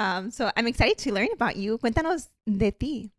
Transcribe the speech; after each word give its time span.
Um, 0.00 0.30
so 0.30 0.50
I'm 0.56 0.66
excited 0.66 0.96
to 1.04 1.12
learn 1.12 1.28
about 1.34 1.56
you. 1.56 1.76
Cuéntanos 1.76 2.28
de 2.46 2.72
ti. 2.72 3.10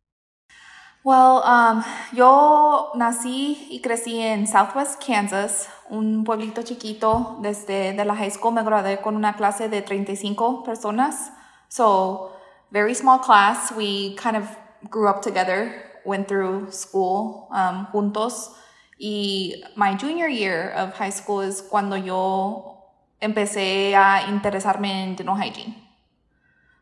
Well, 1.03 1.43
um, 1.43 1.83
yo 2.11 2.91
nací 2.95 3.67
y 3.69 3.81
crecí 3.81 4.19
en 4.19 4.47
Southwest 4.47 4.99
Kansas, 4.99 5.67
un 5.89 6.23
pueblito 6.23 6.63
chiquito. 6.63 7.37
Desde 7.41 7.93
de 7.93 8.03
la 8.03 8.15
high 8.15 8.31
school 8.31 8.51
me 8.51 8.63
gradué 8.63 8.99
con 9.01 9.15
una 9.15 9.33
clase 9.33 9.69
de 9.69 9.81
35 9.83 10.63
personas. 10.63 11.31
So, 11.69 12.31
very 12.71 12.95
small 12.95 13.19
class. 13.19 13.71
We 13.71 14.15
kind 14.15 14.35
of 14.35 14.45
grew 14.89 15.07
up 15.07 15.21
together, 15.21 15.73
went 16.03 16.27
through 16.27 16.71
school 16.71 17.47
um, 17.51 17.87
juntos. 17.93 18.55
Y 18.99 19.61
my 19.75 19.95
junior 19.95 20.27
year 20.27 20.71
of 20.75 20.93
high 20.93 21.11
school 21.11 21.41
es 21.41 21.61
cuando 21.61 21.95
yo 21.95 22.77
empecé 23.19 23.95
a 23.95 24.27
interesarme 24.29 25.03
en 25.03 25.15
dental 25.15 25.35
hygiene. 25.35 25.90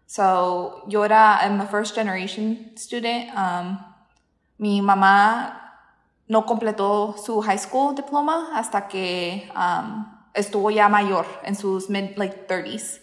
So, 0.10 0.82
yo 0.88 1.04
era, 1.04 1.38
I'm 1.40 1.62
a 1.62 1.68
first 1.68 1.94
generation 1.94 2.76
student. 2.76 3.30
Um, 3.38 3.78
mi 4.58 4.82
mamá 4.82 5.54
no 6.28 6.48
completó 6.48 7.16
su 7.16 7.42
high 7.42 7.60
school 7.60 7.94
diploma 7.94 8.50
hasta 8.56 8.88
que 8.88 9.48
um, 9.56 10.08
estuvo 10.34 10.72
ya 10.72 10.90
mayor, 10.90 11.28
en 11.44 11.54
sus 11.54 11.90
mid 11.90 12.18
like 12.18 12.48
30s. 12.48 13.00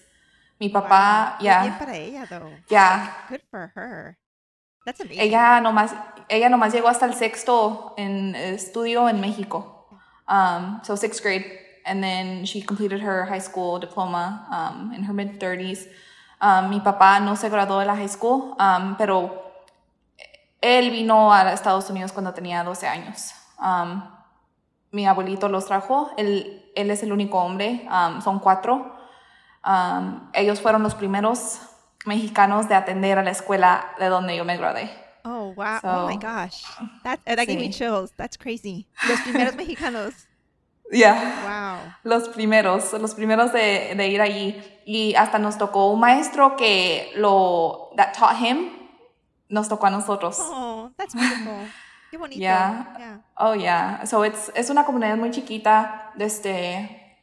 Mi 0.59 0.69
papá, 0.69 1.37
ya. 1.41 1.63
Bien 1.63 1.79
para 1.79 1.97
ella, 1.97 2.27
though. 2.29 2.51
Yeah. 2.69 3.13
Good 3.29 3.43
for 3.53 3.71
her. 3.77 4.19
That's 4.85 4.99
amazing. 4.99 5.21
Ella 5.21 5.61
nomás, 5.63 5.95
ella 6.29 6.49
nomás 6.49 6.73
llegó 6.73 6.89
hasta 6.89 7.07
el 7.07 7.15
sexto 7.15 7.95
en 7.97 8.35
estudio 8.35 9.09
en 9.09 9.21
México. 9.21 9.87
Um, 10.27 10.81
so 10.83 10.97
sixth 10.97 11.23
grade. 11.23 11.45
And 11.85 12.03
then 12.03 12.45
she 12.47 12.63
completed 12.63 13.01
her 13.01 13.27
high 13.27 13.39
school 13.39 13.79
diploma 13.79 14.45
um, 14.51 14.93
in 14.93 15.05
her 15.05 15.15
mid 15.15 15.39
30s. 15.39 15.87
Um, 16.41 16.69
mi 16.71 16.81
papá 16.81 17.19
no 17.21 17.35
se 17.37 17.49
graduó 17.49 17.79
de 17.79 17.87
la 17.87 17.97
high 17.97 18.09
school, 18.09 18.55
um, 18.59 18.97
pero 18.97 19.43
él 20.61 20.91
vino 20.91 21.33
a 21.33 21.53
Estados 21.53 21.89
Unidos 21.91 22.13
cuando 22.13 22.35
tenía 22.35 22.63
12 22.65 22.87
años. 22.87 23.33
Um, 23.59 24.03
mi 24.93 25.07
abuelito 25.07 25.49
los 25.49 25.67
trajo. 25.67 26.11
Él, 26.17 26.71
él 26.75 26.91
es 26.91 27.03
el 27.03 27.13
único 27.13 27.39
hombre. 27.39 27.87
Um, 27.91 28.21
son 28.23 28.39
cuatro. 28.39 28.95
Ellos 30.33 30.61
fueron 30.61 30.83
los 30.83 30.95
primeros 30.95 31.59
mexicanos 32.05 32.69
de 32.69 32.75
atender 32.77 33.19
a 33.19 33.23
la 33.23 33.31
escuela 33.31 33.87
de 33.99 34.07
donde 34.07 34.37
yo 34.37 34.45
me 34.45 34.57
gradué. 34.57 34.91
Oh, 35.25 35.53
wow. 35.57 35.81
So- 35.81 35.89
oh, 36.05 36.07
my 36.07 36.17
gosh. 36.17 36.63
That, 37.03 37.19
that 37.25 37.47
gave 37.47 37.59
me 37.59 37.71
chills. 37.71 38.13
That's 38.17 38.37
crazy. 38.39 38.87
Los 39.09 39.21
primeros 39.23 39.57
mexicanos. 39.57 40.15
Yeah. 40.91 41.15
Wow. 41.45 41.95
Los 42.05 42.29
primeros, 42.29 42.93
los 42.93 43.15
primeros 43.15 43.53
de, 43.53 43.95
de 43.97 44.09
ir 44.09 44.21
allí. 44.21 44.63
Y 44.85 45.15
hasta 45.15 45.39
nos 45.39 45.59
tocó 45.59 45.91
un 45.91 46.01
maestro 46.01 46.57
que 46.57 47.13
lo, 47.17 47.91
that 47.97 48.13
taught 48.17 48.37
him, 48.41 48.71
nos 49.49 49.69
tocó 49.69 49.87
a 49.87 49.91
nosotros. 49.91 50.39
Oh, 50.41 50.91
that's 50.97 51.15
beautiful. 51.15 51.55
Qué 52.11 52.19
bonito. 52.19 52.41
Yeah. 52.41 52.95
Yeah. 52.99 53.19
Oh, 53.37 53.55
yeah. 53.55 54.05
So 54.05 54.25
it's, 54.25 54.53
es 54.55 54.71
una 54.71 54.85
comunidad 54.85 55.17
muy 55.17 55.31
chiquita 55.31 56.13
desde 56.17 57.17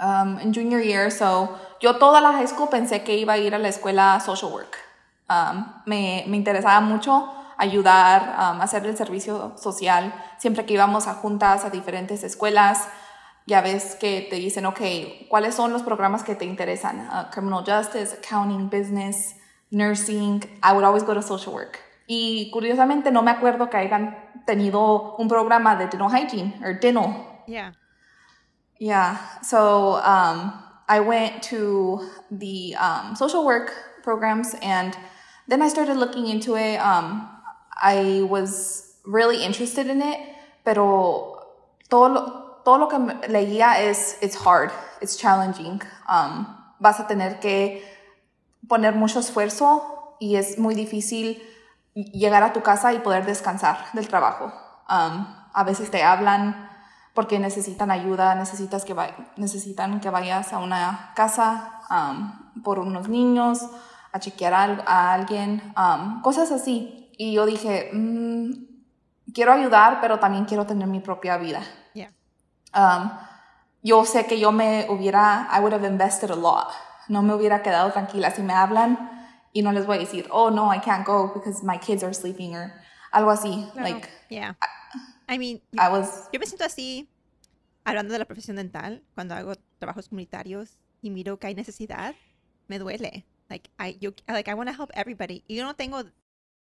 um, 0.00 0.38
en 0.38 0.52
junior 0.52 0.80
year. 0.80 1.10
So 1.10 1.58
yo 1.80 1.98
toda 1.98 2.20
la 2.20 2.32
high 2.32 2.48
school 2.48 2.68
pensé 2.68 3.02
que 3.04 3.16
iba 3.16 3.34
a 3.34 3.38
ir 3.38 3.54
a 3.54 3.58
la 3.58 3.68
escuela 3.68 4.20
social 4.20 4.50
work. 4.50 4.78
Um, 5.28 5.66
me, 5.86 6.24
me 6.26 6.36
interesaba 6.36 6.80
mucho 6.80 7.32
ayudar, 7.56 8.36
um, 8.38 8.60
hacer 8.60 8.86
el 8.86 8.96
servicio 8.96 9.56
social. 9.56 10.14
Siempre 10.38 10.64
que 10.66 10.74
íbamos 10.74 11.06
a 11.06 11.14
juntas 11.14 11.64
a 11.64 11.70
diferentes 11.70 12.22
escuelas, 12.24 12.88
ya 13.46 13.60
ves 13.60 13.96
que 13.96 14.26
te 14.30 14.36
dicen, 14.36 14.66
ok, 14.66 14.80
¿cuáles 15.28 15.54
son 15.54 15.72
los 15.72 15.82
programas 15.82 16.22
que 16.22 16.34
te 16.34 16.44
interesan? 16.44 17.08
Uh, 17.08 17.30
criminal 17.30 17.64
justice, 17.64 18.14
accounting, 18.14 18.70
business, 18.70 19.36
nursing. 19.70 20.42
I 20.62 20.72
would 20.72 20.84
always 20.84 21.04
go 21.04 21.14
to 21.14 21.22
social 21.22 21.52
work. 21.52 21.78
Y 22.06 22.50
curiosamente 22.52 23.10
no 23.10 23.22
me 23.22 23.30
acuerdo 23.30 23.70
que 23.70 23.76
hayan 23.76 24.42
tenido 24.46 25.16
un 25.16 25.28
programa 25.28 25.76
de 25.76 25.86
dental 25.86 26.08
hygiene 26.08 26.54
or 26.62 26.78
dental. 26.78 27.42
Yeah. 27.46 27.72
Yeah. 28.78 29.16
So 29.42 29.96
um, 29.96 30.52
I 30.88 31.00
went 31.00 31.42
to 31.44 32.00
the 32.30 32.76
um, 32.76 33.14
social 33.14 33.44
work 33.44 33.72
programs 34.02 34.54
and 34.62 34.96
then 35.48 35.62
I 35.62 35.68
started 35.68 35.96
looking 35.96 36.26
into 36.28 36.56
it. 36.56 36.76
Um, 36.76 37.28
I 37.82 38.22
was 38.22 38.98
really 39.04 39.44
interested 39.44 39.86
in 39.88 40.02
it, 40.02 40.18
pero 40.64 41.38
todo 41.88 42.08
lo, 42.08 42.22
todo 42.64 42.78
lo 42.78 42.88
que 42.88 42.98
leía 43.28 43.80
es 43.80 44.16
it's 44.22 44.36
hard, 44.36 44.70
it's 45.00 45.16
challenging. 45.16 45.80
Um, 46.08 46.46
vas 46.80 47.00
a 47.00 47.06
tener 47.06 47.40
que 47.40 47.82
poner 48.68 48.94
mucho 48.94 49.20
esfuerzo 49.20 50.16
y 50.20 50.36
es 50.36 50.58
muy 50.58 50.74
difícil 50.74 51.42
llegar 51.94 52.42
a 52.42 52.52
tu 52.52 52.62
casa 52.62 52.92
y 52.92 52.98
poder 53.00 53.26
descansar 53.26 53.76
del 53.92 54.08
trabajo. 54.08 54.46
Um, 54.88 55.26
a 55.52 55.64
veces 55.64 55.90
te 55.90 56.02
hablan 56.02 56.70
porque 57.14 57.38
necesitan 57.38 57.90
ayuda, 57.90 58.34
necesitas 58.34 58.84
que 58.84 58.94
necesitan 59.36 60.00
que 60.00 60.10
vayas 60.10 60.52
a 60.52 60.58
una 60.58 61.12
casa 61.14 61.80
um, 61.90 62.62
por 62.62 62.78
unos 62.80 63.08
niños, 63.08 63.60
a 64.12 64.18
chequear 64.18 64.52
al- 64.54 64.84
a, 64.86 65.12
alguien, 65.12 65.72
um, 65.76 66.22
cosas 66.22 66.50
así. 66.50 67.03
Y 67.16 67.32
yo 67.32 67.46
dije, 67.46 67.90
mm, 67.92 68.52
quiero 69.32 69.52
ayudar, 69.52 70.00
pero 70.00 70.18
también 70.18 70.44
quiero 70.44 70.66
tener 70.66 70.88
mi 70.88 71.00
propia 71.00 71.36
vida. 71.36 71.62
Yeah. 71.94 72.10
Um, 72.74 73.10
yo 73.82 74.04
sé 74.04 74.26
que 74.26 74.38
yo 74.38 74.50
me 74.52 74.86
hubiera, 74.88 75.48
I 75.52 75.60
would 75.60 75.72
have 75.72 75.86
invested 75.86 76.30
a 76.30 76.36
lot. 76.36 76.68
No 77.08 77.22
me 77.22 77.34
hubiera 77.34 77.62
quedado 77.62 77.92
tranquila 77.92 78.30
si 78.30 78.42
me 78.42 78.54
hablan 78.54 79.10
y 79.52 79.62
no 79.62 79.72
les 79.72 79.86
voy 79.86 79.96
a 79.96 80.00
decir, 80.00 80.26
oh 80.30 80.50
no, 80.50 80.72
I 80.72 80.80
can't 80.80 81.06
go 81.06 81.32
because 81.34 81.62
my 81.62 81.78
kids 81.78 82.02
are 82.02 82.14
sleeping 82.14 82.56
or 82.56 82.72
algo 83.12 83.30
así. 83.30 83.68
Claro. 83.72 83.88
Like, 83.88 84.08
yeah. 84.30 84.56
I 85.28 85.38
mean, 85.38 85.60
I 85.78 85.88
was, 85.88 86.28
yo 86.32 86.40
me 86.40 86.46
siento 86.46 86.64
así 86.64 87.08
hablando 87.84 88.12
de 88.12 88.18
la 88.18 88.24
profesión 88.24 88.56
dental 88.56 89.02
cuando 89.14 89.34
hago 89.34 89.54
trabajos 89.78 90.08
comunitarios 90.08 90.78
y 91.02 91.10
miro 91.10 91.38
que 91.38 91.46
hay 91.46 91.54
necesidad, 91.54 92.14
me 92.68 92.78
duele. 92.78 93.26
Like 93.50 93.70
I, 93.78 93.98
yo, 94.00 94.12
like 94.26 94.50
I 94.50 94.54
want 94.54 94.70
to 94.70 94.74
help 94.74 94.90
everybody. 94.94 95.44
Y 95.46 95.56
yo 95.56 95.64
no 95.64 95.74
tengo 95.74 96.02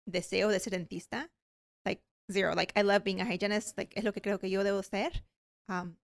deseo 0.05 0.49
de 0.49 0.59
ser 0.59 0.71
dentista. 0.71 1.31
Like 1.85 2.03
zero. 2.31 2.55
Like 2.55 2.73
I 2.79 2.83
love 2.83 3.03
being 3.03 3.21
a 3.21 3.25
hygienist. 3.25 3.77
Like 3.77 3.97
es 3.97 4.03
lo 4.03 4.13
que 4.13 4.21
creo 4.21 4.39
que 4.39 4.49
yo 4.49 4.63
debo 4.63 4.83
ser. 4.83 5.23
Um, 5.67 5.95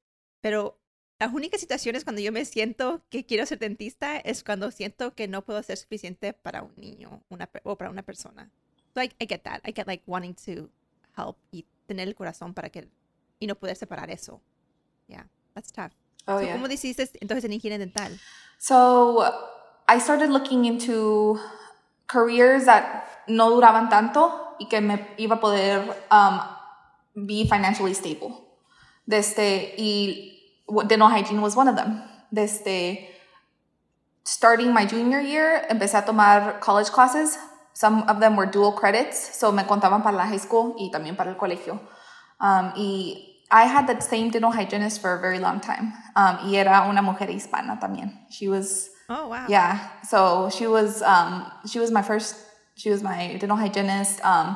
pero 0.42 0.80
las 1.20 1.34
únicas 1.34 1.62
situaciones 1.62 2.04
cuando 2.04 2.22
yo 2.22 2.32
me 2.32 2.46
siento 2.46 3.04
que 3.10 3.26
quiero 3.26 3.46
ser 3.46 3.60
dentista 3.60 4.18
es 4.18 4.44
cuando 4.44 4.72
siento 4.72 5.14
que 5.14 5.28
no 5.28 5.44
puedo 5.44 5.62
ser 5.62 5.78
suficiente 5.78 6.34
para 6.34 6.64
un 6.64 6.74
niño 6.76 7.24
una, 7.30 7.50
o 7.64 7.78
para 7.78 7.92
una 7.92 8.02
persona. 8.02 8.50
So 8.94 9.02
I, 9.02 9.12
I 9.20 9.28
get 9.28 9.44
that. 9.44 9.62
I 9.64 9.72
get 9.72 9.88
like 9.88 10.04
wanting 10.08 10.34
to 10.46 10.70
help 11.16 11.38
y 11.52 11.66
tener 11.86 12.08
el 12.08 12.16
corazón 12.16 12.54
para 12.54 12.70
que 12.70 12.88
y 13.40 13.48
no 13.48 13.56
poder 13.56 13.76
separar 13.76 14.10
eso. 14.10 14.42
Yeah, 15.08 15.28
that's 15.54 15.72
tough. 15.72 15.92
oh 16.28 16.40
So, 16.40 16.46
yeah. 16.46 16.54
¿Cómo 16.54 16.68
decidiste 16.68 17.10
entonces 17.20 17.46
en 17.46 17.54
higiene 17.54 17.78
dental? 17.78 18.20
So 18.58 19.24
I 19.88 20.00
started 20.00 20.30
looking 20.30 20.66
into 20.66 21.40
careers 22.12 22.66
that 22.66 23.08
no 23.28 23.50
duraban 23.50 23.90
tanto 23.90 24.56
y 24.60 24.68
que 24.68 24.82
me 24.82 25.08
iba 25.18 25.36
a 25.36 25.40
poder 25.40 25.82
um, 26.12 26.42
be 27.16 27.46
financially 27.46 27.94
stable. 27.94 28.32
Desde, 29.08 29.74
y 29.78 30.40
dental 30.88 31.10
hygiene 31.10 31.42
was 31.42 31.56
one 31.56 31.68
of 31.68 31.76
them. 31.76 32.02
Desde 32.34 33.08
starting 34.24 34.74
my 34.74 34.86
junior 34.86 35.20
year, 35.20 35.66
empecé 35.70 35.98
a 35.98 36.06
tomar 36.06 36.60
college 36.60 36.90
classes. 36.90 37.38
Some 37.74 38.04
of 38.08 38.20
them 38.20 38.36
were 38.36 38.46
dual 38.46 38.74
credits, 38.74 39.18
so 39.18 39.52
me 39.52 39.64
contaban 39.64 40.04
para 40.04 40.16
la 40.16 40.26
high 40.26 40.38
school 40.38 40.76
y 40.78 40.92
también 40.92 41.16
para 41.16 41.32
el 41.32 41.38
colegio. 41.38 41.80
Um, 42.40 42.74
y 42.76 43.32
I 43.50 43.66
had 43.66 43.88
that 43.88 44.04
same 44.04 44.30
dental 44.30 44.52
hygienist 44.52 45.02
for 45.02 45.14
a 45.14 45.22
very 45.22 45.40
long 45.40 45.60
time. 45.60 45.94
Um, 46.16 46.38
y 46.50 46.56
era 46.56 46.88
una 46.90 47.02
mujer 47.02 47.30
hispana 47.30 47.80
también. 47.80 48.26
She 48.30 48.48
was 48.48 48.90
Oh, 49.14 49.28
wow. 49.28 49.46
yeah. 49.50 49.78
So 50.04 50.50
she 50.50 50.68
was 50.68 51.02
um 51.02 51.52
she 51.68 51.80
was 51.80 51.92
my 51.92 52.02
first 52.02 52.36
she 52.76 52.90
was 52.90 53.04
my 53.04 53.36
dental 53.40 53.58
hygienist. 53.58 54.24
Um 54.24 54.56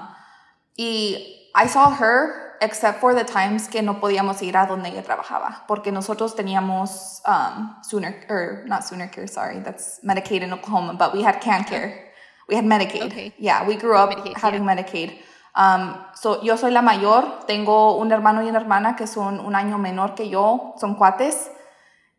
y 0.77 1.17
I 1.53 1.67
saw 1.67 1.89
her 1.89 2.55
except 2.61 3.01
for 3.01 3.13
the 3.13 3.23
times 3.25 3.67
que 3.67 3.81
no 3.81 3.95
podíamos 3.99 4.41
ir 4.41 4.55
a 4.55 4.65
donde 4.65 4.87
ella 4.87 5.03
trabajaba 5.03 5.63
porque 5.67 5.91
nosotros 5.91 6.35
teníamos 6.35 7.21
um 7.25 7.75
sooner 7.83 8.25
or 8.29 8.63
not 8.65 8.83
sooner 8.83 9.07
care 9.07 9.27
sorry 9.27 9.59
that's 9.59 9.99
Medicaid 10.03 10.41
in 10.41 10.53
Oklahoma 10.53 10.93
but 10.93 11.13
we 11.13 11.21
had 11.21 11.41
can 11.41 11.65
care 11.65 12.13
we 12.47 12.55
had 12.55 12.63
Medicaid 12.63 13.07
Okay. 13.11 13.33
yeah 13.37 13.67
we 13.67 13.75
grew 13.75 13.97
up 13.97 14.09
Medicaid, 14.09 14.37
having 14.37 14.63
Medicaid 14.63 15.17
um 15.55 15.95
so 16.15 16.41
yo 16.43 16.55
soy 16.55 16.71
la 16.71 16.81
mayor 16.81 17.45
tengo 17.45 17.97
un 17.99 18.09
hermano 18.11 18.41
y 18.41 18.47
una 18.47 18.59
hermana 18.59 18.95
que 18.95 19.05
son 19.05 19.39
un 19.39 19.53
año 19.53 19.77
menor 19.77 20.15
que 20.15 20.29
yo 20.29 20.75
son 20.77 20.95
cuates 20.95 21.49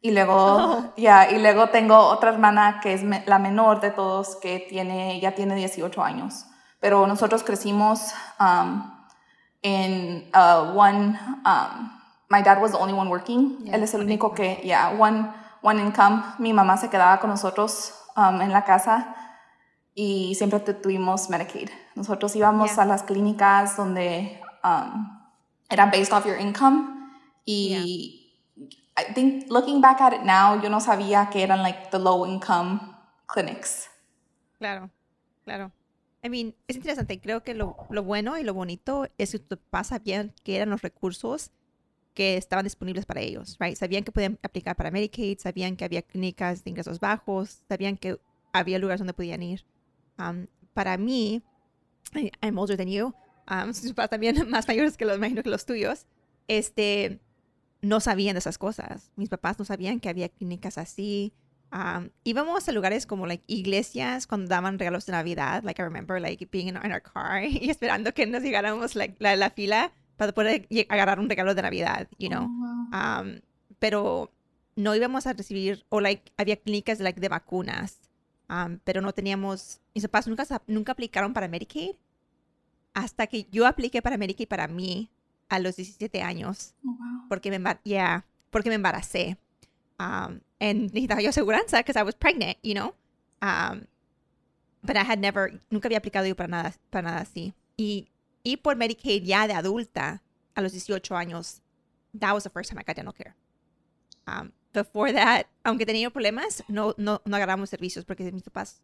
y 0.00 0.10
luego, 0.12 0.34
Oh. 0.36 0.92
ya, 0.96 1.30
y 1.30 1.38
luego 1.40 1.68
tengo 1.70 1.96
otra 1.98 2.30
hermana 2.30 2.80
que 2.80 2.92
es 2.92 3.02
me- 3.02 3.24
la 3.26 3.38
menor 3.38 3.80
de 3.80 3.90
todos, 3.90 4.36
que 4.36 4.60
tiene, 4.68 5.18
ya 5.20 5.34
tiene 5.34 5.54
18 5.56 6.02
años. 6.02 6.46
Pero 6.80 7.06
nosotros 7.06 7.42
crecimos 7.42 8.12
um, 8.38 8.92
en 9.62 10.30
uh, 10.34 10.78
one, 10.78 11.18
um, 11.44 11.90
my 12.30 12.42
dad 12.42 12.60
was 12.60 12.72
the 12.72 12.78
only 12.78 12.92
one 12.94 13.08
working. 13.10 13.58
Yeah, 13.64 13.76
Él 13.76 13.82
es 13.82 13.94
el 13.94 14.02
único 14.02 14.34
que, 14.34 14.60
yeah, 14.62 14.90
one, 14.98 15.28
one 15.62 15.80
income. 15.82 16.22
Mi 16.38 16.52
mamá 16.52 16.76
se 16.76 16.88
quedaba 16.88 17.18
con 17.18 17.30
nosotros 17.30 17.94
um, 18.16 18.40
en 18.40 18.52
la 18.52 18.64
casa. 18.64 19.14
y 19.98 20.34
siempre 20.34 20.60
tuvimos 20.60 21.30
Medicaid. 21.30 21.70
Nosotros 21.94 22.36
íbamos 22.36 22.76
a 22.78 22.84
las 22.84 23.02
clínicas 23.02 23.78
donde 23.78 24.38
um, 24.62 25.08
eran 25.70 25.90
based 25.90 26.12
off 26.12 26.26
your 26.26 26.38
income 26.38 27.08
y 27.46 28.25
I 28.96 29.12
think 29.12 29.50
looking 29.50 29.80
back 29.80 30.00
at 30.00 30.12
it 30.12 30.22
now, 30.22 30.60
yo 30.60 30.70
no 30.70 30.80
sabía 30.80 31.28
que 31.30 31.42
eran 31.42 31.62
like 31.62 31.90
the 31.90 31.98
low 31.98 32.26
income 32.26 32.96
clinics. 33.26 33.88
Claro, 34.58 34.90
claro. 35.44 35.72
I 36.22 36.28
mean, 36.28 36.54
es 36.66 36.76
interesante. 36.76 37.20
Creo 37.20 37.42
que 37.42 37.54
lo, 37.54 37.76
lo 37.90 38.02
bueno 38.02 38.38
y 38.38 38.42
lo 38.42 38.54
bonito 38.54 39.06
es 39.18 39.32
que 39.32 39.56
pasa 39.56 39.98
bien 39.98 40.32
que 40.42 40.56
eran 40.56 40.70
los 40.70 40.82
recursos 40.82 41.52
que 42.14 42.38
estaban 42.38 42.64
disponibles 42.64 43.04
para 43.04 43.20
ellos, 43.20 43.58
right? 43.60 43.76
Sabían 43.76 44.02
que 44.02 44.10
podían 44.10 44.38
aplicar 44.42 44.74
para 44.74 44.90
Medicaid, 44.90 45.38
sabían 45.38 45.76
que 45.76 45.84
había 45.84 46.00
clínicas 46.00 46.64
de 46.64 46.70
ingresos 46.70 46.98
bajos, 46.98 47.60
sabían 47.68 47.98
que 47.98 48.18
había 48.54 48.78
lugares 48.78 49.00
donde 49.00 49.12
podían 49.12 49.42
ir. 49.42 49.66
Um, 50.18 50.46
para 50.72 50.96
mí, 50.96 51.42
I'm 52.40 52.58
older 52.58 52.78
than 52.78 52.88
you, 52.88 53.14
um, 53.50 53.72
también 54.10 54.36
más 54.50 54.66
mayores 54.66 54.96
que 54.96 55.04
los, 55.04 55.18
imagino 55.18 55.42
que 55.42 55.50
los 55.50 55.66
tuyos, 55.66 56.06
este, 56.48 57.20
no 57.86 58.00
sabían 58.00 58.34
de 58.34 58.40
esas 58.40 58.58
cosas. 58.58 59.12
Mis 59.16 59.28
papás 59.28 59.58
no 59.58 59.64
sabían 59.64 60.00
que 60.00 60.08
había 60.08 60.28
clínicas 60.28 60.78
así. 60.78 61.32
Um, 61.72 62.10
íbamos 62.24 62.68
a 62.68 62.72
lugares 62.72 63.06
como 63.06 63.26
like 63.26 63.44
iglesias 63.46 64.26
cuando 64.26 64.48
daban 64.48 64.78
regalos 64.78 65.06
de 65.06 65.12
Navidad. 65.12 65.62
Like 65.64 65.80
I 65.80 65.84
remember 65.84 66.20
like 66.20 66.46
being 66.50 66.68
in, 66.68 66.76
our 66.76 67.02
car 67.02 67.44
y 67.48 67.70
esperando 67.70 68.12
que 68.12 68.26
nos 68.26 68.42
llegáramos 68.42 68.94
like 68.94 69.16
la, 69.18 69.36
la 69.36 69.50
fila 69.50 69.92
para 70.16 70.32
poder 70.32 70.66
agarrar 70.88 71.20
un 71.20 71.28
regalo 71.28 71.54
de 71.54 71.62
Navidad, 71.62 72.08
you 72.18 72.28
know. 72.28 72.44
Oh, 72.44 72.96
um, 72.96 73.40
pero 73.78 74.32
no 74.74 74.94
íbamos 74.94 75.26
a 75.26 75.32
recibir, 75.32 75.84
o 75.88 76.00
like, 76.00 76.32
había 76.36 76.56
clínicas 76.56 77.00
like, 77.00 77.20
de 77.20 77.28
vacunas, 77.28 78.00
um, 78.48 78.78
pero 78.84 79.00
no 79.00 79.12
teníamos, 79.12 79.80
mis 79.94 80.04
papás 80.04 80.26
nunca, 80.26 80.44
nunca 80.66 80.92
aplicaron 80.92 81.32
para 81.32 81.48
Medicaid 81.48 81.96
hasta 82.94 83.26
que 83.26 83.46
yo 83.50 83.66
apliqué 83.66 84.00
para 84.00 84.16
Medicaid 84.16 84.48
para 84.48 84.68
mí 84.68 85.10
a 85.48 85.58
los 85.58 85.76
17 85.76 86.22
años, 86.22 86.74
oh, 86.86 86.96
porque, 87.28 87.50
me 87.50 87.78
yeah, 87.84 88.24
porque 88.50 88.68
me 88.68 88.76
embaracé. 88.76 89.38
Um, 89.98 90.40
and 90.60 90.92
necesitaba 90.92 91.22
yo 91.22 91.30
aseguranza 91.30 91.78
because 91.78 91.96
I 91.96 92.02
was 92.02 92.14
pregnant, 92.14 92.58
you 92.62 92.74
know. 92.74 92.94
Um, 93.40 93.86
but 94.82 94.96
I 94.96 95.04
had 95.04 95.18
never, 95.18 95.60
nunca 95.70 95.88
había 95.88 95.98
aplicado 95.98 96.26
yo 96.26 96.34
para 96.34 96.48
nada, 96.48 96.74
para 96.90 97.02
nada 97.02 97.20
así. 97.20 97.54
Y 97.76 98.08
y 98.46 98.58
por 98.58 98.76
Medicaid 98.76 99.24
ya 99.24 99.48
de 99.48 99.54
adulta 99.54 100.22
a 100.54 100.62
los 100.62 100.70
18 100.70 101.16
años, 101.16 101.62
that 102.14 102.32
was 102.32 102.44
the 102.44 102.50
first 102.50 102.70
time 102.70 102.78
I 102.78 102.84
got 102.84 102.94
dental 102.94 103.12
care. 103.12 103.34
Um, 104.28 104.52
before 104.72 105.12
that, 105.12 105.46
aunque 105.64 105.84
tenía 105.84 106.10
problemas, 106.10 106.62
no, 106.68 106.94
no, 106.96 107.20
no 107.24 107.36
agarramos 107.36 107.70
servicios 107.70 108.04
porque 108.04 108.30
mis 108.30 108.44
papás 108.44 108.80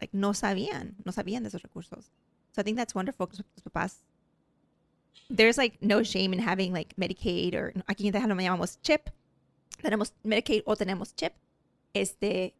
like, 0.00 0.16
no 0.16 0.32
sabían, 0.32 0.96
no 1.04 1.12
sabían 1.12 1.42
de 1.42 1.48
esos 1.48 1.62
recursos. 1.62 2.10
So 2.52 2.62
I 2.62 2.64
think 2.64 2.78
that's 2.78 2.94
wonderful 2.94 3.26
because 3.26 3.44
los 3.54 3.62
papás, 3.62 4.02
there's 5.30 5.58
like 5.58 5.78
no 5.80 6.02
shame 6.02 6.32
in 6.32 6.38
having 6.38 6.72
like 6.72 6.94
Medicaid 6.96 7.54
or 7.54 7.72
aquí 7.88 8.06
en 8.06 8.12
Texas 8.12 8.28
lo 8.28 8.36
llamamos 8.36 8.78
chip. 8.82 9.10
Tenemos 9.82 10.12
Medicaid 10.24 10.62
o 10.66 10.74
tenemos 10.74 11.14
chip. 11.16 11.32
Este, 11.94 12.52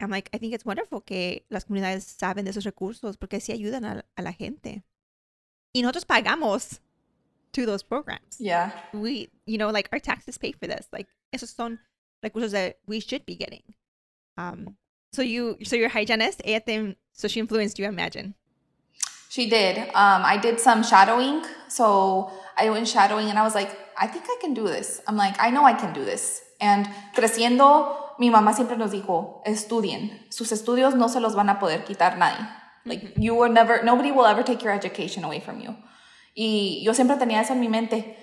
I'm 0.00 0.10
like, 0.10 0.30
I 0.32 0.38
think 0.38 0.54
it's 0.54 0.64
wonderful 0.64 1.00
que 1.00 1.44
las 1.50 1.64
comunidades 1.64 2.04
saben 2.04 2.44
de 2.44 2.50
esos 2.50 2.64
recursos 2.64 3.16
porque 3.16 3.40
sí 3.40 3.52
ayudan 3.52 3.84
a, 3.84 4.04
a 4.16 4.22
la 4.22 4.32
gente 4.32 4.82
y 5.74 5.82
nosotros 5.82 6.04
pagamos 6.04 6.80
to 7.52 7.66
those 7.66 7.82
programs. 7.82 8.36
Yeah. 8.38 8.72
We, 8.92 9.28
you 9.46 9.58
know, 9.58 9.70
like 9.70 9.88
our 9.92 9.98
taxes 9.98 10.38
pay 10.38 10.52
for 10.52 10.66
this. 10.66 10.86
Like, 10.92 11.08
esos 11.32 11.54
son 11.54 11.78
recursos 12.22 12.52
that 12.52 12.78
we 12.86 13.00
should 13.00 13.26
be 13.26 13.36
getting. 13.36 13.62
Um, 14.36 14.76
so 15.12 15.22
you, 15.22 15.58
so 15.64 15.76
your 15.76 15.88
hygienist, 15.88 16.42
ella 16.44 16.60
te, 16.60 16.96
so 17.12 17.28
she 17.28 17.40
influenced 17.40 17.78
you, 17.78 17.86
imagine. 17.86 18.34
She 19.30 19.48
did. 19.48 19.78
Um, 19.94 20.26
I 20.26 20.38
did 20.42 20.58
some 20.58 20.82
shadowing. 20.82 21.44
So 21.68 22.32
I 22.58 22.68
went 22.68 22.88
shadowing 22.88 23.30
and 23.30 23.38
I 23.38 23.42
was 23.42 23.54
like, 23.54 23.70
I 23.96 24.08
think 24.08 24.24
I 24.28 24.36
can 24.40 24.54
do 24.54 24.66
this. 24.66 25.00
I'm 25.06 25.16
like, 25.16 25.36
I 25.38 25.50
know 25.50 25.64
I 25.64 25.72
can 25.72 25.92
do 25.92 26.04
this. 26.04 26.42
And 26.60 26.88
creciendo, 27.14 28.18
mi 28.18 28.28
mamá 28.28 28.52
siempre 28.54 28.76
nos 28.76 28.90
dijo, 28.90 29.40
estudien. 29.46 30.10
Sus 30.30 30.50
estudios 30.50 30.96
no 30.96 31.06
se 31.06 31.20
los 31.20 31.36
van 31.36 31.48
a 31.48 31.60
poder 31.60 31.84
quitar 31.84 32.18
nadie. 32.18 32.44
Like 32.84 33.12
you 33.16 33.36
will 33.36 33.52
never, 33.52 33.84
nobody 33.84 34.10
will 34.10 34.26
ever 34.26 34.42
take 34.42 34.64
your 34.64 34.72
education 34.72 35.22
away 35.22 35.38
from 35.38 35.60
you. 35.60 35.76
Y 36.34 36.82
yo 36.82 36.92
siempre 36.92 37.16
tenía 37.16 37.40
eso 37.40 37.52
en 37.52 37.60
mi 37.60 37.68
mente. 37.68 38.16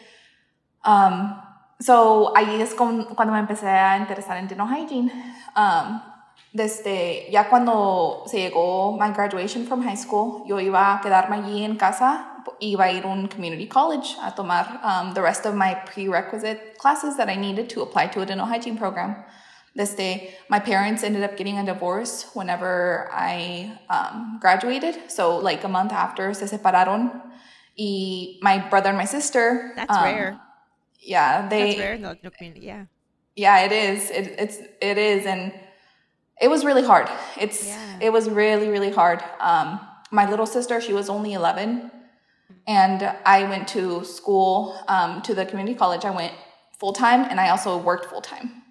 Um, 0.83 1.41
so 1.79 2.33
ahí 2.35 2.61
es 2.61 2.73
cuando 2.73 3.31
me 3.31 3.39
empecé 3.39 3.69
a 3.69 3.97
interesar 3.97 4.37
en 4.37 4.49
dental 4.49 4.67
hygiene. 4.67 5.09
Um, 5.55 6.01
desde 6.57 7.29
ya 7.31 7.47
cuando 7.49 8.23
se 8.25 8.39
llegó 8.39 8.97
my 8.99 9.11
graduation 9.11 9.65
from 9.65 9.81
high 9.81 9.95
school, 9.95 10.43
yo 10.47 10.59
iba 10.59 10.95
a 10.95 11.01
quedarme 11.01 11.37
allí 11.37 11.63
en 11.63 11.77
casa, 11.77 12.43
iba 12.59 12.85
a 12.85 12.91
ir 12.91 13.03
a 13.03 13.07
un 13.07 13.27
community 13.27 13.67
college 13.67 14.17
a 14.21 14.33
tomar 14.33 14.79
um, 14.83 15.13
the 15.13 15.21
rest 15.21 15.45
of 15.45 15.53
my 15.53 15.75
prerequisite 15.85 16.77
classes 16.77 17.15
that 17.17 17.29
I 17.29 17.35
needed 17.35 17.69
to 17.69 17.81
apply 17.83 18.07
to 18.07 18.21
a 18.21 18.25
dental 18.25 18.47
hygiene 18.47 18.77
program. 18.77 19.23
Desde 19.75 20.33
my 20.49 20.59
parents 20.59 21.03
ended 21.03 21.23
up 21.23 21.37
getting 21.37 21.59
a 21.59 21.63
divorce 21.63 22.25
whenever 22.33 23.09
I 23.13 23.77
um, 23.91 24.39
graduated. 24.41 25.11
So 25.11 25.37
like 25.37 25.63
a 25.63 25.67
month 25.67 25.93
after 25.93 26.33
se 26.33 26.47
separaron. 26.47 27.21
Y 27.77 28.39
my 28.41 28.57
brother 28.69 28.89
and 28.89 28.97
my 28.97 29.05
sister. 29.05 29.73
That's 29.75 29.95
um, 29.95 30.03
rare. 30.03 30.39
Yeah, 30.99 31.47
they. 31.47 31.75
That's 31.75 31.79
rare 31.79 31.97
no, 31.99 32.15
no 32.23 32.31
community. 32.31 32.65
Yeah. 32.65 32.85
Yeah, 33.35 33.59
it 33.59 33.71
is. 33.71 34.09
It, 34.09 34.35
it's 34.39 34.57
it 34.81 34.97
is, 34.97 35.27
and 35.27 35.53
it 36.41 36.49
was 36.49 36.63
really 36.63 36.83
hard. 36.83 37.09
It's 37.39 37.67
yeah. 37.67 37.99
it 38.01 38.11
was 38.11 38.29
really 38.29 38.69
really 38.69 38.91
hard. 38.91 39.23
Um, 39.39 39.79
my 40.11 40.29
little 40.29 40.45
sister, 40.45 40.79
she 40.79 40.93
was 40.93 41.09
only 41.09 41.33
eleven, 41.33 41.91
and 42.65 43.03
I 43.25 43.43
went 43.43 43.67
to 43.69 44.03
school 44.03 44.77
um, 44.87 45.21
to 45.23 45.33
the 45.33 45.45
community 45.45 45.75
college. 45.75 46.05
I 46.05 46.11
went 46.11 46.33
full 46.79 46.93
time, 46.93 47.25
and 47.29 47.39
I 47.39 47.49
also 47.49 47.77
worked 47.77 48.05
full 48.05 48.21
time. 48.21 48.63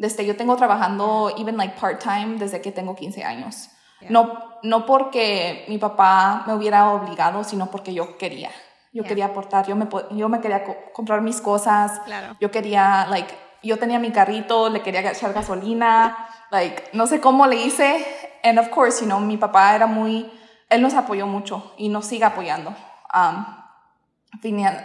Desde 0.00 0.26
yo 0.26 0.34
tengo 0.34 0.56
trabajando, 0.56 1.38
even 1.38 1.56
like 1.56 1.76
part-time, 1.76 2.38
desde 2.38 2.60
que 2.60 2.72
tengo 2.72 2.96
15 2.96 3.22
años. 3.22 3.68
Yeah. 4.00 4.10
No, 4.10 4.58
no 4.64 4.84
porque 4.84 5.64
mi 5.68 5.78
papá 5.78 6.42
me 6.46 6.54
hubiera 6.54 6.90
obligado, 6.90 7.44
sino 7.44 7.70
porque 7.70 7.94
yo 7.94 8.18
quería. 8.18 8.50
Yo 8.92 9.04
quería 9.04 9.26
aportar, 9.26 9.66
yo 9.66 9.76
me, 9.76 9.88
yo 10.10 10.28
me 10.28 10.40
quería 10.40 10.64
comprar 10.92 11.22
mis 11.22 11.40
cosas. 11.40 12.00
Claro. 12.00 12.36
Yo 12.40 12.50
quería, 12.50 13.06
like, 13.08 13.32
yo 13.62 13.78
tenía 13.78 13.98
mi 13.98 14.10
carrito, 14.10 14.68
le 14.68 14.82
quería 14.82 15.08
echar 15.10 15.32
gasolina. 15.32 16.28
Like, 16.52 16.90
no 16.92 17.06
sé 17.06 17.20
cómo 17.20 17.48
le 17.48 17.56
hice. 17.56 18.04
And 18.44 18.58
of 18.58 18.70
course, 18.70 19.00
you 19.00 19.06
know, 19.06 19.18
mi 19.18 19.36
papá 19.36 19.74
era 19.74 19.86
muy, 19.86 20.30
él 20.70 20.82
nos 20.82 20.94
apoyó 20.94 21.26
mucho 21.26 21.72
y 21.78 21.88
nos 21.88 22.06
sigue 22.06 22.24
apoyando. 22.24 22.76
Um, 23.14 23.44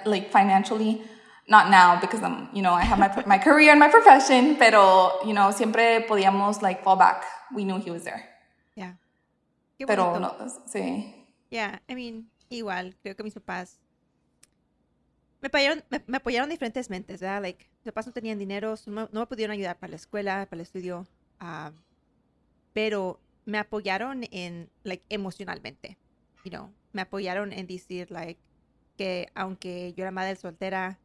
like, 0.05 0.31
financially 0.31 1.01
not 1.47 1.69
now 1.69 1.99
because 1.99 2.21
I'm, 2.23 2.49
you 2.53 2.61
know, 2.61 2.73
I 2.73 2.83
have 2.83 2.99
my, 2.99 3.09
my 3.25 3.37
career 3.37 3.71
and 3.71 3.79
my 3.79 3.89
profession, 3.89 4.57
pero, 4.57 5.19
you 5.25 5.33
know, 5.33 5.51
siempre 5.51 6.05
podíamos 6.07 6.61
like 6.61 6.83
fall 6.83 6.97
back. 6.97 7.23
We 7.53 7.63
knew 7.63 7.79
he 7.79 7.91
was 7.91 8.03
there. 8.03 8.23
Yeah. 8.75 8.93
Qué 9.77 9.85
pero 9.87 10.19
no, 10.19 10.35
sí. 10.67 11.13
Yeah, 11.49 11.79
I 11.87 11.95
mean, 11.95 12.29
igual, 12.49 12.95
creo 13.01 13.15
que 13.15 13.23
mis 13.23 13.33
papás 13.33 13.79
me 15.41 15.47
apoyaron, 15.47 15.83
me, 15.89 16.03
me 16.07 16.17
apoyaron 16.17 16.49
diferentes 16.49 16.89
mentes, 16.89 17.21
¿verdad? 17.21 17.41
Like, 17.41 17.69
mis 17.83 17.93
papás 17.93 18.07
no 18.07 18.11
tenían 18.11 18.37
dinero, 18.37 18.75
no, 18.85 19.07
no 19.11 19.19
me 19.21 19.25
pudieron 19.27 19.53
ayudar 19.53 19.77
para 19.77 19.91
la 19.91 19.95
escuela, 19.95 20.45
para 20.49 20.57
el 20.57 20.61
estudio, 20.61 21.07
uh, 21.41 21.71
pero 22.73 23.19
me 23.45 23.57
apoyaron 23.57 24.23
en, 24.31 24.69
like, 24.83 25.03
emocionalmente, 25.09 25.97
you 26.43 26.51
know, 26.51 26.73
me 26.93 27.01
apoyaron 27.01 27.53
en 27.53 27.67
decir, 27.67 28.11
like, 28.11 28.39
que 28.97 29.29
aunque 29.35 29.93
yo 29.93 30.03
era 30.03 30.11
madre 30.11 30.35
soltera, 30.35 30.99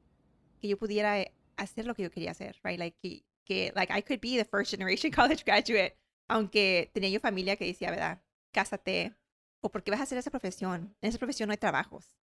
que 0.60 0.68
yo 0.68 0.78
pudiera 0.78 1.20
eh, 1.20 1.32
hacer 1.56 1.86
lo 1.86 1.94
que 1.94 2.02
yo 2.02 2.10
quería 2.10 2.32
hacer, 2.32 2.58
right? 2.64 2.78
Like, 2.78 2.96
que, 3.00 3.24
que, 3.44 3.72
like, 3.74 3.92
I 3.92 4.02
could 4.02 4.20
be 4.20 4.36
the 4.36 4.44
first 4.44 4.70
generation 4.70 5.10
college 5.14 5.44
graduate, 5.44 5.96
aunque 6.28 6.90
tenía 6.92 7.10
yo 7.10 7.20
familia 7.20 7.56
que 7.56 7.66
decía, 7.66 7.90
¿verdad? 7.90 8.22
Cásate, 8.52 9.14
o 9.60 9.70
porque 9.70 9.90
vas 9.90 10.00
a 10.00 10.02
hacer 10.04 10.18
esa 10.18 10.30
profesión. 10.30 10.96
En 11.00 11.08
esa 11.08 11.18
profesión 11.18 11.48
no 11.48 11.52
hay 11.52 11.58
trabajos. 11.58 12.16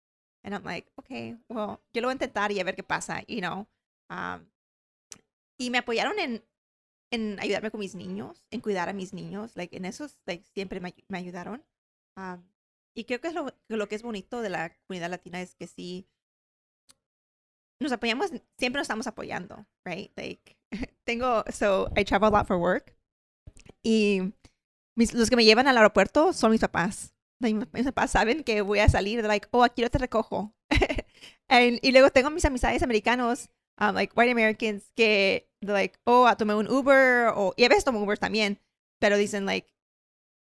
And 0.43 0.53
I'm 0.53 0.63
like, 0.63 0.89
okay, 0.95 1.37
well, 1.49 1.79
yo 1.93 2.01
lo 2.01 2.07
voy 2.07 2.11
a 2.11 2.13
intentar 2.13 2.51
y 2.51 2.59
a 2.59 2.63
ver 2.63 2.75
qué 2.75 2.83
pasa, 2.83 3.23
you 3.27 3.39
know. 3.39 3.67
Um, 4.09 4.49
y 5.57 5.69
me 5.69 5.79
apoyaron 5.79 6.17
en, 6.19 6.43
en 7.11 7.39
ayudarme 7.39 7.71
con 7.71 7.79
mis 7.79 7.95
niños, 7.95 8.43
en 8.51 8.61
cuidar 8.61 8.89
a 8.89 8.93
mis 8.93 9.13
niños, 9.13 9.55
like, 9.55 9.75
en 9.75 9.85
eso, 9.85 10.07
like, 10.25 10.45
siempre 10.53 10.79
me, 10.79 10.93
me 11.07 11.17
ayudaron. 11.17 11.63
Um, 12.15 12.43
y 12.95 13.05
creo 13.05 13.21
que 13.21 13.29
es 13.29 13.33
lo, 13.33 13.53
lo 13.67 13.87
que 13.87 13.95
es 13.95 14.03
bonito 14.03 14.41
de 14.41 14.49
la 14.49 14.75
comunidad 14.87 15.09
latina 15.09 15.41
es 15.41 15.55
que 15.55 15.67
sí, 15.67 16.07
nos 17.81 17.91
apoyamos, 17.91 18.31
siempre 18.57 18.79
nos 18.79 18.85
estamos 18.85 19.07
apoyando, 19.07 19.65
right? 19.85 20.11
Like, 20.17 20.57
tengo, 21.05 21.43
so 21.51 21.89
I 21.95 22.03
travel 22.03 22.27
a 22.27 22.39
lot 22.39 22.47
for 22.47 22.57
work. 22.57 22.95
Y 23.83 24.33
mis, 24.95 25.13
los 25.13 25.29
que 25.29 25.35
me 25.35 25.45
llevan 25.45 25.67
al 25.67 25.77
aeropuerto 25.77 26.33
son 26.33 26.51
mis 26.51 26.61
papás. 26.61 27.13
mis, 27.39 27.85
papás 27.85 28.11
saben 28.11 28.43
que 28.43 28.61
voy 28.61 28.79
a 28.79 28.89
salir, 28.89 29.23
like, 29.23 29.47
oh, 29.51 29.63
aquí 29.63 29.81
no 29.81 29.89
te 29.89 29.97
recojo. 29.97 30.53
And, 31.47 31.79
y 31.81 31.91
luego 31.91 32.11
tengo 32.11 32.29
mis 32.29 32.45
amistades 32.45 32.83
americanos, 32.83 33.49
um, 33.79 33.95
like 33.95 34.13
white 34.15 34.31
Americans, 34.31 34.91
que, 34.95 35.48
like, 35.61 35.99
oh, 36.05 36.27
tomé 36.37 36.55
un 36.55 36.69
Uber, 36.69 37.33
o, 37.35 37.53
y 37.57 37.65
a 37.65 37.69
veces 37.69 37.83
tomo 37.83 38.01
Uber 38.01 38.17
también, 38.17 38.59
pero 38.99 39.17
dicen, 39.17 39.45
like, 39.45 39.67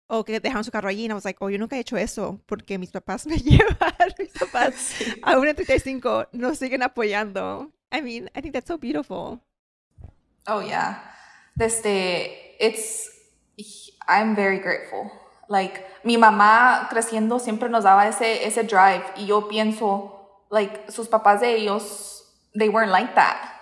o 0.07 0.23
que 0.23 0.39
dejaron 0.39 0.63
su 0.63 0.71
carro 0.71 0.89
allí. 0.89 1.05
Y 1.05 1.09
I 1.09 1.13
was 1.13 1.25
like, 1.25 1.37
oh, 1.41 1.49
yo 1.49 1.57
nunca 1.57 1.75
he 1.75 1.79
hecho 1.79 1.97
eso 1.97 2.39
porque 2.45 2.77
mis 2.77 2.91
papás 2.91 3.25
me 3.25 3.37
llevan. 3.43 3.93
mis 4.19 4.31
papás 4.31 4.95
a 5.23 5.35
1.35 5.35 6.29
nos 6.33 6.57
siguen 6.57 6.83
apoyando. 6.83 7.71
I 7.91 8.01
mean, 8.01 8.29
I 8.35 8.41
think 8.41 8.53
that's 8.53 8.67
so 8.67 8.77
beautiful. 8.77 9.41
Oh, 10.47 10.59
yeah. 10.59 10.99
Desde, 11.57 12.55
it's, 12.59 13.09
I'm 14.07 14.35
very 14.35 14.59
grateful. 14.59 15.11
Like, 15.47 15.85
mi 16.03 16.17
mamá 16.17 16.87
creciendo 16.89 17.39
siempre 17.39 17.69
nos 17.69 17.83
daba 17.83 18.07
ese, 18.07 18.45
ese 18.45 18.63
drive. 18.63 19.03
Y 19.15 19.27
yo 19.27 19.47
pienso, 19.47 20.43
like, 20.49 20.91
sus 20.91 21.07
papás 21.07 21.39
de 21.39 21.55
ellos, 21.55 22.23
they 22.57 22.69
weren't 22.69 22.91
like 22.91 23.15
that. 23.15 23.54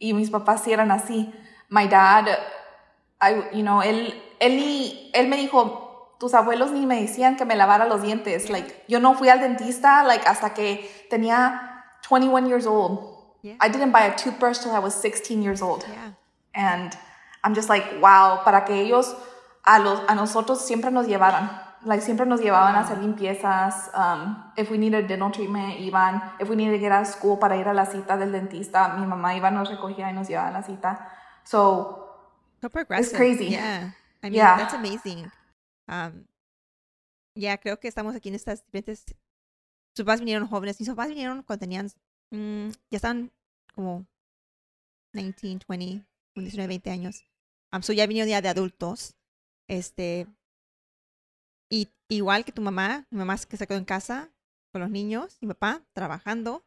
Y 0.00 0.12
mis 0.14 0.30
papás 0.30 0.64
sí 0.64 0.72
eran 0.72 0.90
así. 0.90 1.32
My 1.68 1.86
dad, 1.86 2.26
I, 3.20 3.56
you 3.56 3.62
know, 3.62 3.82
él, 3.82 4.20
él, 4.40 5.10
él 5.12 5.28
me 5.28 5.36
dijo, 5.36 6.16
tus 6.18 6.34
abuelos 6.34 6.72
ni 6.72 6.86
me 6.86 7.00
decían 7.00 7.36
que 7.36 7.44
me 7.44 7.54
lavara 7.54 7.86
los 7.86 8.02
dientes. 8.02 8.50
Like, 8.50 8.84
yo 8.88 8.98
no 8.98 9.14
fui 9.14 9.28
al 9.28 9.40
dentista, 9.40 10.02
like, 10.02 10.26
hasta 10.26 10.52
que 10.52 11.06
tenía 11.08 11.84
21 12.08 12.48
years 12.48 12.66
old. 12.66 12.98
Yeah. 13.42 13.56
I 13.60 13.68
didn't 13.68 13.92
buy 13.92 14.06
a 14.06 14.16
toothbrush 14.16 14.58
till 14.58 14.72
I 14.72 14.80
was 14.80 14.94
16 14.94 15.42
years 15.42 15.62
old. 15.62 15.84
Yeah. 15.86 16.12
And 16.54 16.96
I'm 17.44 17.54
just 17.54 17.68
like, 17.68 18.00
wow, 18.00 18.40
para 18.44 18.64
que 18.64 18.74
ellos 18.74 19.14
a, 19.64 19.78
los, 19.78 20.00
a 20.08 20.14
nosotros 20.14 20.60
siempre 20.60 20.90
nos 20.90 21.06
llevaran. 21.06 21.48
Like, 21.84 22.02
siempre 22.02 22.26
nos 22.26 22.40
llevaban 22.40 22.74
a 22.74 22.80
hacer 22.80 22.98
limpiezas. 22.98 23.90
Um, 23.94 24.52
if 24.56 24.70
we 24.70 24.76
needed 24.76 25.06
dental 25.06 25.30
treatment, 25.30 25.80
iban. 25.80 26.20
If 26.38 26.48
we 26.50 26.56
needed 26.56 26.72
to 26.72 26.78
get 26.78 26.92
out 26.92 27.06
of 27.06 27.08
school 27.08 27.38
para 27.38 27.56
ir 27.56 27.66
a 27.68 27.72
la 27.72 27.86
cita 27.86 28.18
del 28.18 28.32
dentista, 28.32 28.96
mi 28.98 29.06
mamá 29.06 29.34
iba, 29.34 29.50
nos 29.50 29.70
recogía 29.70 30.10
y 30.10 30.12
nos 30.12 30.28
llevaba 30.28 30.48
a 30.48 30.52
la 30.52 30.62
cita. 30.62 31.08
So, 31.44 32.06
so 32.60 32.68
progressive. 32.68 33.08
it's 33.08 33.16
crazy. 33.16 33.50
Yeah. 33.50 33.92
I 34.22 34.26
mean, 34.26 34.34
yeah. 34.34 34.58
that's 34.58 34.74
amazing. 34.74 35.30
Um, 35.88 36.26
yeah, 37.34 37.56
creo 37.56 37.80
que 37.80 37.88
estamos 37.88 38.14
aquí 38.14 38.28
en 38.28 38.34
estas 38.34 38.64
diferentes... 38.64 39.04
Sus 39.96 40.04
papás 40.04 40.20
vinieron 40.20 40.46
jóvenes. 40.46 40.78
Mis 40.78 40.88
papás 40.88 41.08
vinieron 41.08 41.42
cuando 41.42 41.60
tenían... 41.60 41.90
Mm, 42.30 42.68
ya 42.90 42.96
están 42.96 43.32
como 43.74 44.06
19, 45.14 45.64
20, 45.66 46.06
19, 46.36 46.68
20 46.68 46.90
años. 46.90 47.24
Um, 47.72 47.82
so 47.82 47.92
ya 47.92 48.06
vinieron 48.06 48.28
ya 48.28 48.42
de 48.42 48.48
adultos. 48.48 49.16
Este, 49.66 50.26
igual 52.10 52.44
que 52.44 52.52
tu 52.52 52.60
mamá, 52.60 53.06
mi 53.10 53.18
mamá 53.18 53.38
que 53.48 53.56
se 53.56 53.66
quedó 53.66 53.78
en 53.78 53.86
casa 53.86 54.30
con 54.72 54.82
los 54.82 54.90
niños, 54.90 55.38
mi 55.40 55.48
papá 55.48 55.82
trabajando, 55.94 56.64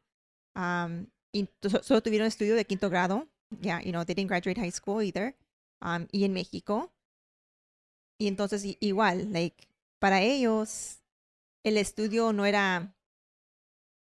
um, 0.56 1.06
y 1.32 1.48
solo 1.84 2.02
tuvieron 2.02 2.28
estudio 2.28 2.56
de 2.56 2.66
quinto 2.66 2.90
grado. 2.90 3.28
Yeah, 3.62 3.82
you 3.82 3.92
know, 3.92 4.04
they 4.04 4.16
didn't 4.16 4.30
graduate 4.30 4.60
high 4.60 4.72
school 4.72 5.02
either. 5.02 5.36
Um, 5.82 6.08
y 6.12 6.24
en 6.26 6.34
México. 6.34 6.92
Y 8.18 8.28
entonces 8.28 8.64
igual, 8.80 9.32
like, 9.32 9.68
para 10.00 10.22
ellos 10.22 11.02
el 11.64 11.78
estudio 11.78 12.34
no 12.34 12.46
era, 12.46 12.96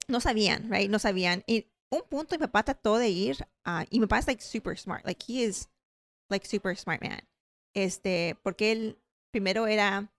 no 0.07 0.19
sabían, 0.21 0.69
right? 0.71 0.89
No 0.89 0.99
sabían. 0.99 1.43
Y 1.47 1.67
un 1.89 2.03
punto 2.09 2.35
mi 2.35 2.39
papá 2.39 2.63
trató 2.63 2.97
de 2.97 3.09
ir, 3.09 3.37
uh, 3.65 3.85
y 3.89 3.99
mi 3.99 4.05
papá 4.05 4.19
es 4.19 4.27
like 4.27 4.41
super 4.41 4.77
smart, 4.77 5.05
like 5.05 5.23
he 5.27 5.43
is 5.43 5.69
like 6.29 6.47
super 6.47 6.75
smart 6.75 7.01
man 7.01 7.21
este, 7.73 8.37
porque 8.43 8.71
él 8.71 8.99
primero 9.31 9.67
era, 9.67 10.12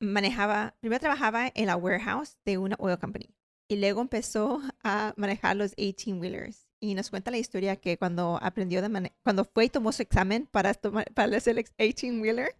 manejaba, 0.00 0.76
primero 0.80 1.00
trabajaba 1.00 1.50
en 1.54 1.66
la 1.66 1.76
warehouse 1.76 2.38
de 2.44 2.58
una 2.58 2.76
oil 2.78 2.98
company 2.98 3.34
y 3.68 3.76
luego 3.76 4.00
empezó 4.00 4.60
a 4.82 5.14
manejar 5.16 5.56
los 5.56 5.74
18-wheelers. 5.76 6.66
Y 6.80 6.94
nos 6.94 7.08
cuenta 7.08 7.30
la 7.30 7.38
historia 7.38 7.76
que 7.76 7.96
cuando 7.96 8.38
aprendió 8.42 8.82
de 8.82 9.12
cuando 9.22 9.44
fue 9.46 9.64
y 9.64 9.68
tomó 9.70 9.90
su 9.90 10.02
examen 10.02 10.46
para, 10.46 10.74
tomar, 10.74 11.10
para 11.14 11.34
hacer 11.36 11.58
el 11.58 11.64
18-wheeler, 11.64 12.54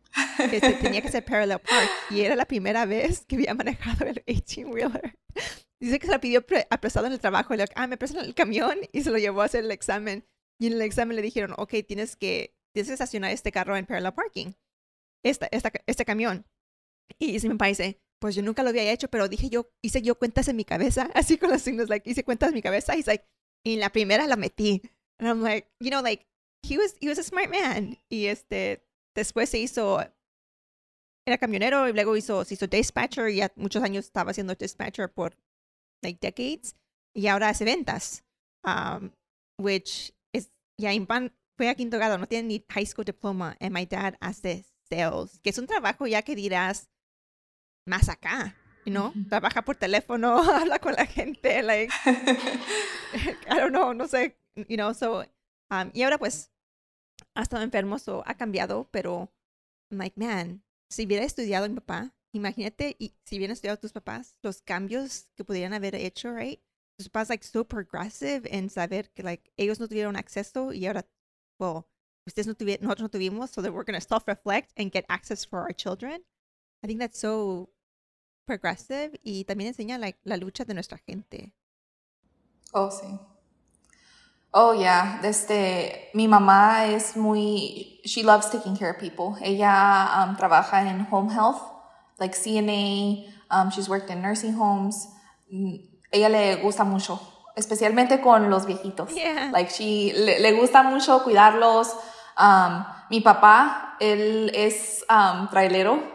este, 0.51 0.73
tenía 0.75 1.03
que 1.03 1.11
ser 1.11 1.25
parallel 1.25 1.59
park 1.59 1.91
y 2.11 2.23
era 2.23 2.35
la 2.35 2.47
primera 2.47 2.87
vez 2.87 3.27
que 3.27 3.37
había 3.37 3.53
manejado 3.55 4.07
el 4.07 4.25
18-wheeler. 4.25 5.19
Dice 5.79 5.99
que 5.99 6.07
se 6.07 6.13
lo 6.13 6.21
pidió 6.21 6.43
apresado 6.71 7.07
en 7.07 7.13
el 7.13 7.21
trabajo. 7.21 7.53
Y 7.53 7.59
le 7.59 7.65
dijo, 7.65 7.75
ah, 7.77 7.87
me 7.87 7.99
prestan 7.99 8.25
el 8.25 8.35
camión 8.35 8.79
y 8.93 9.03
se 9.03 9.11
lo 9.11 9.19
llevó 9.19 9.43
a 9.43 9.45
hacer 9.45 9.65
el 9.65 9.71
examen. 9.71 10.25
Y 10.59 10.69
en 10.69 10.75
el 10.75 10.83
examen 10.83 11.17
le 11.17 11.23
dijeron, 11.23 11.53
ok, 11.59 11.75
tienes 11.87 12.17
que 12.17 12.57
tienes 12.75 12.89
que 12.89 12.95
estacionar 12.95 13.31
este 13.31 13.53
carro 13.53 13.77
en 13.77 13.87
parallel 13.87 14.13
parking, 14.13 14.53
esta, 15.23 15.47
esta, 15.53 15.71
este 15.87 16.05
camión. 16.05 16.45
Y 17.19 17.41
si 17.41 17.49
me 17.49 17.57
parece, 17.57 18.01
pues 18.19 18.35
yo 18.35 18.43
nunca 18.43 18.63
lo 18.63 18.71
había 18.71 18.91
hecho, 18.91 19.09
pero 19.09 19.29
dije 19.29 19.51
yo, 19.51 19.71
hice 19.83 20.03
yo 20.03 20.19
cuentas 20.19 20.49
en 20.49 20.57
mi 20.57 20.65
cabeza, 20.65 21.11
así 21.15 21.39
con 21.39 21.51
los 21.51 21.63
signos, 21.63 21.89
like, 21.89 22.09
hice 22.09 22.25
cuentas 22.25 22.49
en 22.51 22.55
mi 22.55 22.63
cabeza, 22.63 22.97
y 22.97 23.03
like, 23.03 23.27
y 23.65 23.75
en 23.75 23.81
la 23.81 23.91
primera 23.91 24.27
la 24.27 24.37
metí. 24.37 24.83
And 25.19 25.29
I'm 25.29 25.43
like, 25.43 25.69
you 25.81 25.91
know, 25.91 26.03
like, 26.03 26.27
he 26.63 26.77
was, 26.79 26.97
he 27.01 27.09
was 27.09 27.19
a 27.19 27.23
smart 27.23 27.51
man. 27.51 27.99
Y 28.09 28.27
este, 28.27 28.85
después 29.15 29.51
se 29.51 29.59
hizo, 29.59 30.01
era 31.27 31.39
camionero, 31.39 31.89
y 31.89 31.93
luego 31.93 32.17
hizo, 32.17 32.45
se 32.45 32.55
hizo 32.55 32.67
dispatcher, 32.67 33.29
y 33.29 33.37
ya 33.37 33.53
muchos 33.57 33.83
años 33.83 34.07
estaba 34.07 34.31
haciendo 34.31 34.55
dispatcher 34.55 35.13
por, 35.13 35.37
like, 36.03 36.19
decades, 36.21 36.77
y 37.15 37.29
ahora 37.29 37.51
hace 37.51 37.65
ventas, 37.65 38.25
um, 38.65 39.11
which 39.59 40.13
is, 40.33 40.51
ya, 40.79 40.93
yeah, 40.93 41.31
fue 41.57 41.69
a 41.69 41.75
quinto 41.75 41.99
grado, 41.99 42.19
no 42.19 42.27
tiene 42.27 42.49
ni 42.49 42.65
high 42.71 42.87
school 42.87 43.05
diploma, 43.05 43.57
and 43.61 43.73
my 43.73 43.87
dad 43.87 44.17
hace 44.21 44.65
sales, 44.89 45.39
que 45.41 45.51
es 45.51 45.59
un 45.59 45.67
trabajo 45.67 46.07
ya 46.07 46.23
que 46.23 46.35
dirás 46.35 46.91
más 47.87 48.09
acá, 48.09 48.57
know, 48.85 49.13
trabaja 49.29 49.63
por 49.63 49.77
teléfono, 49.77 50.39
habla 50.53 50.79
con 50.79 50.95
la 50.95 51.07
gente, 51.07 51.63
like, 51.63 51.93
I 52.07 53.59
don't 53.59 53.73
know, 53.73 53.93
no 53.93 54.07
sé, 54.07 54.37
you 54.69 54.77
know, 54.77 54.93
so, 54.93 55.25
um, 55.71 55.91
y 55.93 56.03
ahora 56.03 56.19
pues 56.19 56.51
ha 57.35 57.43
estado 57.43 57.63
enfermo, 57.63 57.99
so 57.99 58.23
ha 58.27 58.35
cambiado, 58.35 58.89
pero 58.91 59.31
I'm 59.91 59.99
like, 59.99 60.19
man, 60.19 60.63
si 60.91 61.07
hubiera 61.07 61.25
estudiado 61.25 61.69
mi 61.69 61.77
papá, 61.77 62.15
imagínate, 62.33 62.97
y 62.99 63.15
si 63.25 63.37
hubieran 63.37 63.53
estudiado 63.53 63.79
tus 63.79 63.93
papás, 63.93 64.37
los 64.43 64.63
cambios 64.63 65.29
que 65.37 65.45
pudieran 65.45 65.73
haber 65.73 65.95
hecho, 65.95 66.33
right? 66.33 66.61
Tus 66.99 67.09
papás, 67.09 67.29
like, 67.29 67.45
so 67.45 67.65
progressive 67.65 68.49
en 68.51 68.71
saber 68.71 69.11
que, 69.11 69.23
like, 69.23 69.53
ellos 69.57 69.81
no 69.81 69.89
tuvieron 69.89 70.17
acceso 70.17 70.73
y 70.73 70.87
ahora 70.87 71.07
well, 71.59 71.87
ustedes 72.27 72.47
no 72.47 72.55
tuvieron, 72.55 72.85
nosotros 72.85 73.05
no 73.05 73.11
tuvimos, 73.11 73.51
so 73.51 73.63
that 73.63 73.73
we're 73.73 73.85
going 73.85 73.99
to 73.99 74.07
self-reflect 74.07 74.73
and 74.77 74.93
get 74.93 75.05
access 75.09 75.45
for 75.45 75.61
our 75.61 75.73
children. 75.73 76.25
I 76.85 76.87
think 76.87 77.01
that's 77.01 77.19
so 77.19 77.71
progressive 78.47 79.19
y 79.25 79.45
también 79.45 79.69
enseña 79.69 79.99
like, 79.99 80.19
la 80.25 80.37
lucha 80.37 80.67
de 80.67 80.75
nuestra 80.75 80.99
gente. 80.99 81.55
Oh, 82.75 82.91
sí. 82.91 83.19
Oh, 84.53 84.75
yeah. 84.75 85.19
Desde, 85.23 86.11
mi 86.13 86.29
mamá 86.29 86.85
es 86.89 87.17
muy, 87.17 88.03
she 88.05 88.23
loves 88.23 88.51
taking 88.51 88.77
care 88.77 88.91
of 88.91 88.99
people. 88.99 89.35
Ella 89.41 90.27
um, 90.29 90.37
trabaja 90.37 90.83
en 90.83 91.07
home 91.11 91.31
health, 91.31 91.63
like 92.19 92.35
CNA, 92.35 93.33
um, 93.51 93.71
she's 93.71 93.89
worked 93.89 94.11
in 94.11 94.21
nursing 94.21 94.53
homes. 94.53 95.09
Mm, 95.51 95.79
ella 96.13 96.29
le 96.29 96.57
gusta 96.57 96.85
mucho 96.85 97.19
especialmente 97.57 98.21
con 98.21 98.51
los 98.51 98.67
viejitos. 98.67 99.11
Like 99.53 99.71
she 99.71 100.13
le, 100.13 100.53
gusta 100.53 100.83
mucho 100.83 101.23
cuidarlos. 101.23 101.97
Um, 102.37 102.85
mi 103.09 103.21
papá, 103.21 103.97
él 104.01 104.51
es 104.55 105.03
um, 105.09 105.49
trailero 105.49 106.14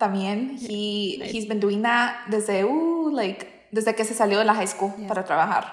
también. 0.00 0.58
He, 0.58 1.20
He's 1.22 1.46
been 1.46 1.60
doing 1.60 1.82
that 1.82 2.26
desde, 2.28 2.64
uh, 2.64 3.10
like, 3.12 3.68
desde 3.70 3.94
que 3.94 4.04
se 4.04 4.14
salió 4.14 4.38
de 4.38 4.44
la 4.44 4.54
high 4.54 4.66
school 4.66 4.92
para 5.06 5.24
trabajar. 5.24 5.72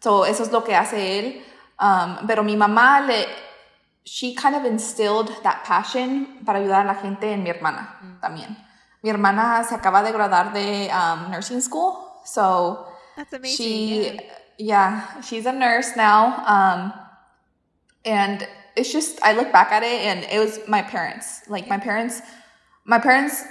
So, 0.00 0.24
eso 0.24 0.42
es 0.42 0.50
lo 0.50 0.64
que 0.64 0.74
hace 0.74 1.18
él. 1.18 1.42
Um, 1.78 2.26
pero 2.26 2.42
mi 2.42 2.56
mamá 2.56 3.06
le, 3.06 3.26
she 4.04 4.34
kind 4.34 4.56
of 4.56 4.64
instilled 4.64 5.30
that 5.44 5.62
passion 5.64 6.40
para 6.44 6.58
ayudar 6.58 6.82
a 6.82 6.84
la 6.84 6.94
gente 6.94 7.30
en 7.30 7.44
mi 7.44 7.50
hermana 7.50 7.98
mm. 8.02 8.20
también. 8.20 8.56
Mi 9.02 9.10
hermana 9.10 9.62
se 9.62 9.76
acaba 9.76 10.02
de 10.02 10.10
graduar 10.10 10.52
de 10.52 10.90
um, 10.90 11.30
nursing 11.30 11.60
school, 11.60 11.94
so 12.24 12.88
That's 13.16 13.32
amazing. 13.32 13.56
She, 13.56 14.20
yeah, 14.58 15.20
she's 15.20 15.46
a 15.46 15.52
nurse 15.52 15.96
now. 15.96 16.42
Um, 16.46 16.92
and 18.04 18.46
it's 18.76 18.92
just, 18.92 19.20
I 19.22 19.34
look 19.34 19.52
back 19.52 19.70
at 19.72 19.82
it 19.82 20.02
and 20.02 20.24
it 20.24 20.38
was 20.38 20.60
my 20.66 20.82
parents. 20.82 21.42
Like 21.48 21.68
my 21.68 21.78
parents, 21.78 22.22
my 22.84 22.98
parents, 22.98 23.44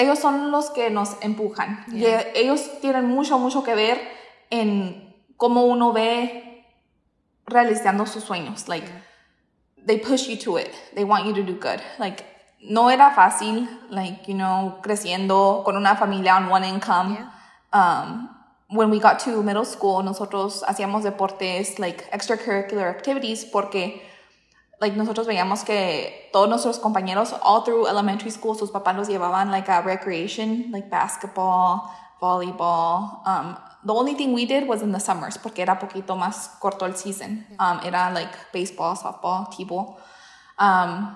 ellos 0.00 0.18
son 0.18 0.50
los 0.50 0.70
que 0.70 0.90
nos 0.90 1.16
empujan. 1.20 1.84
Yeah. 1.92 2.22
Y 2.34 2.38
ellos 2.40 2.80
tienen 2.80 3.06
mucho, 3.06 3.38
mucho 3.38 3.62
que 3.62 3.74
ver 3.74 4.00
en 4.50 5.14
cómo 5.36 5.64
uno 5.64 5.92
ve 5.92 6.66
realizando 7.46 8.06
sus 8.06 8.24
sueños. 8.24 8.68
Like, 8.68 8.88
they 9.86 9.98
push 9.98 10.28
you 10.28 10.36
to 10.38 10.58
it. 10.58 10.70
They 10.94 11.04
want 11.04 11.26
you 11.26 11.34
to 11.34 11.42
do 11.42 11.54
good. 11.54 11.80
Like, 11.98 12.24
no 12.60 12.90
era 12.90 13.12
fácil, 13.14 13.68
like, 13.90 14.26
you 14.26 14.34
know, 14.34 14.80
creciendo 14.82 15.62
con 15.64 15.76
una 15.76 15.96
familia 15.96 16.36
on 16.36 16.50
one 16.50 16.64
income. 16.64 17.14
Yeah. 17.14 17.30
Um, 17.72 18.28
when 18.68 18.90
we 18.90 19.00
got 19.00 19.18
to 19.20 19.42
middle 19.42 19.64
school, 19.64 20.02
nosotros 20.02 20.62
hacíamos 20.66 21.02
deportes, 21.02 21.78
like 21.78 22.08
extracurricular 22.12 22.88
activities, 22.88 23.44
porque 23.44 24.02
like 24.80 24.96
nosotros 24.96 25.26
veíamos 25.26 25.64
que 25.64 26.30
todos 26.32 26.48
nuestros 26.48 26.78
compañeros 26.78 27.34
all 27.42 27.62
through 27.62 27.86
elementary 27.86 28.30
school 28.30 28.56
sus 28.56 28.70
papás 28.70 28.96
los 28.96 29.08
llevaban 29.08 29.50
like 29.50 29.70
a 29.70 29.82
recreation 29.82 30.70
like 30.72 30.88
basketball 30.88 31.90
volleyball 32.20 33.22
um, 33.26 33.56
the 33.84 33.92
only 33.92 34.14
thing 34.14 34.32
we 34.32 34.46
did 34.46 34.66
was 34.66 34.82
in 34.82 34.92
the 34.92 35.00
summers 35.00 35.38
porque 35.38 35.60
era 35.60 35.78
poquito 35.78 36.16
más 36.16 36.58
corto 36.60 36.86
el 36.86 36.96
season 36.96 37.46
um, 37.58 37.80
era 37.84 38.10
like 38.12 38.32
baseball 38.52 38.96
softball 38.96 39.48
t-ball 39.50 39.98
um, 40.58 41.14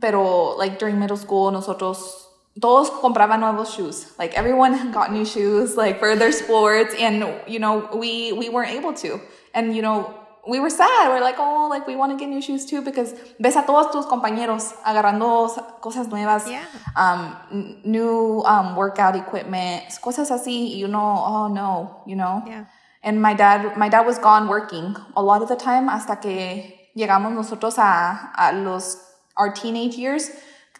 pero 0.00 0.56
like 0.56 0.78
during 0.78 0.98
middle 0.98 1.16
school 1.16 1.50
nosotros 1.50 2.28
todos 2.60 2.90
compraban 2.90 3.40
nuevos 3.40 3.74
shoes. 3.74 4.12
Like 4.18 4.34
everyone 4.36 4.90
got 4.92 5.12
new 5.12 5.24
shoes, 5.24 5.76
like 5.76 5.98
for 5.98 6.16
their 6.16 6.32
sports, 6.32 6.94
and 6.98 7.24
you 7.46 7.58
know 7.58 7.88
we 7.94 8.32
we 8.32 8.48
weren't 8.48 8.70
able 8.70 8.92
to. 8.94 9.20
And 9.54 9.74
you 9.74 9.82
know 9.82 10.14
we 10.46 10.58
were 10.60 10.70
sad. 10.70 11.08
We're 11.08 11.20
like, 11.20 11.36
oh, 11.38 11.68
like 11.68 11.86
we 11.86 11.96
want 11.96 12.12
to 12.12 12.18
get 12.18 12.28
new 12.28 12.40
shoes 12.40 12.64
too 12.66 12.82
because 12.82 13.14
ves 13.38 13.56
a 13.56 13.62
todos 13.62 13.90
tus 13.92 14.06
compañeros 14.06 14.72
agarrando 14.84 15.48
cosas 15.80 16.08
nuevas, 16.08 16.46
Yeah. 16.48 16.64
um, 16.96 17.36
new 17.84 18.42
um, 18.46 18.74
workout 18.76 19.16
equipment, 19.16 19.84
cosas 20.00 20.30
así. 20.30 20.76
You 20.76 20.88
know, 20.88 21.22
oh 21.26 21.48
no, 21.48 22.02
you 22.06 22.16
know. 22.16 22.42
Yeah. 22.46 22.64
And 23.02 23.20
my 23.20 23.34
dad, 23.34 23.76
my 23.76 23.88
dad 23.88 24.06
was 24.06 24.18
gone 24.18 24.48
working 24.48 24.94
a 25.16 25.22
lot 25.22 25.42
of 25.42 25.48
the 25.48 25.56
time 25.56 25.88
hasta 25.88 26.16
que 26.20 26.90
llegamos 26.94 27.32
nosotros 27.32 27.78
a, 27.78 28.32
a 28.36 28.52
los 28.52 28.96
our 29.36 29.52
teenage 29.52 29.96
years. 29.96 30.30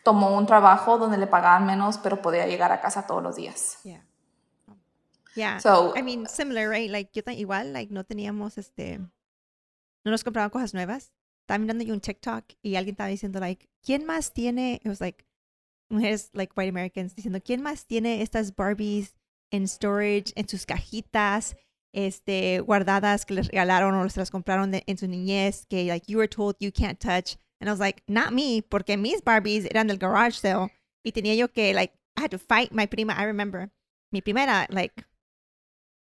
Tomó 0.03 0.35
un 0.39 0.47
trabajo 0.47 0.97
donde 0.99 1.19
le 1.19 1.27
pagaban 1.27 1.67
menos, 1.67 1.99
pero 1.99 2.23
podía 2.23 2.47
llegar 2.47 2.73
a 2.73 2.81
casa 2.81 3.07
todos 3.07 3.23
los 3.23 3.37
días. 3.37 3.77
Yeah. 3.85 4.01
Yeah. 5.37 5.59
So- 5.59 5.93
I 5.95 6.01
mean, 6.03 6.27
similar, 6.27 6.69
right? 6.71 6.91
Like, 6.91 7.11
yo 7.13 7.23
igual, 7.33 7.73
like, 7.75 7.93
no 7.93 8.03
teníamos, 8.05 8.57
este, 8.57 8.99
no 10.05 10.11
nos 10.11 10.25
compraban 10.25 10.51
cosas 10.51 10.75
nuevas. 10.75 11.13
Estaba 11.43 11.59
mirando 11.59 11.85
yo 11.85 11.95
un 11.95 12.01
TikTok 12.01 12.45
y 12.63 12.77
alguien 12.77 12.95
estaba 12.95 13.09
diciendo, 13.09 13.41
like, 13.41 13.69
¿quién 13.83 14.05
más 14.05 14.33
tiene, 14.33 14.75
it 14.83 14.87
was 14.87 15.01
like, 15.01 15.27
mujeres, 15.91 16.31
like, 16.33 16.53
white 16.57 16.71
Americans, 16.71 17.15
diciendo, 17.15 17.41
¿quién 17.43 17.63
más 17.63 17.87
tiene 17.87 18.23
estas 18.23 18.55
Barbies 18.55 19.15
en 19.53 19.67
storage, 19.67 20.33
en 20.37 20.49
sus 20.49 20.65
cajitas, 20.65 21.57
este, 21.93 22.61
guardadas 22.61 23.27
que 23.27 23.35
les 23.35 23.49
regalaron 23.49 23.95
o 23.95 24.09
se 24.09 24.21
las 24.21 24.31
compraron 24.31 24.73
en 24.75 24.99
su 24.99 25.09
niñez, 25.09 25.67
que, 25.67 25.85
like, 25.87 26.07
you 26.07 26.19
were 26.19 26.29
told 26.29 26.57
you 26.61 26.71
can't 26.71 27.01
touch? 27.01 27.37
And 27.61 27.69
I 27.69 27.73
was 27.73 27.81
like, 27.81 28.03
not 28.07 28.33
me, 28.33 28.63
porque 28.63 28.97
mis 28.97 29.23
Barbies 29.23 29.67
eran 29.67 29.89
del 29.89 29.99
garage 29.99 30.39
sale 30.39 30.71
y 31.05 31.13
tenía 31.13 31.35
yo 31.35 31.49
que, 31.49 31.75
like, 31.75 31.95
I 32.17 32.23
had 32.23 32.31
to 32.31 32.39
fight 32.39 32.73
my 32.73 32.87
prima, 32.87 33.15
I 33.15 33.25
remember. 33.25 33.71
Mi 34.13 34.21
prima 34.21 34.43
era, 34.43 34.67
like, 34.71 35.05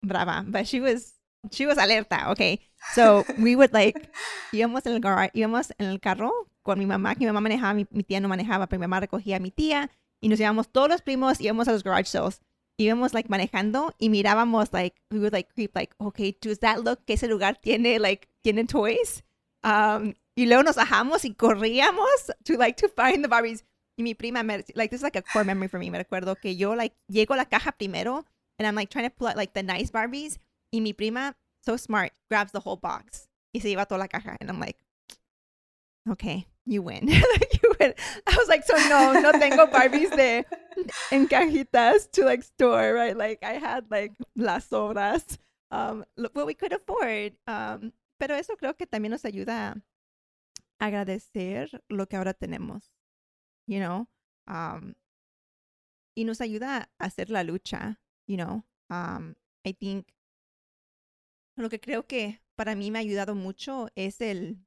brava, 0.02 0.44
but 0.46 0.66
she 0.66 0.80
was 0.80 1.14
she 1.50 1.66
was 1.66 1.78
alerta, 1.78 2.30
okay. 2.30 2.60
So 2.94 3.24
we 3.38 3.56
would 3.56 3.72
like 3.72 4.10
íbamos 4.52 4.86
en 4.86 4.94
el 4.94 5.00
garage, 5.00 5.30
íbamos 5.34 5.72
en 5.78 5.86
el 5.86 6.00
carro 6.00 6.32
con 6.62 6.78
mi 6.78 6.86
mamá, 6.86 7.14
que 7.14 7.20
mi 7.20 7.26
mamá 7.26 7.40
manejaba, 7.40 7.74
mi, 7.74 7.86
mi 7.90 8.02
tía 8.02 8.20
no 8.20 8.28
manejaba, 8.28 8.66
pero 8.66 8.80
mi 8.80 8.84
mamá 8.84 9.00
recogía 9.00 9.36
a 9.36 9.40
mi 9.40 9.50
tía 9.50 9.90
y 10.20 10.28
nos 10.28 10.40
íbamos 10.40 10.68
todos 10.70 10.88
los 10.88 11.02
primos, 11.02 11.40
íbamos 11.40 11.68
a 11.68 11.72
los 11.72 11.84
garage 11.84 12.06
sales. 12.06 12.40
Íbamos 12.76 13.12
like 13.12 13.28
manejando 13.28 13.94
y 13.98 14.08
mirábamos 14.08 14.72
like 14.72 14.96
we 15.10 15.18
would 15.18 15.32
like 15.32 15.50
creep 15.54 15.74
like, 15.74 15.94
okay, 15.98 16.36
does 16.40 16.60
that 16.60 16.78
look 16.82 17.04
que 17.04 17.14
ese 17.14 17.28
lugar 17.28 17.58
tiene 17.60 17.98
like 17.98 18.28
tiene 18.42 18.64
toys? 18.64 19.22
Um, 19.62 20.14
y 20.34 20.46
luego 20.46 20.62
nos 20.62 20.76
bajamos 20.76 21.26
y 21.26 21.34
corríamos 21.34 22.32
to 22.44 22.56
like 22.56 22.80
to 22.80 22.88
find 22.88 23.22
the 23.22 23.28
Barbies. 23.28 23.64
Y 23.98 24.02
mi 24.02 24.14
prima, 24.14 24.42
me, 24.42 24.64
like 24.74 24.90
this 24.90 25.00
is 25.00 25.02
like 25.02 25.16
a 25.16 25.22
core 25.22 25.44
memory 25.44 25.68
for 25.68 25.78
me. 25.78 25.90
Me 25.90 25.98
recuerdo 25.98 26.40
que 26.40 26.56
yo 26.56 26.74
like 26.74 26.96
llego 27.06 27.34
a 27.34 27.36
la 27.36 27.44
caja 27.44 27.72
primero 27.72 28.24
and 28.58 28.66
I'm 28.66 28.74
like 28.74 28.88
trying 28.88 29.04
to 29.04 29.14
pull 29.14 29.28
out 29.28 29.36
like 29.36 29.52
the 29.52 29.62
nice 29.62 29.90
Barbies. 29.90 30.38
Y 30.72 30.80
mi 30.80 30.94
prima, 30.94 31.36
so 31.60 31.76
smart, 31.76 32.12
grabs 32.28 32.52
the 32.52 32.60
whole 32.60 32.76
box 32.76 33.28
y 33.54 33.60
se 33.60 33.68
lleva 33.68 33.86
toda 33.86 33.98
la 33.98 34.06
caja. 34.06 34.36
And 34.40 34.50
I'm 34.50 34.60
like, 34.60 34.78
okay, 36.08 36.46
you 36.66 36.82
win. 36.82 37.08
You 37.62 37.74
win. 37.78 37.94
I 38.26 38.36
was 38.36 38.48
like, 38.48 38.64
so 38.64 38.74
no, 38.88 39.20
no 39.20 39.32
tengo 39.32 39.66
Barbies 39.66 40.16
de 40.16 40.44
en 41.12 41.28
cajitas 41.28 42.10
to 42.12 42.24
like 42.24 42.42
store, 42.42 42.94
right? 42.94 43.14
Like 43.16 43.42
I 43.42 43.54
had 43.54 43.84
like 43.90 44.12
las 44.34 44.66
sobras, 44.68 45.36
um, 45.70 46.04
what 46.32 46.46
we 46.46 46.54
could 46.54 46.72
afford. 46.72 47.34
Um, 47.46 47.92
pero 48.18 48.34
eso 48.36 48.56
creo 48.56 48.76
que 48.76 48.86
también 48.86 49.10
nos 49.10 49.24
ayuda 49.24 49.74
a 50.78 50.86
agradecer 50.86 51.68
lo 51.90 52.06
que 52.06 52.16
ahora 52.16 52.32
tenemos, 52.32 52.90
you 53.66 53.78
know? 53.78 54.08
Um, 54.46 54.94
y 56.16 56.24
nos 56.24 56.40
ayuda 56.40 56.88
a 56.98 57.04
hacer 57.04 57.30
la 57.30 57.42
lucha, 57.42 57.98
you 58.26 58.36
know? 58.36 58.64
Um, 58.88 59.36
I 59.66 59.72
think 59.72 60.12
lo 61.62 61.68
que 61.68 61.80
creo 61.80 62.06
que 62.06 62.40
para 62.56 62.74
mí 62.74 62.90
me 62.90 62.98
ha 62.98 63.02
ayudado 63.02 63.34
mucho 63.34 63.88
es 63.94 64.20
el, 64.20 64.64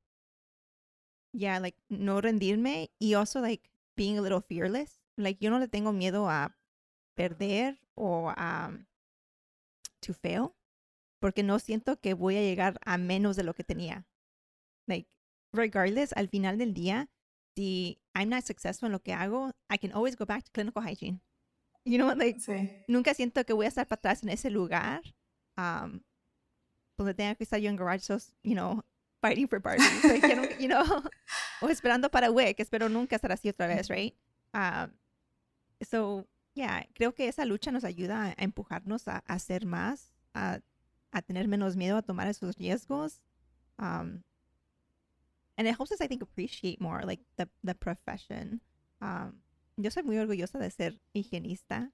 yeah, 1.34 1.60
like 1.60 1.78
no 1.90 2.22
rendirme 2.22 2.92
y 3.00 3.14
also 3.14 3.42
like 3.42 3.70
being 3.96 4.18
a 4.18 4.22
little 4.22 4.42
fearless. 4.42 5.00
Like 5.18 5.40
yo 5.44 5.50
no 5.52 5.60
le 5.60 5.68
tengo 5.68 5.94
miedo 5.94 6.30
a 6.30 6.58
perder 7.16 7.80
o 7.96 8.30
a 8.36 8.72
to 10.02 10.14
fail 10.14 10.54
porque 11.20 11.44
no 11.44 11.60
siento 11.60 12.00
que 12.02 12.14
voy 12.14 12.36
a 12.38 12.42
llegar 12.42 12.80
a 12.86 12.98
menos 12.98 13.36
de 13.36 13.44
lo 13.44 13.54
que 13.54 13.64
tenía. 13.64 14.06
Like 14.88 15.08
regardless, 15.54 16.12
al 16.14 16.28
final 16.28 16.58
del 16.58 16.74
día, 16.74 17.10
si 17.56 18.02
I'm 18.14 18.30
not 18.30 18.44
successful 18.44 18.88
en 18.88 18.92
lo 18.94 19.02
que 19.02 19.14
hago, 19.14 19.52
I 19.70 19.78
can 19.78 19.92
always 19.94 20.18
go 20.18 20.26
back 20.26 20.44
to 20.44 20.52
clinical 20.52 20.84
hygiene. 20.84 21.22
You 21.86 21.98
know, 21.98 22.14
like 22.16 22.40
Sí. 22.40 22.84
nunca 22.88 23.14
siento 23.14 23.46
que 23.46 23.54
voy 23.54 23.66
a 23.66 23.70
estar 23.70 23.88
para 23.88 24.00
atrás 24.00 24.24
en 24.24 24.30
ese 24.30 24.50
lugar 24.50 25.02
um, 25.58 26.02
donde 26.98 27.14
tenga 27.14 27.36
que 27.36 27.44
estar 27.44 27.60
yo 27.60 27.70
en 27.70 27.76
garage 27.76 28.04
sales, 28.04 28.34
you 28.44 28.56
know, 28.56 28.84
fighting 29.22 29.48
for 29.48 29.60
Barbies, 29.60 30.04
like, 30.04 30.60
you 30.60 30.68
know, 30.68 30.84
o 31.62 31.70
esperando 31.70 32.12
para 32.12 32.30
WIC, 32.30 32.60
espero 32.60 32.90
nunca 32.90 33.16
estar 33.16 33.32
así 33.32 33.50
otra 33.50 33.68
vez, 33.68 33.90
right? 33.90 34.14
Um, 34.54 34.92
so, 35.82 36.28
yeah, 36.54 36.84
creo 36.94 37.14
que 37.16 37.28
esa 37.28 37.46
lucha 37.46 37.72
nos 37.72 37.84
ayuda 37.84 38.36
a 38.38 38.44
empujarnos 38.44 39.08
a, 39.08 39.24
a 39.26 39.34
hacer 39.36 39.66
más, 39.66 40.12
a, 40.36 40.60
a 41.14 41.22
tener 41.22 41.48
menos 41.48 41.76
miedo 41.76 41.98
a 41.98 42.02
tomar 42.02 42.28
esos 42.28 42.58
riesgos. 42.58 43.22
Um, 43.80 44.24
and 45.58 45.68
it 45.68 45.76
helps 45.76 45.92
us, 45.92 46.02
I 46.02 46.08
think, 46.08 46.22
appreciate 46.22 46.82
more, 46.82 47.04
like, 47.04 47.22
the, 47.38 47.48
the 47.64 47.76
profession. 47.76 48.62
Um, 49.02 49.40
yo 49.78 49.90
soy 49.90 50.04
muy 50.04 50.18
orgullosa 50.18 50.60
de 50.60 50.70
ser 50.70 51.00
higienista. 51.14 51.92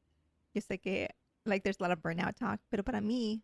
Yo 0.54 0.62
sé 0.62 0.82
que, 0.82 1.10
like, 1.46 1.64
there's 1.64 1.78
a 1.80 1.84
lot 1.84 1.92
of 1.92 2.02
burnout 2.02 2.36
talk, 2.36 2.60
pero 2.72 2.84
para 2.84 3.02
mí, 3.02 3.42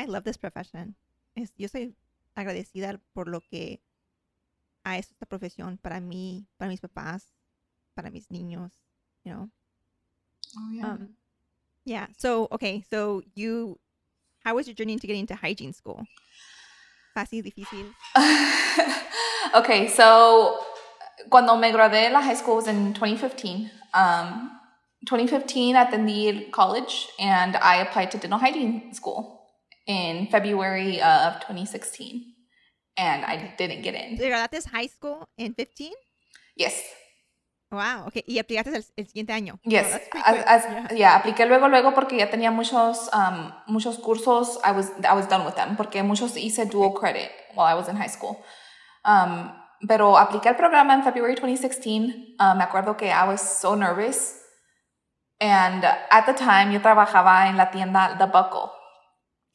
I 0.00 0.06
love 0.06 0.24
this 0.24 0.38
profession. 0.38 0.94
Es, 1.36 1.52
yo 1.58 1.68
soy 1.68 1.94
agradecida 2.34 2.98
por 3.12 3.28
lo 3.28 3.42
que 3.42 3.80
ha 4.82 4.96
hecho 4.96 5.10
esta 5.10 5.26
profesión 5.26 5.76
para 5.76 6.00
mí, 6.00 6.46
para 6.56 6.70
mis 6.70 6.80
papás, 6.80 7.34
para 7.94 8.10
mis 8.10 8.30
niños, 8.30 8.72
you 9.24 9.32
know. 9.32 9.50
Oh, 10.56 10.70
yeah. 10.72 10.86
Um, 10.86 11.08
yeah. 11.84 12.06
So, 12.16 12.48
okay. 12.50 12.82
So 12.88 13.22
you, 13.34 13.78
how 14.42 14.54
was 14.54 14.66
your 14.66 14.74
journey 14.74 14.94
into 14.94 15.06
getting 15.06 15.20
into 15.20 15.34
hygiene 15.34 15.74
school? 15.74 16.06
Fácil, 17.14 17.42
difícil. 17.42 17.92
okay, 19.54 19.86
so 19.88 20.60
cuando 21.28 21.56
me 21.58 21.72
gradué 21.72 22.08
de 22.08 22.10
la 22.10 22.22
high 22.22 22.34
school 22.36 22.56
was 22.56 22.68
in 22.68 22.94
2015. 22.94 23.70
Um, 23.92 24.50
2015 25.04 25.76
attendí 25.76 26.50
college 26.52 27.08
and 27.18 27.56
I 27.56 27.76
applied 27.76 28.10
to 28.12 28.18
dental 28.18 28.38
hygiene 28.38 28.94
school 28.94 29.39
in 29.90 30.28
February 30.30 31.00
of 31.02 31.40
2016. 31.40 32.36
And 32.96 33.24
I 33.24 33.54
didn't 33.58 33.82
get 33.82 33.94
in. 33.94 34.16
¿Te 34.18 34.28
graduaste 34.28 34.68
high 34.70 34.88
school 34.88 35.26
in 35.36 35.54
15? 35.54 35.92
Yes. 36.56 36.74
Wow. 37.72 38.06
Okay. 38.08 38.24
Y 38.26 38.38
aplicaste 38.38 38.70
el, 38.76 38.84
el 38.96 39.06
siguiente 39.06 39.32
año. 39.32 39.54
Oh, 39.64 39.70
Yes, 39.70 39.86
pretty 40.10 40.26
as, 40.26 40.44
as- 40.46 40.64
Yeah. 40.70 40.96
yeah, 40.96 41.14
apliqué 41.16 41.46
luego 41.46 41.68
luego 41.68 41.94
porque 41.94 42.16
ya 42.16 42.28
tenía 42.28 42.50
muchos 42.50 43.08
um, 43.14 43.52
muchos 43.68 43.96
cursos. 43.98 44.58
I 44.64 44.72
was 44.72 44.90
I 45.08 45.14
was 45.14 45.28
done 45.28 45.44
with 45.46 45.54
them 45.54 45.76
porque 45.76 46.02
muchos 46.02 46.36
hice 46.36 46.66
dual 46.66 46.92
credit 46.94 47.30
while 47.54 47.66
I 47.66 47.74
was 47.74 47.88
in 47.88 47.96
high 47.96 48.08
school. 48.10 48.42
Um, 49.04 49.52
pero 49.88 50.18
apliqué 50.18 50.48
el 50.48 50.56
programa 50.56 50.94
en 50.94 51.02
February 51.04 51.36
2016. 51.36 52.36
Uh, 52.40 52.54
me 52.56 52.64
acuerdo 52.64 52.96
que 52.96 53.06
I 53.08 53.24
was 53.28 53.40
so 53.40 53.74
nervous. 53.76 54.34
And 55.40 55.84
at 56.10 56.26
the 56.26 56.34
time 56.34 56.72
yo 56.72 56.80
trabajaba 56.80 57.48
en 57.48 57.56
la 57.56 57.70
tienda 57.70 58.16
The 58.18 58.26
Buckle. 58.26 58.72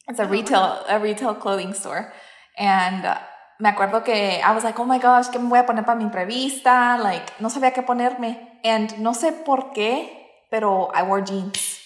It's 0.08 0.20
a 0.20 0.24
Oh, 0.24 0.28
retail 0.28 0.84
a 0.88 0.98
retail 0.98 1.34
clothing 1.38 1.72
store. 1.74 2.12
And 2.58 3.04
uh, 3.04 3.18
me 3.58 3.68
acuerdo 3.68 4.02
que 4.04 4.40
I 4.40 4.52
was 4.54 4.64
like, 4.64 4.78
oh 4.78 4.84
my 4.84 4.98
gosh, 4.98 5.28
¿qué 5.30 5.38
me 5.38 5.48
voy 5.48 5.58
a 5.58 5.66
poner 5.66 5.84
para 5.84 5.96
mi 5.96 6.04
entrevista? 6.04 6.96
Like, 6.98 7.32
no 7.40 7.50
sabía 7.50 7.72
qué 7.72 7.82
ponerme. 7.82 8.60
And 8.64 8.98
no 8.98 9.14
sé 9.14 9.32
por 9.32 9.72
qué, 9.72 10.46
pero 10.50 10.90
I 10.94 11.02
wore 11.02 11.24
jeans. 11.24 11.80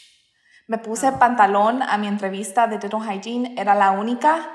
Me 0.66 0.78
puse 0.78 1.08
Ah. 1.08 1.18
pantalón 1.18 1.82
a 1.82 1.98
mi 1.98 2.06
entrevista 2.06 2.66
de 2.66 2.78
dental 2.78 3.00
hygiene. 3.02 3.54
Era 3.58 3.74
la 3.74 3.90
única 3.92 4.48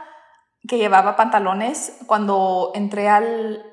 que 0.67 0.77
llevaba 0.77 1.15
pantalones 1.15 1.97
cuando 2.07 2.71
entré 2.75 3.09
al, 3.09 3.63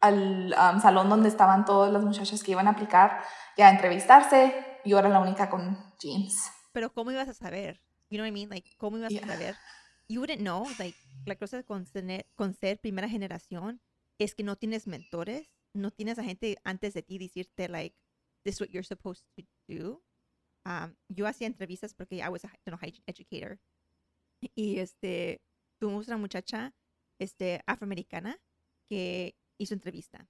al 0.00 0.54
um, 0.58 0.80
salón 0.80 1.08
donde 1.08 1.28
estaban 1.28 1.64
todas 1.64 1.92
las 1.92 2.02
muchachas 2.02 2.42
que 2.42 2.50
iban 2.52 2.66
a 2.66 2.72
aplicar 2.72 3.20
ya 3.56 3.68
a 3.68 3.70
entrevistarse. 3.70 4.80
Yo 4.84 4.98
era 4.98 5.08
la 5.08 5.20
única 5.20 5.48
con 5.48 5.78
jeans. 5.98 6.50
Pero 6.72 6.92
¿cómo 6.92 7.10
ibas 7.10 7.28
a 7.28 7.34
saber? 7.34 7.80
You 8.10 8.18
know 8.18 8.24
what 8.24 8.28
I 8.28 8.32
mean? 8.32 8.48
Like, 8.48 8.68
¿cómo 8.78 8.98
ibas 8.98 9.10
Yeah. 9.12 9.24
a 9.24 9.26
saber? 9.26 9.56
You 10.08 10.20
wouldn't 10.20 10.40
know. 10.40 10.66
Like, 10.78 10.96
la 11.26 11.34
cosa 11.36 11.62
con, 11.64 11.84
tener- 11.86 12.26
con 12.36 12.54
ser 12.54 12.78
primera 12.80 13.08
generación 13.08 13.80
es 14.18 14.34
que 14.34 14.44
no 14.44 14.56
tienes 14.56 14.86
mentores, 14.86 15.48
no 15.74 15.90
tienes 15.90 16.18
a 16.18 16.22
gente 16.24 16.56
antes 16.64 16.94
de 16.94 17.02
ti 17.02 17.18
decirte, 17.18 17.68
like, 17.68 17.96
this 18.44 18.54
is 18.56 18.60
what 18.60 18.70
you're 18.70 18.84
supposed 18.84 19.24
to 19.36 19.44
do. 19.68 20.02
Um, 20.64 20.96
yo 21.08 21.26
hacía 21.26 21.46
entrevistas 21.46 21.94
porque 21.94 22.20
I 22.22 22.28
was 22.28 22.44
a 22.44 22.48
dental 22.64 22.78
hygiene 22.80 23.04
educator. 23.06 23.58
Y 24.54 24.78
este, 24.78 25.40
tuvimos 25.80 26.06
una 26.08 26.16
muchacha 26.16 26.74
este, 27.20 27.60
afroamericana 27.66 28.36
que 28.88 29.36
hizo 29.58 29.74
entrevista. 29.74 30.28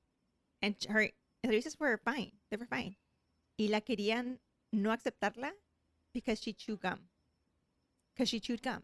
And 0.63 0.77
her 0.89 1.13
entrevistas 1.43 1.79
were 1.79 1.99
fine. 1.99 2.33
They 2.51 2.57
were 2.59 2.67
fine. 2.67 2.97
y 3.59 3.69
la 3.69 3.81
querían 3.81 4.41
no 4.73 4.93
aceptarla 4.93 5.55
because 6.13 6.41
she 6.43 6.53
chewed 6.55 6.81
gum. 6.81 7.09
Because 8.17 8.31
she 8.31 8.41
chewed 8.41 8.63
gum. 8.63 8.83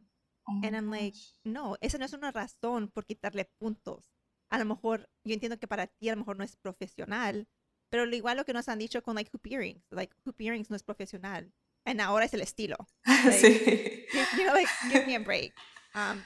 Oh 0.48 0.60
And 0.62 0.76
I'm 0.76 0.90
like, 0.90 1.14
no, 1.44 1.76
esa 1.80 1.98
no 1.98 2.04
es 2.04 2.12
una 2.12 2.32
razón 2.32 2.90
por 2.92 3.04
quitarle 3.04 3.48
puntos. 3.58 4.12
A 4.50 4.58
lo 4.58 4.64
mejor, 4.66 5.08
yo 5.24 5.32
entiendo 5.32 5.58
que 5.58 5.66
para 5.66 5.86
ti 5.86 6.08
a 6.08 6.12
lo 6.12 6.18
mejor 6.18 6.36
no 6.36 6.44
es 6.44 6.56
profesional, 6.56 7.48
pero 7.90 8.04
lo 8.04 8.14
igual 8.14 8.36
lo 8.36 8.44
que 8.44 8.52
nos 8.52 8.68
han 8.68 8.78
dicho 8.78 9.02
con 9.02 9.14
like 9.14 9.30
hoop 9.32 9.46
earrings, 9.46 9.82
like 9.90 10.14
hoop 10.26 10.38
earrings 10.40 10.68
no 10.68 10.76
es 10.76 10.82
profesional. 10.82 11.50
And 11.86 12.00
ahora 12.00 12.26
es 12.26 12.34
el 12.34 12.42
estilo. 12.42 12.76
sí. 13.32 14.06
You 14.36 14.44
know, 14.44 14.52
like, 14.52 14.68
give 14.90 15.06
me 15.06 15.14
a 15.14 15.20
break. 15.20 15.52
Um, 15.94 16.22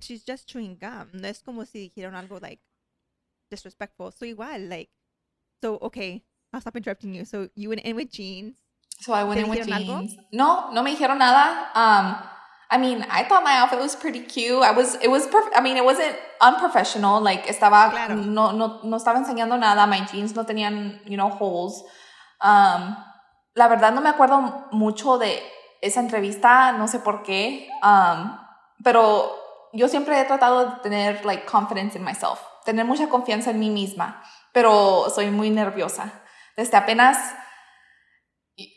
she's 0.00 0.24
just 0.24 0.46
chewing 0.46 0.76
gum. 0.78 1.10
No 1.14 1.28
es 1.28 1.42
como 1.42 1.64
si 1.64 1.78
dijeron 1.90 2.14
algo 2.14 2.40
like 2.40 2.60
disrespectful. 3.50 4.12
So 4.12 4.24
igual, 4.26 4.68
like, 4.68 4.90
so 5.62 5.78
okay, 5.82 6.22
I'll 6.52 6.60
stop 6.60 6.76
interrupting 6.76 7.14
you. 7.14 7.24
So 7.24 7.48
you 7.54 7.70
went 7.70 7.82
in 7.82 7.96
with 7.96 8.10
jeans. 8.10 8.58
So 9.00 9.12
I 9.14 9.24
went 9.24 9.38
¿Te 9.38 9.44
in 9.44 9.50
with 9.50 9.66
algo? 9.66 10.00
jeans. 10.00 10.16
No, 10.32 10.70
no 10.72 10.82
me 10.82 10.94
dijeron 10.94 11.18
nada. 11.18 11.70
Um, 11.74 12.39
I 12.72 12.78
mean, 12.78 13.04
I 13.10 13.24
thought 13.24 13.42
my 13.42 13.56
outfit 13.56 13.80
was 13.80 13.96
pretty 13.96 14.20
cute. 14.20 14.62
I 14.62 14.70
was, 14.70 14.94
it 15.02 15.08
was 15.10 15.26
perfect. 15.26 15.56
I 15.56 15.60
mean, 15.60 15.76
it 15.76 15.84
wasn't 15.84 16.14
unprofessional. 16.40 17.20
Like, 17.20 17.46
estaba, 17.48 17.90
Claro. 17.90 18.14
no, 18.14 18.52
no, 18.52 18.80
no 18.84 18.96
estaba 18.96 19.18
enseñando 19.18 19.58
nada. 19.58 19.86
My 19.88 20.00
jeans 20.06 20.34
no 20.36 20.44
tenían, 20.44 21.00
you 21.04 21.16
know, 21.16 21.30
holes. 21.30 21.82
Um, 22.40 22.96
la 23.56 23.66
verdad 23.68 23.92
no 23.92 24.00
me 24.00 24.08
acuerdo 24.10 24.68
mucho 24.70 25.18
de 25.18 25.42
esa 25.82 25.98
entrevista. 26.00 26.72
No 26.72 26.86
sé 26.86 27.00
por 27.00 27.24
qué. 27.24 27.68
Um, 27.82 28.38
pero 28.84 29.36
yo 29.72 29.88
siempre 29.88 30.20
he 30.20 30.24
tratado 30.24 30.64
de 30.64 30.76
tener, 30.82 31.24
like, 31.24 31.46
confidence 31.46 31.96
in 31.98 32.04
myself. 32.04 32.38
Tener 32.64 32.84
mucha 32.84 33.08
confianza 33.08 33.50
en 33.50 33.58
mí 33.58 33.70
misma. 33.70 34.22
Pero 34.52 35.10
soy 35.10 35.30
muy 35.32 35.50
nerviosa. 35.50 36.12
Desde 36.56 36.76
apenas 36.76 37.18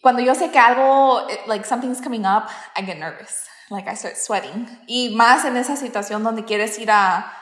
cuando 0.01 0.21
yo 0.21 0.33
sé 0.33 0.49
que 0.51 0.57
algo, 0.59 1.27
it- 1.29 1.45
like 1.47 1.65
something's 1.65 2.01
coming 2.01 2.25
up, 2.25 2.47
I 2.75 2.81
get 2.83 2.97
nervous. 2.97 3.47
Like 3.73 3.89
I 3.89 3.95
start 3.95 4.17
sweating. 4.17 4.67
Y 4.87 5.15
más 5.15 5.45
en 5.45 5.57
esa 5.57 5.75
situación 5.75 6.23
donde 6.23 6.45
quieres 6.45 6.77
ir 6.77 6.91
a, 6.91 7.33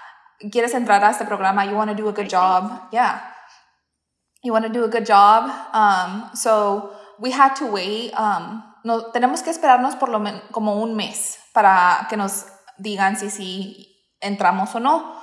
quieres 0.49 0.73
entrar 0.73 1.03
a 1.03 1.09
este 1.09 1.25
programa, 1.25 1.65
you 1.65 1.75
want 1.75 1.91
to 1.91 1.95
do 1.95 2.07
a 2.07 2.13
good 2.13 2.29
job. 2.29 2.87
Yeah. 2.93 3.19
You 4.41 4.53
want 4.53 4.65
to 4.65 4.71
do 4.71 4.85
a 4.85 4.87
good 4.87 5.05
job. 5.05 5.51
Um, 5.73 6.29
so 6.33 6.93
we 7.19 7.31
had 7.31 7.53
to 7.57 7.65
wait. 7.65 8.13
Um, 8.13 8.63
no, 8.85 9.11
tenemos 9.11 9.43
que 9.43 9.51
esperarnos 9.51 9.97
por 9.97 10.07
lo 10.07 10.19
menos 10.19 10.41
como 10.53 10.81
un 10.81 10.95
mes 10.95 11.37
para 11.53 12.07
que 12.09 12.15
nos 12.15 12.45
digan 12.79 13.17
si, 13.17 13.29
si 13.29 13.87
entramos 14.21 14.73
o 14.73 14.79
no. 14.79 15.17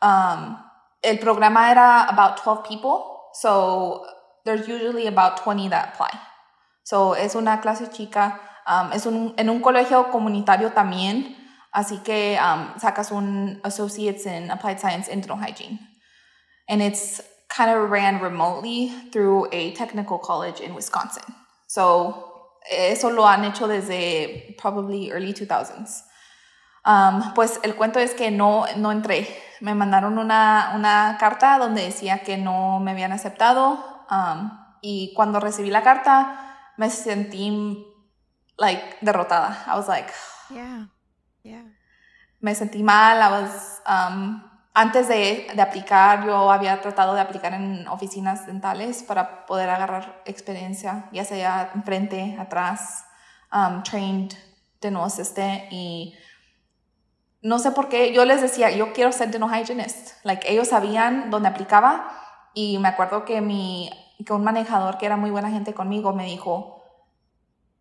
Um, 0.00 0.56
el 1.02 1.18
programa 1.18 1.70
era 1.70 2.04
about 2.08 2.38
12 2.42 2.66
people. 2.66 3.28
So 3.34 4.06
there's 4.46 4.66
usually 4.66 5.08
about 5.08 5.36
20 5.36 5.68
that 5.68 5.92
apply. 5.92 6.18
So, 6.84 7.14
es 7.14 7.34
una 7.34 7.60
clase 7.60 7.90
chica, 7.90 8.40
um, 8.66 8.92
es 8.92 9.06
un, 9.06 9.34
en 9.36 9.50
un 9.50 9.60
colegio 9.60 10.10
comunitario 10.10 10.72
también, 10.72 11.36
así 11.72 11.98
que 11.98 12.38
um, 12.40 12.78
sacas 12.78 13.10
un 13.10 13.60
Associates 13.62 14.26
in 14.26 14.50
Applied 14.50 14.78
Science 14.78 15.08
in 15.08 15.20
Dental 15.20 15.38
Hygiene. 15.38 15.78
And 16.68 16.82
it's 16.82 17.22
kind 17.48 17.70
of 17.70 17.90
ran 17.90 18.20
remotely 18.20 18.90
through 19.12 19.48
a 19.52 19.72
technical 19.72 20.18
college 20.18 20.60
in 20.60 20.74
Wisconsin. 20.74 21.24
So, 21.66 22.58
eso 22.70 23.10
lo 23.10 23.26
han 23.26 23.44
hecho 23.44 23.68
desde 23.68 24.56
probably 24.58 25.10
early 25.10 25.34
2000s. 25.34 26.04
Um, 26.86 27.32
pues 27.34 27.60
el 27.62 27.74
cuento 27.74 27.98
es 27.98 28.14
que 28.14 28.30
no, 28.30 28.66
no 28.76 28.90
entré. 28.92 29.26
Me 29.60 29.74
mandaron 29.74 30.18
una, 30.18 30.72
una 30.74 31.16
carta 31.18 31.58
donde 31.58 31.82
decía 31.82 32.22
que 32.22 32.36
no 32.36 32.80
me 32.80 32.92
habían 32.92 33.12
aceptado. 33.12 33.78
um, 34.10 34.50
y 34.82 35.14
cuando 35.14 35.40
recibí 35.40 35.70
la 35.70 35.82
carta, 35.82 36.72
me 36.76 36.90
sentí 36.90 37.86
like 38.58 39.00
derrotada. 39.00 39.66
I 39.66 39.76
was 39.76 39.88
like, 39.88 40.12
Yeah. 40.50 40.86
Yeah. 41.42 41.64
me 42.40 42.54
sentí 42.54 42.82
mal. 42.82 43.18
I 43.18 43.42
was, 43.42 43.82
um, 43.86 44.42
antes 44.74 45.08
de, 45.08 45.46
de 45.54 45.62
aplicar, 45.62 46.26
yo 46.26 46.50
había 46.50 46.80
tratado 46.80 47.14
de 47.14 47.20
aplicar 47.20 47.54
en 47.54 47.86
oficinas 47.88 48.46
dentales 48.46 49.02
para 49.02 49.46
poder 49.46 49.70
agarrar 49.70 50.22
experiencia, 50.26 51.08
ya 51.12 51.24
sea 51.24 51.70
enfrente, 51.74 52.36
atrás, 52.38 53.04
um, 53.52 53.82
trained 53.82 54.34
dental 54.80 55.04
assistant 55.04 55.62
y 55.70 56.14
no 57.40 57.58
sé 57.58 57.70
por 57.72 57.88
qué, 57.88 58.12
yo 58.12 58.24
les 58.24 58.40
decía, 58.40 58.70
yo 58.70 58.92
quiero 58.92 59.12
ser 59.12 59.30
dental 59.30 59.50
hygienist. 59.50 60.12
Like, 60.24 60.50
ellos 60.50 60.68
sabían 60.68 61.30
dónde 61.30 61.48
aplicaba 61.48 62.10
y 62.54 62.78
me 62.78 62.88
acuerdo 62.88 63.24
que 63.24 63.40
mi, 63.40 63.90
que 64.24 64.32
un 64.32 64.44
manejador 64.44 64.98
que 64.98 65.06
era 65.06 65.16
muy 65.16 65.30
buena 65.30 65.50
gente 65.50 65.74
conmigo 65.74 66.14
me 66.14 66.24
dijo, 66.24 66.73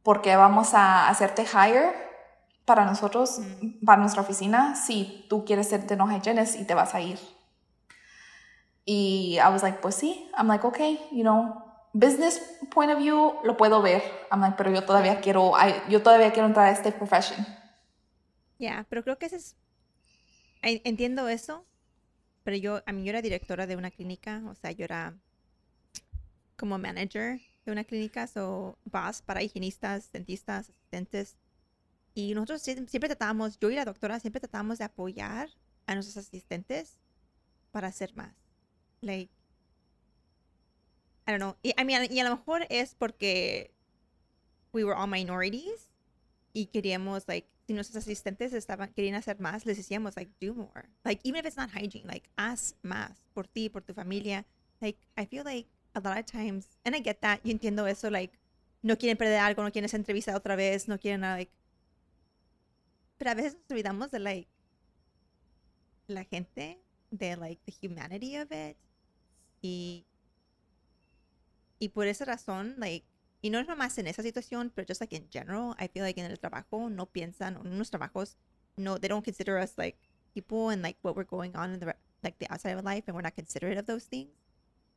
¿por 0.03 0.21
qué 0.21 0.35
vamos 0.35 0.73
a 0.73 1.09
hacerte 1.09 1.43
hire 1.43 1.93
para 2.65 2.85
nosotros, 2.85 3.41
para 3.85 4.01
nuestra 4.01 4.21
oficina, 4.23 4.75
si 4.75 5.25
tú 5.29 5.45
quieres 5.45 5.69
ser 5.69 5.85
dental 5.87 6.09
hygienist 6.15 6.55
y 6.59 6.65
te 6.65 6.75
vas 6.75 6.95
a 6.95 7.01
ir? 7.01 7.19
Y 8.85 9.37
I 9.39 9.49
was 9.51 9.63
like, 9.63 9.79
pues 9.81 9.95
sí. 9.95 10.29
I'm 10.37 10.47
like, 10.47 10.65
okay, 10.65 10.99
you 11.11 11.23
know, 11.23 11.61
business 11.93 12.39
point 12.71 12.91
of 12.91 12.97
view 12.99 13.35
lo 13.43 13.55
puedo 13.55 13.81
ver. 13.81 14.01
I'm 14.31 14.41
like, 14.41 14.57
pero 14.57 14.71
yo 14.71 14.83
todavía 14.83 15.21
quiero, 15.21 15.53
I- 15.57 15.81
yo 15.89 16.01
todavía 16.01 16.31
quiero 16.33 16.47
entrar 16.47 16.67
a 16.67 16.71
este 16.71 16.91
profession. 16.91 17.45
Yeah, 18.57 18.85
pero 18.89 19.03
creo 19.03 19.17
que 19.19 19.27
ese 19.27 19.35
es... 19.37 19.55
en- 20.63 20.81
Entiendo 20.83 21.27
eso, 21.29 21.67
pero 22.43 22.57
yo, 22.57 22.83
a 22.87 22.91
mí 22.93 23.03
yo 23.05 23.11
era 23.11 23.21
directora 23.23 23.67
de 23.67 23.77
una 23.77 23.91
clínica, 23.91 24.43
o 24.49 24.55
sea, 24.55 24.71
yo 24.71 24.85
era 24.85 25.17
como 26.55 26.77
manager 26.79 27.39
de 27.65 27.71
una 27.71 27.83
clínica, 27.83 28.27
o 28.37 28.77
boss 28.85 29.21
para 29.21 29.43
higienistas, 29.43 30.11
dentistas, 30.11 30.69
asistentes. 30.69 31.37
Y 32.15 32.33
nosotros 32.35 32.61
sie- 32.67 32.87
siempre 32.87 33.09
tratábamos, 33.09 33.59
yo 33.59 33.69
y 33.71 33.75
la 33.75 33.85
doctora 33.85 34.19
siempre 34.19 34.39
tratábamos 34.41 34.77
de 34.79 34.85
apoyar 34.85 35.49
a 35.87 35.95
nuestros 35.95 36.17
asistentes 36.17 36.97
para 37.71 37.87
hacer 37.89 38.15
más. 38.15 38.35
Like, 39.01 39.31
I 41.27 41.31
don't 41.31 41.39
know. 41.41 41.55
Y, 41.63 41.73
I 41.77 41.85
mean, 41.85 42.11
y 42.11 42.19
a 42.19 42.23
lo 42.23 42.31
mejor 42.35 42.65
es 42.69 42.95
porque 42.95 43.71
we 44.73 44.83
were 44.83 44.93
all 44.95 45.07
minorities 45.07 45.89
y 46.53 46.67
queríamos, 46.67 47.27
like, 47.27 47.47
si 47.67 47.73
nuestros 47.73 48.03
asistentes 48.03 48.53
estaban, 48.53 48.91
querían 48.93 49.15
hacer 49.15 49.39
más, 49.39 49.65
les 49.65 49.77
decíamos, 49.77 50.15
like, 50.17 50.31
do 50.41 50.53
more. 50.53 50.89
Like, 51.05 51.21
even 51.23 51.39
if 51.39 51.45
it's 51.45 51.57
not 51.57 51.69
hygiene, 51.71 52.07
like, 52.07 52.29
haz 52.37 52.75
más 52.83 53.23
por 53.33 53.47
ti, 53.47 53.69
por 53.69 53.83
tu 53.83 53.93
familia. 53.93 54.45
Like, 54.81 54.99
I 55.17 55.25
feel 55.25 55.43
like 55.45 55.69
a 55.95 55.99
lot 55.99 56.17
of 56.17 56.25
times, 56.25 56.67
and 56.85 56.95
I 56.95 56.99
get 56.99 57.21
that, 57.21 57.41
yo 57.43 57.51
entiendo 57.51 57.87
eso, 57.87 58.09
like, 58.09 58.37
no 58.81 58.97
quieren 58.97 59.17
perder 59.17 59.39
algo, 59.39 59.63
no 59.63 59.71
quieren 59.71 59.89
ser 59.89 59.99
entrevistada 59.99 60.37
otra 60.37 60.55
vez, 60.55 60.87
no 60.87 60.97
quieren, 60.97 61.21
like, 61.21 61.51
pero 63.17 63.31
a 63.31 63.35
veces 63.35 63.53
nos 63.53 63.71
olvidamos 63.71 64.11
de, 64.11 64.19
like, 64.19 64.49
la 66.07 66.23
gente, 66.25 66.79
de, 67.11 67.35
like, 67.37 67.61
the 67.65 67.73
humanity 67.81 68.37
of 68.37 68.51
it. 68.51 68.75
Y, 69.61 70.05
y 71.79 71.89
por 71.89 72.07
esa 72.07 72.25
razón, 72.25 72.75
like, 72.77 73.05
y 73.41 73.49
no 73.49 73.59
es 73.59 73.67
nomás 73.67 73.97
en 73.97 74.07
esa 74.07 74.23
situación, 74.23 74.71
pero 74.73 74.85
just 74.87 75.01
like 75.01 75.15
in 75.15 75.27
general, 75.29 75.75
I 75.79 75.87
feel 75.87 76.03
like 76.03 76.19
en 76.19 76.29
el 76.29 76.39
trabajo 76.39 76.89
no 76.89 77.05
piensan, 77.05 77.57
en 77.57 77.77
los 77.77 77.91
trabajos, 77.91 78.37
no, 78.77 78.97
they 78.97 79.07
don't 79.07 79.23
consider 79.23 79.57
us 79.57 79.77
like 79.77 79.97
people 80.33 80.69
and 80.69 80.81
like 80.81 80.97
what 81.01 81.15
we're 81.15 81.25
going 81.25 81.55
on 81.55 81.73
in 81.73 81.79
the, 81.79 81.95
like 82.23 82.37
the 82.39 82.51
outside 82.51 82.77
of 82.77 82.83
life, 82.83 83.03
and 83.07 83.15
we're 83.15 83.21
not 83.21 83.35
considerate 83.35 83.77
of 83.77 83.85
those 83.85 84.05
things. 84.05 84.31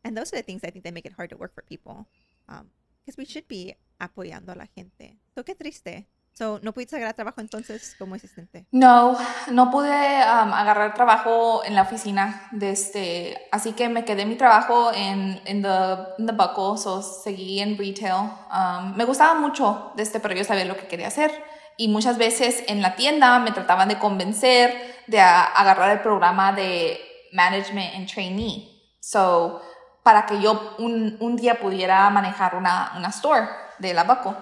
And 0.06 0.16
those 0.16 0.32
are 0.32 0.36
the 0.36 0.44
things 0.44 0.62
I 0.62 0.70
think 0.70 0.84
that 0.84 0.94
make 0.94 1.04
it 1.04 1.12
hard 1.12 1.30
to 1.30 1.36
work 1.36 1.52
for 1.52 1.62
people. 1.62 2.06
Um, 2.48 2.70
because 3.04 3.16
we 3.18 3.24
should 3.24 3.48
be 3.48 3.74
apoyando 4.00 4.52
a 4.52 4.56
la 4.56 4.66
gente. 4.66 5.18
So, 5.34 5.44
qué 5.44 5.56
triste. 5.56 6.06
So, 6.32 6.60
¿no 6.62 6.72
pudiste 6.72 6.96
agarrar 6.96 7.14
trabajo 7.14 7.40
entonces 7.40 7.96
como 7.98 8.14
asistente? 8.14 8.66
No, 8.70 9.16
no 9.50 9.70
pude 9.70 9.88
um, 9.88 10.52
agarrar 10.52 10.94
trabajo 10.94 11.64
en 11.64 11.74
la 11.74 11.82
oficina, 11.82 12.48
de 12.52 12.70
este, 12.70 13.48
así 13.50 13.72
que 13.72 13.88
me 13.88 14.04
quedé 14.04 14.26
mi 14.26 14.36
trabajo 14.36 14.92
en, 14.92 15.40
en 15.46 15.62
the, 15.62 16.20
in 16.20 16.26
the 16.26 16.32
buckle, 16.32 16.76
so 16.76 17.00
seguí 17.02 17.60
en 17.60 17.78
retail. 17.78 18.30
Um, 18.52 18.94
me 18.96 19.04
gustaba 19.04 19.34
mucho, 19.34 19.92
de 19.96 20.02
este, 20.02 20.20
pero 20.20 20.34
yo 20.34 20.44
sabía 20.44 20.66
lo 20.66 20.76
que 20.76 20.86
quería 20.86 21.08
hacer. 21.08 21.32
Y 21.78 21.88
muchas 21.88 22.18
veces 22.18 22.62
en 22.68 22.82
la 22.82 22.96
tienda 22.96 23.38
me 23.38 23.52
trataban 23.52 23.88
de 23.88 23.98
convencer 23.98 24.74
de 25.06 25.20
agarrar 25.20 25.90
el 25.90 26.00
programa 26.00 26.52
de 26.52 27.00
Management 27.32 27.94
and 27.94 28.12
Trainee. 28.12 28.76
So, 29.00 29.62
para 30.06 30.24
que 30.24 30.40
yo 30.40 30.76
un, 30.78 31.16
un 31.18 31.34
día 31.34 31.58
pudiera 31.58 32.08
manejar 32.10 32.54
una, 32.54 32.92
una 32.96 33.08
store 33.08 33.48
de 33.80 33.92
la 33.92 34.04
buckle. 34.04 34.36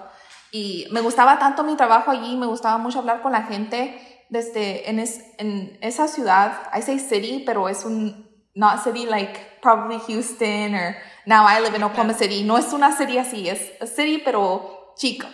Y 0.51 0.85
me 0.91 1.01
gustaba 1.01 1.39
tanto 1.39 1.63
mi 1.63 1.75
trabajo 1.75 2.11
allí, 2.11 2.37
me 2.37 2.45
gustaba 2.45 2.77
mucho 2.77 2.99
hablar 2.99 3.23
con 3.23 3.31
la 3.31 3.41
gente 3.43 3.97
desde 4.29 4.87
en, 4.91 4.99
es- 4.99 5.23
en 5.39 5.75
esa 5.81 6.07
ciudad. 6.07 6.69
I 6.71 6.83
say 6.83 6.99
city, 6.99 7.41
pero 7.43 7.67
es 7.67 7.83
un 7.83 8.29
not 8.53 8.83
city 8.83 9.07
like 9.07 9.57
probably 9.63 9.97
Houston 10.07 10.75
or 10.75 10.95
now 11.25 11.47
I 11.47 11.59
live 11.61 11.75
in 11.75 11.81
Oklahoma 11.83 12.13
City. 12.13 12.43
No 12.43 12.59
es 12.59 12.71
una 12.71 12.95
city 12.95 13.17
así, 13.17 13.49
es 13.49 13.71
a 13.81 13.87
city 13.87 14.21
pero 14.23 14.93
chica. 14.97 15.27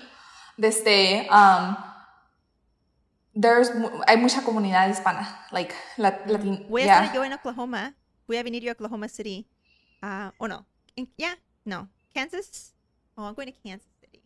Desde 0.58 1.28
um, 1.30 1.76
there's 3.34 3.70
hay 4.08 4.16
mucha 4.18 4.42
comunidad 4.44 4.88
hispana, 4.90 5.46
like 5.52 5.74
lat, 5.98 6.26
latin, 6.26 6.66
Voy 6.70 6.84
a 6.84 6.86
yeah. 6.86 7.04
estar 7.04 7.16
yo 7.16 7.24
en 7.26 7.34
Oklahoma. 7.34 7.94
Voy 8.28 8.38
a 8.38 8.44
venir 8.44 8.64
yo 8.64 8.72
a 8.72 8.74
Oklahoma 8.74 9.08
City. 9.10 9.46
Ah, 10.02 10.34
¿O 10.40 10.48
no? 10.48 10.66
¿Ya? 11.18 11.38
No. 11.66 11.88
Kansas. 12.14 12.74
oh, 13.18 13.24
I'm 13.24 13.34
going 13.34 13.48
to 13.48 13.54
Kansas 13.64 13.88
City. 14.02 14.22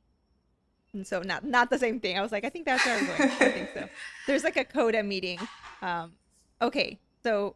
And 0.94 1.06
so 1.06 1.22
not 1.22 1.44
not 1.44 1.70
the 1.70 1.78
same 1.78 2.00
thing. 2.00 2.18
I 2.18 2.22
was 2.22 2.32
like, 2.32 2.46
I 2.46 2.50
think 2.50 2.66
that's 2.66 2.86
where 2.86 2.98
I'm 2.98 3.06
going. 3.06 3.22
I 3.22 3.52
think 3.52 3.70
so. 3.74 3.90
There's 4.28 4.44
like 4.44 4.58
a 4.58 4.66
CODA 4.66 5.04
meeting. 5.04 5.40
Um, 5.82 6.14
okay, 6.62 7.00
so 7.24 7.56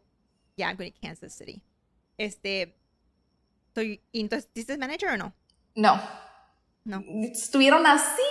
yeah, 0.56 0.68
I'm 0.68 0.76
going 0.76 0.92
to 0.92 0.98
Kansas 1.00 1.34
City. 1.34 1.62
Este, 2.18 2.74
so, 3.74 3.82
¿y 3.82 4.00
entonces 4.12 4.48
dices 4.54 4.78
manager 4.78 5.10
o 5.10 5.16
no? 5.16 5.32
No. 5.74 6.00
No. 6.84 7.02
Estuvieron 7.32 7.86
así 7.86 8.22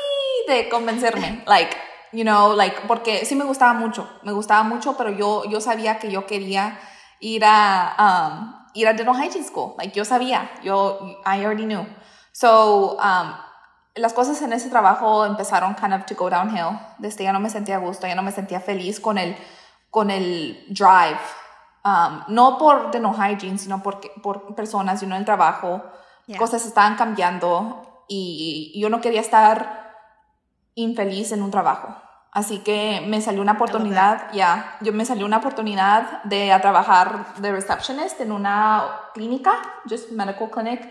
de 0.47 0.69
convencerme, 0.69 1.43
like, 1.47 1.75
you 2.12 2.23
know, 2.23 2.54
like, 2.56 2.88
porque 2.88 3.25
sí 3.25 3.36
me 3.36 3.45
gustaba 3.45 3.73
mucho, 3.73 4.08
me 4.23 4.32
gustaba 4.32 4.63
mucho, 4.63 4.95
pero 4.97 5.12
yo, 5.12 5.45
yo 5.49 5.60
sabía 5.62 5.97
que 5.99 6.12
yo 6.12 6.25
quería 6.28 6.80
ir 7.19 7.43
a, 7.45 7.95
um, 7.97 8.59
ir 8.73 8.88
a 8.88 8.93
dental 8.93 9.15
hygiene 9.15 9.45
school, 9.45 9.75
like, 9.77 9.93
yo 9.93 10.03
sabía, 10.05 10.49
yo, 10.63 10.99
I 11.25 11.43
already 11.43 11.65
knew. 11.65 11.86
So, 12.32 12.97
um, 12.97 13.34
las 13.95 14.13
cosas 14.13 14.41
en 14.41 14.53
ese 14.53 14.69
trabajo 14.69 15.25
empezaron 15.25 15.75
kind 15.75 15.93
of 15.93 16.05
to 16.05 16.15
go 16.15 16.29
downhill. 16.29 16.79
Desde 16.99 17.23
ya 17.23 17.34
no 17.34 17.39
me 17.39 17.49
sentía 17.49 17.75
a 17.75 17.79
gusto, 17.79 18.08
ya 18.08 18.15
no 18.15 18.23
me 18.23 18.32
sentía 18.32 18.60
feliz 18.60 18.99
con 18.99 19.17
el, 19.17 19.36
con 19.89 20.10
el 20.12 20.65
drive. 20.69 21.19
Um, 21.84 22.23
no 22.27 22.58
por 22.58 22.91
dental 22.91 23.13
hygiene, 23.13 23.58
sino 23.58 23.82
por, 23.82 23.99
por 24.21 24.55
personas, 24.55 25.01
y 25.01 25.05
you 25.05 25.08
know, 25.08 25.17
el 25.17 25.25
trabajo. 25.25 25.82
Yeah. 26.27 26.38
Cosas 26.38 26.65
estaban 26.65 26.95
cambiando 26.95 28.05
y 28.08 28.79
yo 28.79 28.89
no 28.89 29.01
quería 29.01 29.21
estar 29.21 29.95
infeliz 30.75 31.32
en 31.32 31.43
un 31.43 31.51
trabajo. 31.51 31.95
Así 32.32 32.60
que 32.60 33.04
me 33.08 33.22
salió 33.22 33.42
una 33.42 33.54
oportunidad, 33.54 34.32
ya, 34.34 34.78
yo 34.82 34.94
me 34.94 35.04
salió 35.04 35.26
una 35.26 35.38
oportunidad 35.38 36.22
de 36.24 36.52
a 36.52 36.62
trabajar 36.62 37.34
de 37.38 37.52
receptionist 37.52 38.22
en 38.22 38.32
una 38.32 38.84
clínica, 39.15 39.54
just 39.89 40.12
medical 40.12 40.52
clinic, 40.52 40.88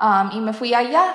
um, 0.00 0.30
y 0.32 0.40
me 0.40 0.54
fui 0.54 0.72
allá, 0.72 1.14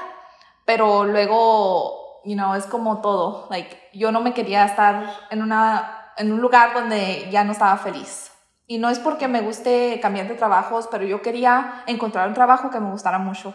pero 0.65 1.05
luego, 1.05 2.21
you 2.23 2.35
know, 2.35 2.53
es 2.53 2.65
como 2.67 3.01
todo, 3.01 3.47
like, 3.49 3.89
yo 3.93 4.11
no 4.11 4.21
me 4.21 4.35
quería 4.35 4.65
estar 4.65 5.27
en 5.31 5.41
una, 5.41 6.11
en 6.17 6.31
un 6.31 6.39
lugar 6.39 6.75
donde 6.75 7.27
ya 7.31 7.43
no 7.43 7.51
estaba 7.51 7.75
feliz. 7.77 8.31
Y 8.67 8.77
no 8.77 8.89
es 8.89 8.99
porque 8.99 9.27
me 9.27 9.41
guste 9.41 9.99
cambiar 10.01 10.27
de 10.27 10.35
trabajos, 10.35 10.87
pero 10.89 11.03
yo 11.03 11.21
quería 11.21 11.83
encontrar 11.87 12.27
un 12.27 12.33
trabajo 12.35 12.69
que 12.69 12.79
me 12.79 12.91
gustara 12.91 13.17
mucho. 13.17 13.53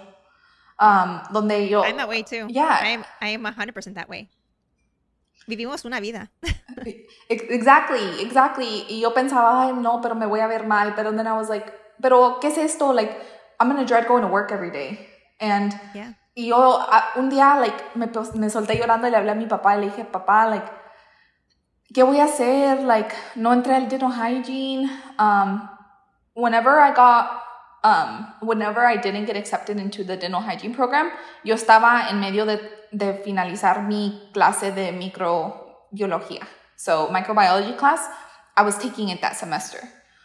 Um, 0.81 1.21
donde 1.31 1.69
yo... 1.69 1.85
I'm 1.85 1.97
that 1.97 2.09
way 2.09 2.23
too. 2.23 2.47
Yeah. 2.49 2.81
I 2.83 2.95
am, 2.95 3.05
I 3.21 3.35
am 3.35 3.45
100% 3.45 3.95
that 3.95 4.09
way. 4.09 4.29
Vivimos 5.49 5.85
una 5.85 5.99
vida. 5.99 6.31
Exactly, 7.29 8.23
exactly. 8.23 8.87
Y 8.89 9.01
yo 9.01 9.13
pensaba, 9.13 9.63
ay, 9.65 9.73
no, 9.73 10.01
pero 10.01 10.15
me 10.15 10.27
voy 10.27 10.41
a 10.41 10.47
ver 10.47 10.67
mal. 10.67 10.95
Pero 10.95 11.11
then 11.13 11.27
I 11.27 11.33
was 11.33 11.49
like, 11.49 11.67
pero 12.01 12.39
¿qué 12.41 12.49
es 12.49 12.59
esto? 12.59 12.93
Like, 12.93 13.13
I'm 13.59 13.69
gonna 13.69 13.85
dread 13.85 14.07
going 14.07 14.23
to 14.23 14.29
work 14.29 14.53
every 14.53 14.71
day. 14.71 15.09
And 15.41 15.73
Yeah. 15.95 16.15
y 16.35 16.47
yo 16.49 16.79
un 17.17 17.29
día, 17.29 17.57
like, 17.59 17.77
me, 17.95 18.07
me 18.35 18.49
solté 18.49 18.79
llorando 18.79 19.09
y 19.09 19.11
le 19.11 19.17
hablé 19.17 19.33
a 19.33 19.35
mi 19.35 19.47
papá 19.47 19.77
y 19.77 19.81
le 19.81 19.87
dije, 19.87 20.05
papá, 20.05 20.47
like, 20.47 20.67
¿qué 21.93 22.03
voy 22.05 22.21
a 22.21 22.25
hacer? 22.25 22.83
Like, 22.83 23.15
no 23.35 23.53
entré 23.53 23.75
al 23.75 23.89
dental 23.89 24.13
hygiene. 24.13 24.89
Um, 25.19 25.69
whenever 26.35 26.79
I 26.79 26.93
got, 26.95 27.43
um, 27.85 28.27
whenever 28.41 28.85
I 28.85 28.97
didn't 28.97 29.27
get 29.27 29.37
accepted 29.37 29.79
into 29.79 30.05
the 30.05 30.17
dental 30.17 30.41
hygiene 30.41 30.75
program, 30.75 31.11
yo 31.45 31.55
estaba 31.55 32.09
en 32.11 32.21
medio 32.21 32.45
de, 32.45 32.61
de 32.93 33.15
finalizar 33.25 33.87
mi 33.87 34.31
clase 34.33 34.75
de 34.75 34.93
microbiología. 34.93 36.47
So, 36.77 37.09
microbiology 37.09 37.77
class, 37.77 38.09
I 38.57 38.63
was 38.63 38.79
taking 38.79 39.09
it 39.11 39.21
that 39.21 39.37
semester. 39.37 39.81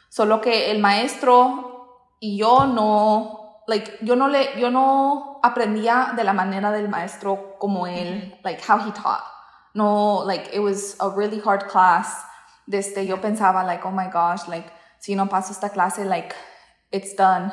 Solo 0.09 0.39
que 0.39 0.71
el 0.71 0.79
maestro 0.79 2.15
y 2.19 2.37
yo 2.37 2.65
no, 2.65 3.63
like, 3.67 3.97
yo 4.01 4.15
no 4.15 4.27
le, 4.27 4.59
yo 4.59 4.69
no 4.69 5.39
aprendía 5.43 6.15
de 6.15 6.23
la 6.23 6.33
manera 6.33 6.71
del 6.71 6.87
maestro 6.89 7.55
como 7.59 7.85
él, 7.87 8.37
like, 8.43 8.61
how 8.61 8.77
he 8.77 8.91
taught. 8.91 9.23
No, 9.75 10.23
like, 10.25 10.49
it 10.53 10.59
was 10.59 10.95
a 10.99 11.09
really 11.09 11.39
hard 11.39 11.67
class. 11.67 12.23
Desde 12.69 13.05
yo 13.05 13.17
pensaba, 13.17 13.65
like, 13.65 13.85
oh 13.85 13.91
my 13.91 14.07
gosh, 14.07 14.47
like, 14.47 14.71
si 14.99 15.15
no 15.15 15.25
paso 15.25 15.51
esta 15.51 15.69
clase, 15.69 16.05
like, 16.05 16.33
it's 16.93 17.13
done. 17.13 17.51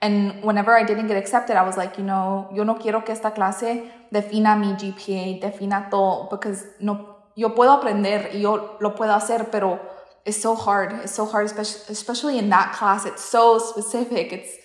And 0.00 0.44
whenever 0.44 0.76
I 0.76 0.84
didn't 0.84 1.06
get 1.06 1.16
accepted, 1.16 1.56
I 1.56 1.62
was 1.62 1.76
like, 1.76 1.96
you 1.96 2.04
know, 2.04 2.50
yo 2.54 2.62
no 2.62 2.74
quiero 2.74 3.00
que 3.00 3.12
esta 3.12 3.30
clase 3.30 3.90
defina 4.12 4.54
mi 4.56 4.74
GPA, 4.74 5.40
defina 5.40 5.90
todo, 5.90 6.28
because 6.30 6.66
no, 6.78 7.16
yo 7.34 7.48
puedo 7.54 7.72
aprender 7.72 8.30
y 8.34 8.40
yo 8.40 8.76
lo 8.80 8.94
puedo 8.94 9.14
hacer, 9.14 9.50
pero 9.50 9.80
it's 10.26 10.40
so 10.40 10.54
hard. 10.54 10.92
It's 11.02 11.14
so 11.14 11.24
hard, 11.24 11.46
especially, 11.46 11.80
especially 11.88 12.38
in 12.38 12.50
that 12.50 12.74
class. 12.74 13.06
It's 13.06 13.24
so 13.24 13.58
specific. 13.58 14.32
It's, 14.32 14.56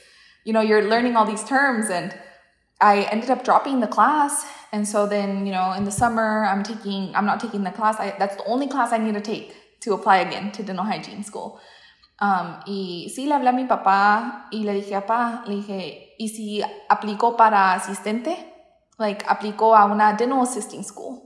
you 0.44 0.54
know, 0.54 0.62
you're 0.62 0.84
learning 0.90 1.16
all 1.16 1.26
these 1.26 1.44
terms 1.44 1.90
and 1.90 2.14
I 2.82 3.04
ended 3.12 3.30
up 3.30 3.44
dropping 3.44 3.80
the 3.80 3.88
class. 3.88 4.46
And 4.72 4.88
so 4.88 5.06
then, 5.06 5.46
you 5.46 5.52
know, 5.52 5.74
in 5.74 5.84
the 5.84 5.92
summer, 5.92 6.46
I'm 6.46 6.64
taking, 6.64 7.14
I'm 7.16 7.26
not 7.26 7.40
taking 7.40 7.64
the 7.64 7.72
class. 7.72 8.00
I, 8.00 8.16
that's 8.18 8.36
the 8.36 8.46
only 8.46 8.68
class 8.68 8.94
I 8.94 8.98
need 8.98 9.16
to 9.16 9.22
take 9.22 9.56
to 9.82 9.94
apply 9.94 10.18
again 10.18 10.52
to 10.54 10.64
dental 10.64 10.86
hygiene 10.86 11.24
school. 11.24 11.60
Um, 12.22 12.60
y 12.66 13.10
sí, 13.16 13.26
le 13.28 13.36
hablé 13.36 13.50
a 13.50 13.54
mi 13.54 13.64
papá 13.64 14.48
y 14.52 14.64
le 14.64 14.74
dije, 14.74 15.00
papá, 15.00 15.44
le 15.46 15.56
dije, 15.56 16.16
¿y 16.18 16.30
si 16.30 16.62
aplico 16.90 17.38
para 17.38 17.74
asistente? 17.74 18.54
Like, 18.98 19.26
aplico 19.28 19.74
a 19.76 19.86
una 19.86 20.14
dental 20.14 20.42
assisting 20.42 20.84
school. 20.84 21.22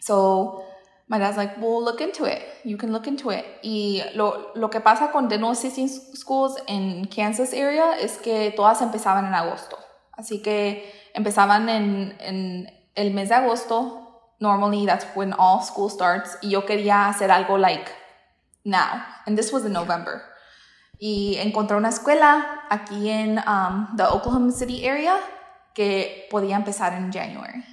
So, 0.00 0.64
my 1.06 1.18
dad's 1.18 1.36
like, 1.36 1.54
well, 1.60 1.84
look 1.84 2.00
into 2.00 2.24
it. 2.24 2.42
You 2.64 2.76
can 2.76 2.92
look 2.92 3.06
into 3.06 3.30
it. 3.30 3.44
Y 3.62 4.02
lo, 4.14 4.50
lo 4.56 4.68
que 4.68 4.80
pasa 4.80 5.12
con 5.12 5.28
dental 5.28 5.52
assisting 5.52 5.88
schools 5.88 6.56
en 6.66 7.04
Kansas 7.04 7.52
area 7.52 7.96
es 8.00 8.18
que 8.18 8.50
todas 8.50 8.82
empezaban 8.82 9.26
en 9.26 9.34
agosto. 9.34 9.78
Así 10.12 10.42
que 10.42 10.92
empezaban 11.14 11.68
en, 11.68 12.16
en 12.18 12.68
el 12.96 13.14
mes 13.14 13.28
de 13.28 13.36
agosto. 13.36 14.02
Normally, 14.40 14.86
that's 14.86 15.06
when 15.14 15.32
all 15.38 15.62
school 15.62 15.88
starts. 15.88 16.36
Y 16.42 16.50
yo 16.50 16.66
quería 16.66 17.08
hacer 17.08 17.30
algo 17.30 17.58
like 17.58 17.88
now. 18.66 19.02
And 19.26 19.38
this 19.38 19.52
was 19.52 19.64
in 19.64 19.72
November. 19.72 20.22
Y 20.98 21.36
encontré 21.38 21.76
una 21.76 21.88
escuela 21.88 22.64
aquí 22.68 23.08
en 23.08 23.38
um, 23.46 23.96
the 23.96 24.04
Oklahoma 24.04 24.50
City 24.50 24.86
area 24.86 25.16
que 25.74 26.26
podía 26.30 26.56
empezar 26.56 26.92
en 26.94 27.12
January. 27.12 27.64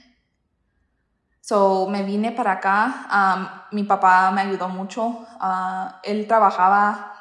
So 1.41 1.87
me 1.89 2.03
vine 2.03 2.31
para 2.31 2.53
acá. 2.53 3.07
Um, 3.11 3.47
mi 3.71 3.83
papá 3.83 4.31
me 4.31 4.41
ayudó 4.41 4.69
mucho. 4.69 5.25
Uh, 5.41 5.89
él 6.03 6.27
trabajaba. 6.27 7.11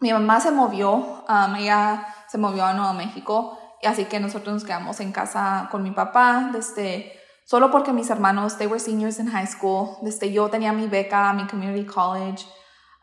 Mi 0.00 0.12
mamá 0.12 0.40
se 0.40 0.50
movió. 0.50 1.24
Um, 1.28 1.56
ella 1.56 2.06
se 2.28 2.38
movió 2.38 2.64
a 2.64 2.72
Nuevo 2.72 2.94
México. 2.94 3.58
Así 3.84 4.06
que 4.06 4.18
nosotros 4.18 4.54
nos 4.54 4.64
quedamos 4.64 4.98
en 5.00 5.12
casa 5.12 5.68
con 5.70 5.82
mi 5.82 5.90
papá 5.90 6.50
desde 6.52 7.12
solo 7.44 7.70
porque 7.70 7.92
mis 7.92 8.08
hermanos 8.08 8.56
they 8.56 8.66
were 8.66 8.80
seniors 8.80 9.18
in 9.18 9.28
high 9.30 9.46
school. 9.46 9.98
Desde 10.00 10.32
yo 10.32 10.48
tenía 10.48 10.72
mi 10.72 10.86
beca, 10.86 11.32
mi 11.32 11.46
community 11.46 11.84
college. 11.84 12.46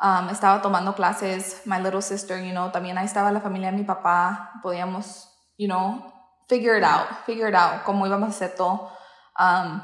Um, 0.02 0.30
estaba 0.30 0.62
tomando 0.62 0.96
clases. 0.96 1.62
My 1.66 1.78
little 1.80 2.02
sister, 2.02 2.40
you 2.44 2.54
know, 2.54 2.72
también 2.72 2.98
ahí 2.98 3.06
estaba 3.06 3.32
la 3.32 3.40
familia 3.40 3.72
de 3.72 3.78
mi 3.78 3.84
papá. 3.84 4.52
Podíamos, 4.64 5.28
you 5.58 5.68
know, 5.68 6.12
figure 6.50 6.76
it 6.78 6.84
out, 6.84 7.08
figure 7.26 7.48
it 7.50 7.56
out, 7.56 7.84
cómo 7.86 8.08
íbamos 8.08 8.28
a 8.30 8.32
hacer 8.32 8.56
todo. 8.56 8.90
Um, 9.38 9.82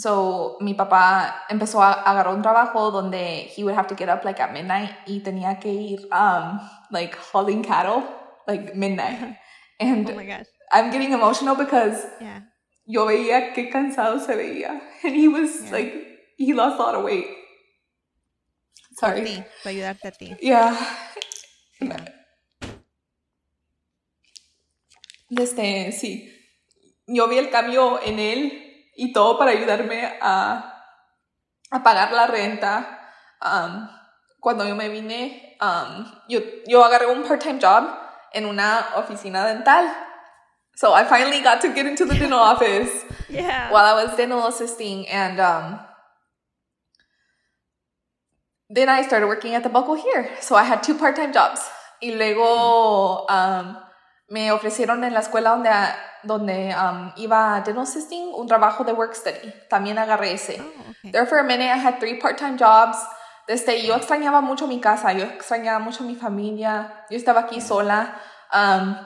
So, 0.00 0.58
mi 0.60 0.74
papá 0.74 1.42
empezó 1.48 1.82
a 1.82 1.90
agarrar 1.92 2.32
un 2.32 2.40
trabajo 2.42 2.92
donde 2.92 3.48
he 3.56 3.64
would 3.64 3.74
have 3.76 3.88
to 3.88 3.96
get 3.96 4.08
up 4.08 4.24
like 4.24 4.40
at 4.40 4.52
midnight 4.52 4.90
y 5.06 5.20
tenía 5.24 5.58
que 5.58 5.72
ir 5.72 6.06
um 6.12 6.60
like 6.92 7.16
hauling 7.32 7.64
cattle 7.64 8.04
like 8.46 8.76
midnight. 8.76 9.18
And 9.80 10.08
Oh 10.08 10.14
my 10.14 10.24
gosh. 10.24 10.46
I'm 10.70 10.90
getting 10.92 11.12
emotional 11.12 11.56
because 11.56 12.06
Yeah. 12.20 12.42
yo 12.86 13.06
veía 13.06 13.52
qué 13.54 13.70
cansado 13.70 14.20
se 14.20 14.36
veía 14.36 14.80
and 15.02 15.16
he 15.16 15.26
was 15.26 15.62
Yeah. 15.64 15.72
like 15.72 15.92
he 16.36 16.52
lost 16.52 16.78
a 16.78 16.82
lot 16.82 16.94
of 16.94 17.02
weight. 17.02 17.26
Sorry. 18.98 19.26
Sí, 19.26 19.44
para 19.62 19.70
ayudarte 19.70 20.08
a 20.08 20.10
ti. 20.12 20.36
Yeah. 20.40 20.76
Yeah. 21.80 22.14
Este, 25.30 25.92
sí. 25.92 26.34
Yo 27.06 27.28
vi 27.28 27.38
el 27.38 27.50
cambio 27.50 28.00
en 28.02 28.18
él 28.18 28.90
y 28.96 29.12
todo 29.12 29.38
para 29.38 29.52
ayudarme 29.52 30.18
a, 30.20 30.84
a 31.70 31.82
pagar 31.82 32.12
la 32.12 32.26
renta. 32.26 32.98
Um, 33.40 33.88
cuando 34.40 34.66
yo 34.66 34.74
me 34.74 34.88
vine, 34.88 35.56
um, 35.60 36.04
yo, 36.28 36.40
yo 36.66 36.84
agarré 36.84 37.06
un 37.06 37.22
part-time 37.22 37.58
job 37.60 37.84
en 38.32 38.46
una 38.46 38.88
oficina 38.96 39.46
dental. 39.46 39.86
So 40.76 40.94
I 40.94 41.04
finally 41.04 41.40
got 41.42 41.60
to 41.62 41.68
get 41.72 41.86
into 41.86 42.04
the 42.04 42.14
dental 42.14 42.38
office 42.52 43.04
Yeah. 43.28 43.70
while 43.70 43.84
I 43.84 44.04
was 44.04 44.16
dental 44.16 44.46
assisting 44.46 45.06
and 45.08 45.38
um 45.40 45.78
then 48.68 48.88
I 48.88 49.02
started 49.02 49.26
working 49.26 49.54
at 49.54 49.62
the 49.62 49.68
Buckle 49.68 49.94
here. 49.94 50.30
So 50.40 50.56
I 50.56 50.64
had 50.64 50.82
two 50.82 50.94
part-time 50.94 51.32
jobs. 51.32 51.60
Y 52.00 52.12
luego 52.12 53.26
um, 53.28 53.76
me 54.28 54.52
ofrecieron 54.52 55.04
en 55.04 55.14
la 55.14 55.20
escuela 55.20 55.50
donde, 55.50 55.70
donde 56.22 56.74
um, 56.74 57.12
iba 57.16 57.56
a 57.56 57.60
dental 57.62 57.82
assisting 57.82 58.32
un 58.34 58.46
trabajo 58.46 58.84
de 58.84 58.92
work 58.92 59.14
study. 59.14 59.52
También 59.68 59.98
agarré 59.98 60.32
ese. 60.32 60.60
Oh, 60.60 60.90
okay. 60.90 61.10
There 61.12 61.26
for 61.26 61.38
a 61.38 61.44
minute 61.44 61.70
I 61.70 61.78
had 61.78 61.98
three 61.98 62.18
part-time 62.18 62.56
jobs. 62.56 62.98
Desde 63.46 63.84
yo 63.86 63.94
extrañaba 63.94 64.42
mucho 64.42 64.66
mi 64.66 64.78
casa, 64.78 65.12
yo 65.12 65.24
extrañaba 65.24 65.78
mucho 65.80 66.04
mi 66.04 66.14
familia. 66.14 67.06
Yo 67.10 67.16
estaba 67.16 67.40
aquí 67.40 67.60
sola. 67.60 68.14
Um, 68.52 68.96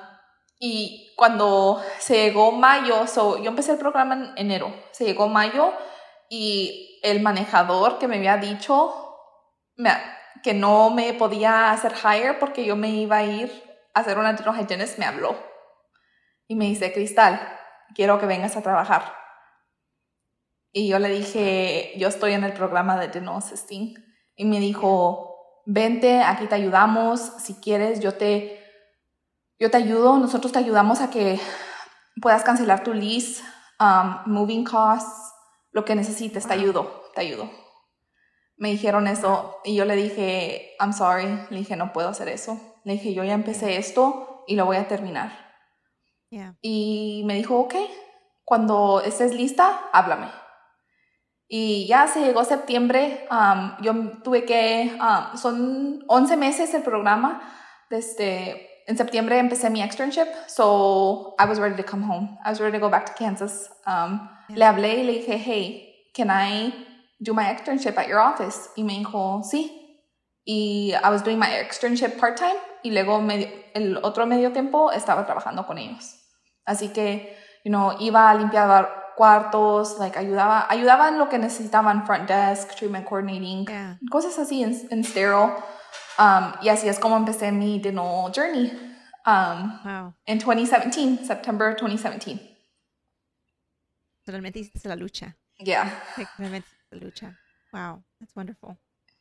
Y 0.64 1.12
cuando 1.16 1.82
se 1.98 2.14
llegó 2.14 2.52
mayo, 2.52 3.08
so, 3.08 3.36
yo 3.42 3.50
empecé 3.50 3.72
el 3.72 3.78
programa 3.78 4.14
en 4.14 4.32
enero, 4.36 4.72
se 4.92 5.04
llegó 5.04 5.26
mayo 5.26 5.72
y 6.28 7.00
el 7.02 7.20
manejador 7.20 7.98
que 7.98 8.06
me 8.06 8.18
había 8.18 8.36
dicho 8.36 9.11
que 10.42 10.54
no 10.54 10.90
me 10.90 11.14
podía 11.14 11.70
hacer 11.70 11.92
hire 11.92 12.34
porque 12.34 12.64
yo 12.64 12.76
me 12.76 12.90
iba 12.90 13.18
a 13.18 13.24
ir 13.24 13.50
a 13.94 14.00
hacer 14.00 14.18
una 14.18 14.32
hygienist 14.32 14.98
me 14.98 15.04
habló 15.04 15.36
y 16.48 16.54
me 16.54 16.66
dice, 16.66 16.92
Cristal, 16.92 17.40
quiero 17.94 18.18
que 18.18 18.26
vengas 18.26 18.56
a 18.56 18.62
trabajar. 18.62 19.14
Y 20.72 20.88
yo 20.88 20.98
le 20.98 21.08
dije, 21.08 21.92
yo 21.96 22.08
estoy 22.08 22.32
en 22.32 22.44
el 22.44 22.52
programa 22.52 22.98
de 22.98 23.08
dental 23.08 23.36
assisting. 23.36 23.94
Y 24.36 24.44
me 24.44 24.58
dijo, 24.60 25.62
vente, 25.66 26.22
aquí 26.22 26.46
te 26.46 26.54
ayudamos, 26.54 27.20
si 27.20 27.54
quieres, 27.54 28.00
yo 28.00 28.14
te 28.14 28.58
yo 29.58 29.70
te 29.70 29.76
ayudo, 29.76 30.18
nosotros 30.18 30.52
te 30.52 30.58
ayudamos 30.58 31.00
a 31.00 31.10
que 31.10 31.38
puedas 32.20 32.42
cancelar 32.42 32.82
tu 32.82 32.92
lease, 32.92 33.42
um, 33.78 34.20
moving 34.26 34.64
costs, 34.64 35.32
lo 35.70 35.84
que 35.84 35.94
necesites, 35.94 36.46
te 36.46 36.52
ayudo, 36.52 37.04
te 37.14 37.20
ayudo. 37.20 37.61
Me 38.62 38.70
dijeron 38.70 39.08
eso 39.08 39.58
y 39.64 39.74
yo 39.74 39.84
le 39.84 39.96
dije, 39.96 40.76
I'm 40.78 40.92
sorry, 40.92 41.26
le 41.50 41.58
dije, 41.58 41.74
no 41.74 41.92
puedo 41.92 42.10
hacer 42.10 42.28
eso. 42.28 42.60
Le 42.84 42.92
dije, 42.92 43.12
yo 43.12 43.24
ya 43.24 43.32
empecé 43.32 43.76
esto 43.76 44.44
y 44.46 44.54
lo 44.54 44.66
voy 44.66 44.76
a 44.76 44.86
terminar. 44.86 45.32
Y 46.60 47.24
me 47.26 47.34
dijo, 47.34 47.58
ok, 47.58 47.74
cuando 48.44 49.02
estés 49.04 49.34
lista, 49.34 49.90
háblame. 49.92 50.28
Y 51.48 51.88
ya 51.88 52.06
se 52.06 52.20
llegó 52.20 52.44
septiembre, 52.44 53.26
um, 53.32 53.82
yo 53.82 53.94
tuve 54.22 54.44
que, 54.44 54.96
um, 54.96 55.36
son 55.36 56.04
11 56.06 56.36
meses 56.36 56.72
el 56.72 56.82
programa, 56.82 57.42
desde 57.90 58.84
en 58.86 58.96
septiembre 58.96 59.40
empecé 59.40 59.70
mi 59.70 59.82
externship, 59.82 60.28
so 60.46 61.34
I 61.36 61.46
was 61.46 61.58
ready 61.58 61.74
to 61.74 61.84
come 61.84 62.04
home. 62.04 62.38
I 62.44 62.50
was 62.50 62.60
ready 62.60 62.78
to 62.78 62.80
go 62.80 62.88
back 62.88 63.06
to 63.06 63.12
Kansas. 63.18 63.70
Um, 63.88 64.30
Le 64.50 64.64
hablé 64.64 65.00
y 65.00 65.02
le 65.02 65.12
dije, 65.14 65.36
hey, 65.36 66.10
can 66.14 66.30
I 66.30 66.91
do 67.22 67.32
my 67.32 67.44
externship 67.44 67.96
at 67.96 68.08
your 68.08 68.20
office? 68.20 68.68
Y 68.76 68.82
me 68.82 68.98
dijo, 68.98 69.42
sí. 69.44 69.70
Y 70.44 70.92
I 70.94 71.10
was 71.10 71.22
doing 71.22 71.38
my 71.38 71.48
externship 71.48 72.18
part-time 72.18 72.56
y 72.82 72.90
luego 72.90 73.20
medio, 73.20 73.48
el 73.74 73.98
otro 74.02 74.26
medio 74.26 74.52
tiempo 74.52 74.90
estaba 74.90 75.24
trabajando 75.24 75.66
con 75.66 75.78
ellos. 75.78 76.18
Así 76.66 76.88
que, 76.92 77.36
you 77.64 77.70
know, 77.70 77.92
iba 78.00 78.30
a 78.30 78.34
limpiar 78.34 79.14
cuartos, 79.16 79.98
like 79.98 80.18
ayudaba, 80.18 80.66
ayudaba 80.68 81.08
en 81.08 81.18
lo 81.18 81.28
que 81.28 81.38
necesitaban, 81.38 82.04
front 82.04 82.28
desk, 82.28 82.74
treatment 82.74 83.06
coordinating, 83.06 83.66
cosas 84.10 84.38
así 84.38 84.62
en, 84.62 84.74
en 84.90 85.04
sterile. 85.04 85.52
Um, 86.18 86.52
y 86.60 86.68
así 86.68 86.88
es 86.88 86.98
como 86.98 87.16
empecé 87.16 87.52
mi 87.52 87.78
dental 87.78 88.30
journey 88.34 88.70
um, 89.26 89.80
wow. 89.84 90.14
en 90.26 90.38
2017, 90.38 91.24
September 91.24 91.76
2017. 91.78 92.48
Realmente 94.26 94.58
hiciste 94.58 94.88
la 94.88 94.96
lucha. 94.96 95.36
Yeah. 95.58 95.90
Realmente 96.38 96.68
lucha. 96.96 97.38
Wow, 97.72 98.04
that's 98.20 98.34
wonderful. 98.36 98.76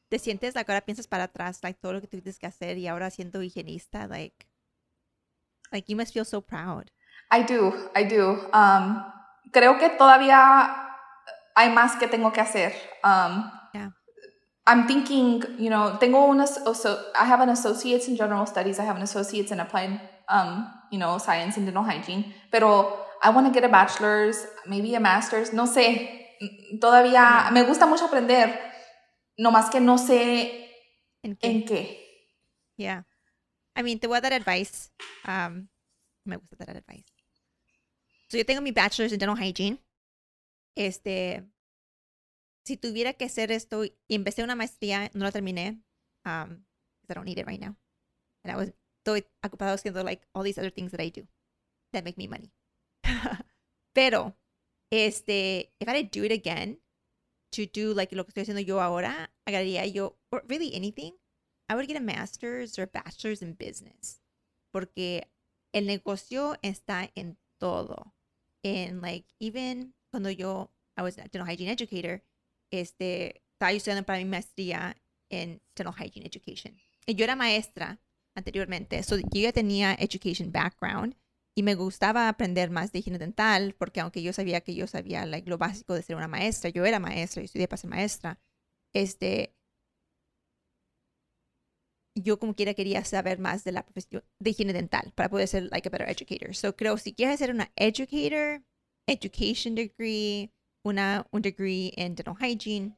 ¿Te 0.10 0.20
sientes, 0.20 0.56
like, 0.56 0.70
ahora 0.72 0.82
piensas 0.82 1.08
para 1.08 1.26
atrás, 1.26 1.60
like, 1.64 1.80
todo 1.80 1.94
lo 1.94 2.02
que 2.02 2.08
tuviste 2.08 2.40
que 2.40 2.48
hacer 2.48 2.78
y 2.78 2.88
ahora 2.88 3.10
siendo 3.10 3.42
higienista, 3.42 4.08
like, 4.08 4.48
like, 5.72 5.90
you 5.90 5.96
must 5.96 6.14
feel 6.14 6.26
so 6.26 6.42
proud. 6.42 6.92
I 7.32 7.44
do, 7.44 7.74
I 7.96 8.04
do. 8.04 8.50
Um, 8.54 9.04
creo 9.54 9.78
que 9.78 9.90
todavía 9.92 10.76
hay 11.56 11.70
más 11.70 11.96
que 11.98 12.08
tengo 12.08 12.32
que 12.34 12.42
hacer. 12.42 12.74
Um, 13.04 13.50
I'm 14.68 14.86
thinking, 14.86 15.44
you 15.58 15.70
know, 15.70 15.98
tengo 16.00 16.28
una, 16.30 16.46
so 16.46 17.12
I 17.20 17.26
have 17.26 17.42
an 17.42 17.50
associate's 17.50 18.08
in 18.08 18.16
general 18.16 18.46
studies, 18.46 18.80
I 18.80 18.84
have 18.84 18.96
an 18.96 19.02
associate's 19.02 19.52
in 19.52 19.60
applied, 19.60 20.00
um, 20.30 20.72
you 20.92 21.00
know, 21.00 21.18
science 21.18 21.58
and 21.58 21.66
dental 21.66 21.84
hygiene, 21.84 22.34
pero 22.52 23.06
I 23.24 23.32
want 23.32 23.48
to 23.48 23.54
get 23.54 23.64
a 23.64 23.70
bachelor's, 23.70 24.46
maybe 24.68 24.94
a 24.94 25.00
master's, 25.00 25.52
no 25.52 25.66
sé, 25.66 26.21
todavía 26.80 27.50
me 27.52 27.64
gusta 27.64 27.86
mucho 27.86 28.06
aprender, 28.06 28.60
no 29.38 29.52
más 29.52 29.70
que 29.70 29.80
no 29.80 29.98
sé 29.98 30.72
en 31.24 31.36
qué. 31.36 31.48
En 31.48 31.66
qué. 31.66 32.02
Yeah. 32.78 33.06
I 33.76 33.84
mean, 33.84 34.00
te 34.00 34.08
voy 34.08 34.18
a 34.18 34.22
dar 34.22 34.34
advice. 34.34 34.92
Um, 35.26 35.70
me 36.26 36.38
gusta 36.38 36.56
dar 36.58 36.78
advice. 36.78 37.06
So, 38.30 38.38
yo 38.38 38.46
tengo 38.46 38.62
mi 38.62 38.72
bachelor's 38.72 39.12
in 39.12 39.20
dental 39.20 39.38
hygiene. 39.38 39.80
Este, 40.76 41.44
si 42.66 42.78
tuviera 42.78 43.14
que 43.14 43.26
hacer 43.26 43.52
esto 43.52 43.84
y 43.84 43.94
empecé 44.08 44.44
una 44.44 44.56
maestría, 44.56 45.12
no 45.14 45.26
la 45.26 45.32
terminé, 45.32 45.82
um, 46.26 46.64
I 47.10 47.14
don't 47.14 47.26
need 47.26 47.38
it 47.38 47.46
right 47.46 47.60
now. 47.60 47.76
And 48.44 48.54
I 48.54 48.56
was, 48.56 48.74
estoy 49.04 49.26
ocupado 49.44 49.74
haciendo 49.74 50.04
like 50.04 50.26
all 50.34 50.44
these 50.44 50.58
other 50.58 50.72
things 50.72 50.92
that 50.92 51.02
I 51.02 51.10
do 51.10 51.28
that 51.92 52.04
make 52.04 52.18
me 52.18 52.28
money. 52.28 52.52
Pero, 53.94 54.36
este, 54.92 55.72
if 55.80 55.88
I 55.88 55.96
had 55.96 56.12
to 56.12 56.20
do 56.20 56.26
it 56.26 56.32
again, 56.32 56.78
to 57.54 57.66
do 57.66 57.94
like 57.94 58.14
lo 58.16 58.24
que 58.24 58.32
estoy 58.32 58.44
haciendo 58.44 58.66
yo 58.66 58.80
ahora, 58.80 59.32
agarraría 59.48 59.92
yo, 59.92 60.18
or 60.32 60.44
really 60.48 60.74
anything, 60.76 61.14
I 61.70 61.76
would 61.76 61.88
get 61.88 61.98
a 61.98 62.02
master's 62.02 62.78
or 62.78 62.84
a 62.84 62.88
bachelor's 62.88 63.42
in 63.42 63.54
business. 63.54 64.22
Porque 64.74 65.24
el 65.74 65.86
negocio 65.86 66.56
está 66.62 67.10
en 67.16 67.38
todo. 67.60 68.14
And 68.64 69.02
like, 69.02 69.26
even 69.40 69.94
cuando 70.12 70.30
yo, 70.30 70.70
I 70.98 71.02
was 71.02 71.18
a 71.18 71.28
dental 71.28 71.46
hygiene 71.46 71.72
educator, 71.72 72.22
este, 72.72 73.42
estaba 73.54 73.72
estudiando 73.72 74.06
para 74.06 74.20
mi 74.20 74.26
maestría 74.26 74.96
en 75.30 75.62
Dental 75.76 75.94
Hygiene 75.94 76.26
Education. 76.26 76.78
Y 77.08 77.16
yo 77.16 77.24
era 77.24 77.36
maestra 77.36 78.00
anteriormente, 78.36 79.04
so 79.04 79.18
yo 79.18 79.42
ya 79.42 79.52
tenía 79.52 79.94
education 80.00 80.52
background 80.52 81.16
y 81.56 81.64
me 81.64 81.76
gustaba 81.76 82.30
aprender 82.30 82.70
más 82.70 82.92
de 82.92 83.00
higiene 83.00 83.20
dental 83.20 83.76
porque 83.78 84.00
aunque 84.00 84.22
yo 84.22 84.34
sabía 84.34 84.62
que 84.62 84.74
yo 84.74 84.88
sabía 84.88 85.26
lo 85.26 85.58
básico 85.58 85.94
de 85.94 86.04
ser 86.04 86.16
una 86.16 86.28
maestra, 86.28 86.70
yo 86.70 86.86
era 86.86 87.00
maestra 87.00 87.42
y 87.42 87.46
estudié 87.46 87.68
para 87.68 87.78
ser 87.78 87.90
maestra, 87.90 88.40
este, 88.94 89.54
yo 92.16 92.40
como 92.40 92.56
quiera 92.56 92.74
quería 92.74 93.04
saber 93.06 93.40
más 93.40 93.64
de 93.64 93.72
la 93.72 93.84
profesión 93.84 94.24
de 94.40 94.50
higiene 94.50 94.74
dental 94.74 95.12
para 95.16 95.30
poder 95.30 95.48
ser 95.48 95.64
like 95.72 95.88
a 95.88 95.92
better 95.92 96.10
educator. 96.10 96.56
So 96.56 96.76
creo 96.76 96.98
si 96.98 97.14
quieres 97.14 97.40
ser 97.40 97.52
una 97.52 97.72
educator, 97.76 98.64
education 99.08 99.76
degree, 99.76 100.52
una, 100.84 101.28
un 101.32 101.42
degree 101.42 101.94
en 101.98 102.16
dental 102.16 102.36
hygiene, 102.40 102.98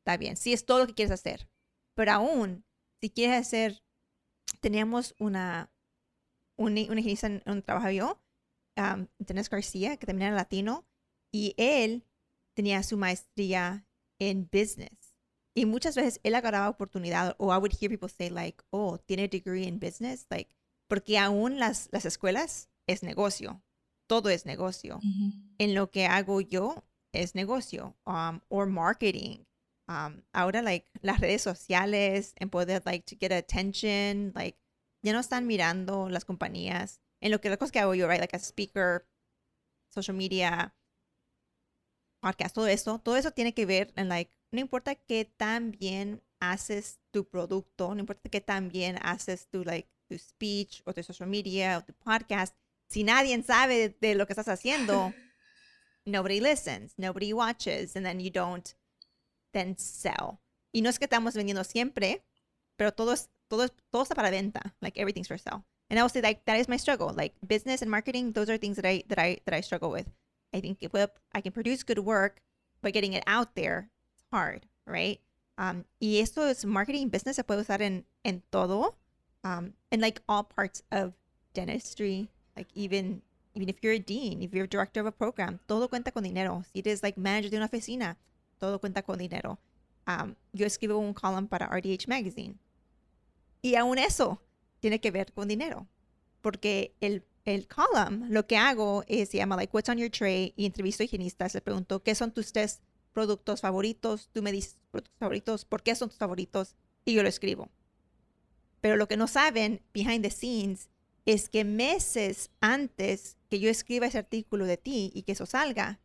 está 0.00 0.16
bien, 0.16 0.36
si 0.36 0.52
es 0.52 0.66
todo 0.66 0.80
lo 0.80 0.86
que 0.86 0.94
quieres 0.94 1.12
hacer. 1.12 1.48
Pero 1.94 2.12
aún, 2.12 2.64
si 3.00 3.10
quieres 3.10 3.46
hacer, 3.46 3.82
teníamos 4.60 5.14
una, 5.18 5.70
una, 6.56 6.80
una 6.82 7.00
higienista 7.00 7.26
en 7.26 7.42
un 7.46 7.62
trabajo 7.62 7.90
yo, 7.90 8.20
um, 8.76 9.06
García, 9.50 9.96
que 9.96 10.06
también 10.06 10.28
era 10.28 10.36
latino, 10.36 10.84
y 11.32 11.54
él 11.56 12.04
tenía 12.54 12.82
su 12.82 12.96
maestría 12.96 13.86
en 14.18 14.48
business. 14.52 15.16
Y 15.56 15.66
muchas 15.66 15.94
veces 15.94 16.20
él 16.24 16.34
agarraba 16.34 16.68
oportunidad, 16.68 17.36
o 17.38 17.54
I 17.54 17.58
would 17.58 17.72
hear 17.72 17.88
people 17.88 18.08
say 18.08 18.30
like, 18.30 18.62
oh, 18.70 18.98
tiene 18.98 19.28
degree 19.28 19.66
in 19.66 19.78
business, 19.78 20.26
like, 20.30 20.54
porque 20.88 21.18
aún 21.18 21.58
las, 21.58 21.88
las 21.92 22.04
escuelas 22.04 22.68
es 22.86 23.02
negocio 23.02 23.62
todo 24.06 24.30
es 24.30 24.46
negocio. 24.46 25.00
En 25.58 25.74
lo 25.74 25.90
que 25.90 26.06
hago 26.06 26.40
yo 26.40 26.84
es 27.12 27.34
negocio 27.34 27.96
um, 28.06 28.40
o 28.48 28.66
marketing. 28.66 29.44
Um, 29.86 30.22
ahora, 30.32 30.62
like, 30.62 30.90
las 31.02 31.20
redes 31.20 31.42
sociales, 31.42 32.32
en 32.36 32.48
poder, 32.48 32.82
like, 32.86 33.04
to 33.04 33.16
get 33.18 33.32
attention, 33.32 34.32
like, 34.34 34.58
ya 35.04 35.12
no 35.12 35.20
están 35.20 35.46
mirando 35.46 36.08
las 36.08 36.24
compañías 36.24 37.02
en 37.20 37.30
lo 37.30 37.40
que 37.40 37.50
las 37.50 37.58
cosas 37.58 37.72
que 37.72 37.78
hago 37.78 37.94
yo, 37.94 38.08
right, 38.08 38.20
like 38.20 38.34
a 38.34 38.38
speaker, 38.38 39.06
social 39.90 40.16
media, 40.16 40.74
podcast, 42.20 42.54
todo 42.54 42.66
eso, 42.66 42.98
todo 43.00 43.16
eso 43.18 43.30
tiene 43.30 43.52
que 43.52 43.66
ver 43.66 43.92
en, 43.96 44.08
like, 44.08 44.34
no 44.50 44.60
importa 44.60 44.94
qué 44.94 45.26
tan 45.26 45.72
bien 45.72 46.22
haces 46.40 47.00
tu 47.10 47.28
producto, 47.28 47.94
no 47.94 48.00
importa 48.00 48.30
qué 48.30 48.40
tan 48.40 48.70
bien 48.70 48.98
haces 49.02 49.46
tu, 49.48 49.62
like, 49.62 49.90
tu 50.08 50.18
speech 50.18 50.80
o 50.86 50.94
tu 50.94 51.02
social 51.02 51.28
media 51.28 51.76
o 51.76 51.84
tu 51.84 51.92
podcast, 51.92 52.56
si 52.88 53.04
nadie 53.04 53.40
sabe 53.42 53.94
de 54.00 54.14
lo 54.14 54.26
que 54.26 54.32
estás 54.32 54.48
haciendo, 54.48 55.12
nobody 56.06 56.40
listens, 56.40 56.94
nobody 56.96 57.34
watches, 57.34 57.94
and 57.94 58.06
then 58.06 58.20
you 58.20 58.30
don't 58.30 58.74
then 59.52 59.76
sell. 59.76 60.40
Y 60.72 60.80
no 60.80 60.88
es 60.88 60.98
que 60.98 61.04
estamos 61.04 61.34
vendiendo 61.34 61.62
siempre, 61.62 62.24
pero 62.76 62.92
todo 62.92 63.12
es, 63.12 63.28
todo, 63.48 63.68
todo 63.90 64.02
está 64.02 64.14
para 64.14 64.30
venta. 64.30 64.74
Like 64.80 64.98
everything's 64.98 65.28
for 65.28 65.38
sale. 65.38 65.64
And 65.90 65.98
I 65.98 66.02
will 66.02 66.08
say 66.08 66.20
like 66.20 66.44
that 66.46 66.58
is 66.58 66.68
my 66.68 66.76
struggle. 66.76 67.12
Like 67.14 67.34
business 67.46 67.82
and 67.82 67.90
marketing, 67.90 68.32
those 68.32 68.50
are 68.50 68.58
things 68.58 68.76
that 68.76 68.86
I 68.86 69.04
that 69.08 69.18
I 69.18 69.38
that 69.44 69.54
I 69.54 69.60
struggle 69.60 69.90
with. 69.90 70.06
I 70.52 70.60
think 70.60 70.78
if 70.80 70.94
I 71.34 71.40
can 71.40 71.52
produce 71.52 71.82
good 71.82 71.98
work, 71.98 72.40
but 72.80 72.92
getting 72.92 73.12
it 73.12 73.24
out 73.26 73.54
there, 73.54 73.90
it's 74.14 74.24
hard, 74.30 74.66
right? 74.86 75.20
Um, 75.58 75.84
y 76.00 76.18
esto 76.20 76.42
es 76.48 76.64
marketing 76.64 77.10
business 77.10 77.36
se 77.36 77.44
puede 77.44 77.60
usar 77.60 77.80
en, 77.80 78.04
en 78.24 78.42
todo, 78.50 78.96
um, 79.44 79.74
in 79.92 80.00
like 80.00 80.20
all 80.28 80.42
parts 80.42 80.82
of 80.90 81.14
dentistry, 81.54 82.28
like 82.56 82.68
even 82.74 83.22
even 83.54 83.68
if 83.68 83.76
you're 83.82 83.92
a 83.92 83.98
dean, 83.98 84.42
if 84.42 84.52
you're 84.52 84.64
a 84.64 84.68
director 84.68 85.00
of 85.00 85.06
a 85.06 85.12
program, 85.12 85.60
todo 85.68 85.88
cuenta 85.88 86.12
con 86.12 86.24
dinero. 86.24 86.64
Si 86.72 86.80
eres 86.80 87.02
like 87.02 87.16
manager 87.16 87.50
de 87.50 87.56
una 87.56 87.66
oficina, 87.66 88.16
todo 88.58 88.78
cuenta 88.78 89.02
con 89.02 89.18
dinero. 89.18 89.58
Um, 90.06 90.34
yo 90.52 90.66
escribo 90.66 90.98
un 90.98 91.14
column 91.14 91.46
para 91.46 91.66
RDH 91.68 92.08
Magazine. 92.08 92.58
Y 93.64 93.76
aún 93.76 93.98
eso 93.98 94.42
tiene 94.80 95.00
que 95.00 95.10
ver 95.10 95.32
con 95.32 95.48
dinero. 95.48 95.88
Porque 96.42 96.94
el 97.00 97.24
el 97.44 97.68
column, 97.68 98.26
lo 98.30 98.46
que 98.46 98.56
hago 98.56 99.04
es, 99.06 99.30
se 99.30 99.36
llama 99.36 99.56
like, 99.56 99.74
what's 99.74 99.88
on 99.88 99.98
your 99.98 100.10
tray, 100.10 100.54
y 100.56 100.66
entrevisto 100.66 101.02
a 101.02 101.06
higienistas, 101.06 101.54
le 101.54 101.60
pregunto, 101.60 102.02
¿qué 102.02 102.14
son 102.14 102.32
tus 102.32 102.52
tres 102.52 102.80
productos 103.12 103.60
favoritos? 103.60 104.30
Tú 104.32 104.42
me 104.42 104.50
dices 104.50 104.78
productos 104.90 105.18
favoritos, 105.18 105.64
¿por 105.64 105.82
qué 105.82 105.94
son 105.94 106.08
tus 106.08 106.18
favoritos? 106.18 106.74
Y 107.04 107.12
yo 107.14 107.22
lo 107.22 107.28
escribo. 107.28 107.68
Pero 108.80 108.96
lo 108.96 109.08
que 109.08 109.16
no 109.16 109.26
saben, 109.26 109.82
behind 109.92 110.22
the 110.22 110.30
scenes, 110.30 110.88
es 111.26 111.48
que 111.48 111.64
meses 111.64 112.50
antes 112.60 113.36
que 113.50 113.60
yo 113.60 113.70
escriba 113.70 114.06
ese 114.06 114.18
artículo 114.18 114.66
de 114.66 114.76
ti 114.76 115.10
y 115.14 115.22
que 115.22 115.32
eso 115.32 115.46
salga, 115.46 116.00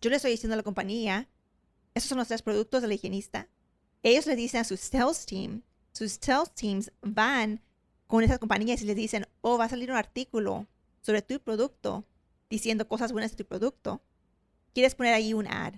yo 0.00 0.10
le 0.10 0.16
estoy 0.16 0.30
diciendo 0.30 0.54
a 0.54 0.58
la 0.58 0.62
compañía, 0.62 1.28
esos 1.94 2.08
son 2.08 2.18
los 2.18 2.28
tres 2.28 2.42
productos 2.42 2.82
del 2.82 2.92
higienista. 2.92 3.48
Ellos 4.04 4.26
le 4.26 4.36
dicen 4.36 4.60
a 4.60 4.64
sus 4.64 4.80
sales 4.80 5.26
team, 5.26 5.62
sus 5.98 6.12
sales 6.20 6.54
teams 6.54 6.92
van 7.02 7.60
con 8.06 8.22
esas 8.22 8.38
compañías 8.38 8.80
y 8.82 8.86
les 8.86 8.94
dicen, 8.94 9.26
oh, 9.40 9.58
va 9.58 9.64
a 9.64 9.68
salir 9.68 9.90
un 9.90 9.96
artículo 9.96 10.68
sobre 11.00 11.22
tu 11.22 11.40
producto 11.40 12.04
diciendo 12.48 12.86
cosas 12.86 13.10
buenas 13.10 13.32
de 13.32 13.38
tu 13.38 13.44
producto. 13.44 14.00
¿Quieres 14.74 14.94
poner 14.94 15.12
ahí 15.12 15.34
un 15.34 15.48
ad? 15.48 15.74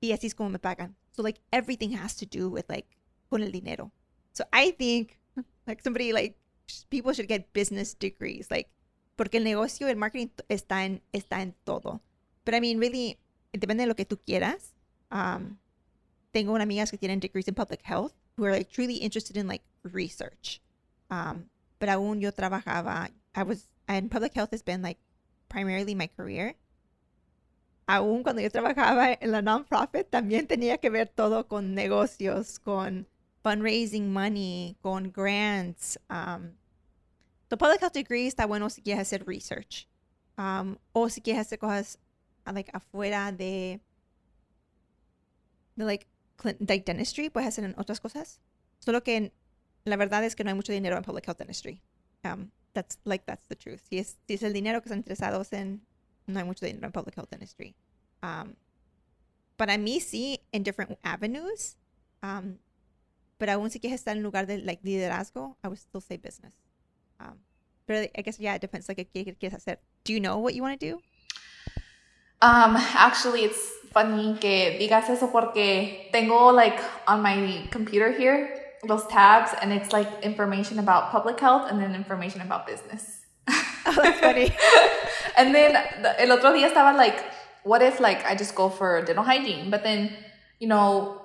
Y 0.00 0.12
así 0.12 0.26
es 0.26 0.34
como 0.34 0.50
me 0.50 0.58
pagan. 0.58 0.96
So 1.12 1.22
like 1.22 1.40
everything 1.50 1.96
has 1.96 2.14
to 2.16 2.26
do 2.26 2.50
with 2.50 2.66
like 2.68 2.86
con 3.30 3.42
el 3.42 3.50
dinero. 3.50 3.90
So 4.32 4.44
I 4.52 4.72
think 4.72 5.18
like 5.66 5.82
somebody 5.82 6.12
like 6.12 6.36
people 6.90 7.14
should 7.14 7.28
get 7.28 7.54
business 7.54 7.96
degrees 7.98 8.50
like 8.50 8.68
porque 9.16 9.38
el 9.38 9.44
negocio, 9.44 9.88
el 9.88 9.96
marketing 9.96 10.28
está 10.50 10.84
en 10.84 11.00
está 11.12 11.40
en 11.40 11.54
todo. 11.64 12.02
Pero 12.44 12.58
I 12.58 12.60
mean 12.60 12.78
really 12.78 13.18
depende 13.54 13.84
de 13.84 13.86
lo 13.86 13.96
que 13.96 14.04
tú 14.04 14.18
quieras. 14.18 14.74
Um, 15.10 15.56
tengo 16.32 16.52
una 16.52 16.64
amigas 16.64 16.90
que 16.90 16.98
tienen 16.98 17.18
degrees 17.18 17.48
in 17.48 17.54
public 17.54 17.80
health 17.82 18.12
who 18.36 18.44
are 18.44 18.52
like 18.52 18.70
truly 18.70 18.96
interested 18.96 19.36
in 19.36 19.46
like 19.46 19.62
research. 19.82 20.60
Um, 21.10 21.46
pero 21.78 21.92
aún 21.92 22.20
yo 22.20 22.30
trabajaba, 22.30 23.10
I 23.34 23.42
was, 23.42 23.68
and 23.88 24.10
public 24.10 24.34
health 24.34 24.50
has 24.52 24.62
been 24.62 24.82
like 24.82 24.98
primarily 25.48 25.94
my 25.94 26.08
career. 26.08 26.54
Aún 27.88 28.24
cuando 28.24 28.42
yo 28.42 28.48
trabajaba 28.48 29.16
en 29.20 29.30
la 29.30 29.40
non-profit, 29.40 30.10
también 30.10 30.48
tenía 30.48 30.80
que 30.80 30.90
ver 30.90 31.06
todo 31.06 31.44
con 31.44 31.74
negocios, 31.74 32.58
con 32.58 33.06
fundraising 33.44 34.12
money, 34.12 34.76
con 34.82 35.10
grants. 35.10 35.96
Um, 36.10 36.54
the 37.48 37.56
public 37.56 37.80
health 37.80 37.92
degree 37.92 38.26
está 38.26 38.46
bueno 38.46 38.68
si 38.68 38.82
quieres 38.82 39.02
hacer 39.02 39.24
research. 39.24 39.86
Um, 40.36 40.78
o 40.92 41.08
si 41.08 41.20
quieres 41.20 41.46
hacer 41.46 41.58
cosas 41.58 41.96
like 42.52 42.70
afuera 42.74 43.32
de, 43.32 43.80
de 45.76 45.84
like, 45.84 46.06
like 46.44 46.84
dentistry, 46.84 47.30
puedes 47.30 47.48
hacer 47.48 47.64
en 47.64 47.74
otras 47.78 48.00
cosas. 48.00 48.40
Solo 48.78 49.02
que 49.02 49.32
la 49.84 49.96
verdad 49.96 50.24
es 50.24 50.34
que 50.36 50.44
no 50.44 50.50
hay 50.50 50.56
mucho 50.56 50.72
dinero 50.72 50.96
en 50.96 51.02
public 51.02 51.26
health 51.26 51.38
dentistry. 51.38 51.82
Um, 52.24 52.50
that's 52.72 52.98
like 53.04 53.24
that's 53.26 53.46
the 53.48 53.56
truth. 53.56 53.80
Si 53.88 53.98
es, 53.98 54.18
si 54.26 54.34
es 54.34 54.42
el 54.42 54.52
dinero 54.52 54.80
que 54.82 54.88
están 54.88 54.98
interesados 54.98 55.52
en, 55.52 55.86
no 56.26 56.38
hay 56.38 56.44
mucho 56.44 56.66
dinero 56.66 56.86
en 56.86 56.92
public 56.92 57.16
health 57.16 57.30
dentistry. 57.30 57.74
Um, 58.22 58.54
para 59.56 59.78
mí 59.78 60.00
sí, 60.00 60.40
en 60.52 60.62
different 60.62 60.98
avenues. 61.02 61.76
Um, 62.22 62.58
pero 63.38 63.52
aún 63.52 63.70
si 63.70 63.80
quieres 63.80 64.00
estar 64.00 64.16
en 64.16 64.22
lugar 64.22 64.46
de 64.46 64.58
like 64.58 64.82
liderazgo, 64.82 65.56
I 65.62 65.68
would 65.68 65.78
still 65.78 66.00
say 66.00 66.16
business. 66.16 66.54
Um, 67.20 67.38
but 67.86 68.10
I 68.16 68.22
guess 68.22 68.38
yeah, 68.38 68.54
it 68.54 68.60
depends. 68.60 68.88
Like, 68.88 69.08
¿qué 69.12 69.36
quieres 69.38 69.54
hacer? 69.54 69.78
Do 70.04 70.12
you 70.12 70.20
know 70.20 70.38
what 70.38 70.54
you 70.54 70.62
want 70.62 70.78
to 70.80 70.86
do? 70.86 71.00
Um, 72.42 72.76
actually, 72.76 73.44
it's 73.44 73.72
funny 73.96 74.36
que 74.38 74.76
digas 74.78 75.08
eso 75.08 75.28
porque 75.32 76.10
tengo 76.12 76.52
like 76.52 76.78
on 77.08 77.22
my 77.22 77.66
computer 77.70 78.12
here 78.12 78.52
those 78.86 79.06
tabs 79.06 79.54
and 79.62 79.72
it's 79.72 79.90
like 79.90 80.06
information 80.22 80.78
about 80.78 81.10
public 81.10 81.40
health 81.40 81.70
and 81.70 81.80
then 81.80 81.94
information 81.94 82.40
about 82.42 82.66
business. 82.66 83.22
Oh, 83.88 83.94
that's 84.02 84.18
funny. 84.18 84.50
and 85.38 85.54
then 85.54 85.72
the, 86.02 86.20
el 86.20 86.32
otro 86.32 86.50
día 86.52 86.68
estaba 86.68 86.96
like, 86.96 87.22
what 87.62 87.82
if 87.82 88.00
like 88.00 88.26
I 88.26 88.34
just 88.34 88.56
go 88.56 88.68
for 88.68 89.00
dental 89.02 89.22
hygiene, 89.22 89.70
but 89.70 89.84
then 89.84 90.10
you 90.58 90.66
know 90.66 91.22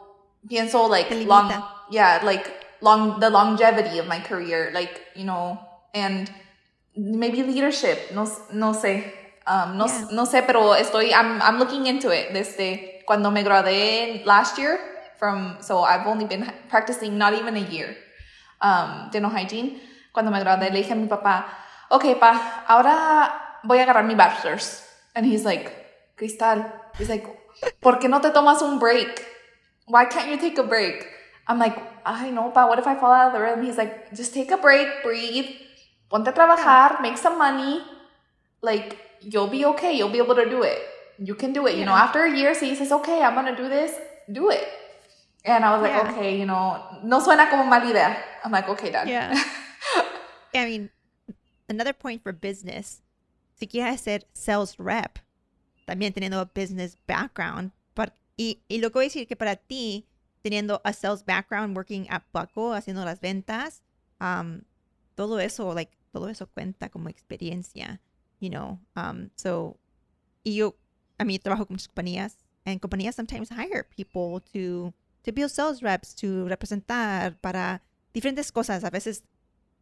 pienso 0.48 0.88
like 0.88 1.10
long, 1.26 1.52
yeah, 1.90 2.22
like 2.24 2.46
long 2.80 3.20
the 3.20 3.32
longevity 3.32 3.98
of 3.98 4.06
my 4.06 4.20
career, 4.20 4.70
like 4.76 5.02
you 5.16 5.26
know, 5.26 5.60
and 5.96 6.30
maybe 6.96 7.42
leadership. 7.42 8.14
No, 8.14 8.30
no 8.54 8.74
sé. 8.74 9.12
Um, 9.52 9.78
no, 9.78 9.86
yeah. 9.86 10.08
no 10.12 10.26
sé, 10.26 10.44
pero 10.44 10.76
estoy, 10.76 11.12
I'm, 11.12 11.42
I'm 11.42 11.60
looking 11.60 11.86
into 11.86 12.10
it 12.10 12.32
desde 12.32 13.04
cuando 13.06 13.32
me 13.32 13.44
gradué 13.44 14.24
last 14.24 14.58
year 14.58 14.80
from, 15.20 15.58
so 15.60 15.84
I've 15.84 16.08
only 16.08 16.24
been 16.24 16.50
practicing 16.70 17.18
not 17.18 17.34
even 17.34 17.58
a 17.58 17.60
year, 17.60 17.98
um, 18.62 19.10
dental 19.12 19.30
hygiene. 19.30 19.82
Cuando 20.14 20.32
me 20.32 20.40
gradué, 20.40 20.72
le 20.72 20.82
dije 20.82 20.92
a 20.92 20.96
mi 20.96 21.08
papá, 21.08 21.48
ok, 21.90 22.18
pa, 22.18 22.64
ahora 22.66 23.60
voy 23.66 23.80
a 23.80 23.84
agarrar 23.84 24.06
mi 24.06 24.16
bachelor's. 24.16 24.88
And 25.16 25.26
he's 25.26 25.44
like, 25.44 25.70
Cristal, 26.16 26.64
he's 26.98 27.10
like, 27.10 27.28
¿por 27.82 28.00
qué 28.00 28.08
no 28.08 28.22
te 28.22 28.30
tomas 28.30 28.62
un 28.62 28.80
break? 28.80 29.28
Why 29.86 30.06
can't 30.06 30.30
you 30.30 30.38
take 30.38 30.58
a 30.60 30.64
break? 30.64 31.06
I'm 31.50 31.60
like, 31.60 31.78
I 32.06 32.32
know, 32.32 32.52
pa, 32.52 32.68
what 32.68 32.80
if 32.80 32.88
I 32.88 32.96
fall 32.96 33.12
out 33.12 33.28
of 33.28 33.34
the 33.34 33.42
rhythm? 33.42 33.66
He's 33.66 33.78
like, 33.78 34.14
just 34.14 34.34
take 34.34 34.50
a 34.52 34.58
break, 34.58 35.04
breathe, 35.04 35.50
ponte 36.10 36.30
a 36.30 36.32
trabajar, 36.32 37.02
make 37.02 37.18
some 37.18 37.38
money. 37.38 37.82
Like, 38.62 39.11
you'll 39.22 39.48
be 39.48 39.66
okay. 39.66 39.94
You'll 39.96 40.10
be 40.10 40.18
able 40.18 40.36
to 40.36 40.50
do 40.50 40.64
it. 40.64 40.80
You 41.18 41.36
can 41.36 41.54
do 41.54 41.68
it. 41.68 41.74
Yeah. 41.74 41.80
You 41.80 41.86
know, 41.86 41.94
after 41.96 42.24
a 42.24 42.36
year, 42.36 42.54
he 42.54 42.76
says, 42.76 42.92
okay, 42.92 43.22
I'm 43.22 43.34
going 43.36 43.54
to 43.54 43.56
do 43.56 43.70
this, 43.70 43.94
do 44.32 44.50
it. 44.50 44.68
And 45.44 45.66
I 45.66 45.74
was 45.74 45.82
like, 45.82 45.92
yeah. 45.92 46.12
okay, 46.12 46.38
you 46.38 46.46
know, 46.46 46.84
no 47.04 47.20
suena 47.20 47.50
como 47.50 47.64
mala 47.64 47.90
idea. 47.90 48.16
I'm 48.44 48.52
like, 48.52 48.70
okay, 48.70 48.92
dad. 48.92 49.08
Yeah. 49.08 49.34
I 50.54 50.66
mean, 50.66 50.90
another 51.68 51.94
point 51.94 52.22
for 52.22 52.32
business, 52.32 53.02
si 53.56 53.68
quieres 53.68 54.02
ser 54.02 54.22
sales 54.34 54.76
rep, 54.78 55.20
también 55.88 56.14
teniendo 56.14 56.40
a 56.40 56.46
business 56.46 56.96
background, 57.08 57.72
but, 57.96 58.14
y, 58.38 58.60
y 58.70 58.78
lo 58.78 58.90
que 58.90 59.00
voy 59.00 59.06
a 59.06 59.10
decir 59.10 59.28
que 59.28 59.36
para 59.36 59.56
ti, 59.56 60.06
teniendo 60.44 60.80
a 60.84 60.94
sales 60.94 61.24
background, 61.24 61.76
working 61.76 62.08
at 62.10 62.24
Buckle, 62.34 62.76
haciendo 62.76 63.04
las 63.04 63.20
ventas, 63.20 63.82
um, 64.20 64.62
todo 65.16 65.40
eso, 65.40 65.74
like, 65.74 65.98
todo 66.12 66.30
eso 66.30 66.48
cuenta 66.48 66.90
como 66.90 67.10
experiencia, 67.10 68.00
you 68.42 68.50
know. 68.50 68.80
Um, 68.98 69.30
so, 69.36 69.78
y 70.44 70.56
yo, 70.56 70.76
a 71.18 71.24
mí 71.24 71.40
trabajo 71.40 71.66
con 71.66 71.78
compañías, 71.78 72.36
and 72.66 72.82
compañías 72.82 73.16
sometimes 73.16 73.50
hire 73.50 73.86
people 73.86 74.42
to 74.52 74.94
to 75.24 75.32
build 75.32 75.52
sales 75.52 75.82
reps, 75.82 76.16
to 76.16 76.48
representar 76.48 77.38
para 77.40 77.82
diferentes 78.14 78.52
cosas. 78.52 78.84
A 78.84 78.90
veces 78.90 79.24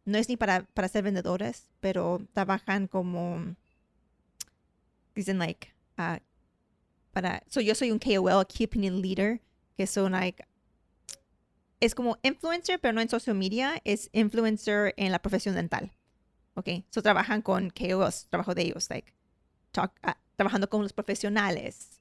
no 0.04 0.18
es 0.18 0.28
ni 0.28 0.36
para, 0.36 0.66
para 0.74 0.88
ser 0.88 1.02
vendedores, 1.02 1.70
pero 1.80 2.20
trabajan 2.32 2.86
como, 2.86 3.56
dicen 5.14 5.38
like, 5.38 5.72
uh, 5.98 6.18
para, 7.12 7.42
so 7.48 7.60
yo 7.60 7.74
soy 7.74 7.90
un 7.90 7.98
KOL, 7.98 8.46
Key 8.46 8.64
Opinion 8.64 9.00
Leader, 9.00 9.40
que 9.76 9.86
son 9.86 10.12
like, 10.12 10.44
es 11.80 11.94
como 11.94 12.18
influencer, 12.22 12.78
pero 12.78 12.92
no 12.92 13.00
en 13.00 13.08
social 13.08 13.36
media, 13.36 13.80
es 13.84 14.10
influencer 14.12 14.94
en 14.96 15.12
la 15.12 15.20
profesión 15.20 15.54
dental. 15.54 15.90
Ok, 16.54 16.68
so 16.90 17.02
trabajan 17.02 17.42
con 17.42 17.70
KOLs, 17.70 18.26
trabajo 18.28 18.54
de 18.54 18.62
ellos, 18.62 18.90
like, 18.90 19.12
talk, 19.72 19.92
uh, 20.04 20.12
trabajando 20.36 20.68
con 20.68 20.82
los 20.82 20.92
profesionales, 20.92 22.00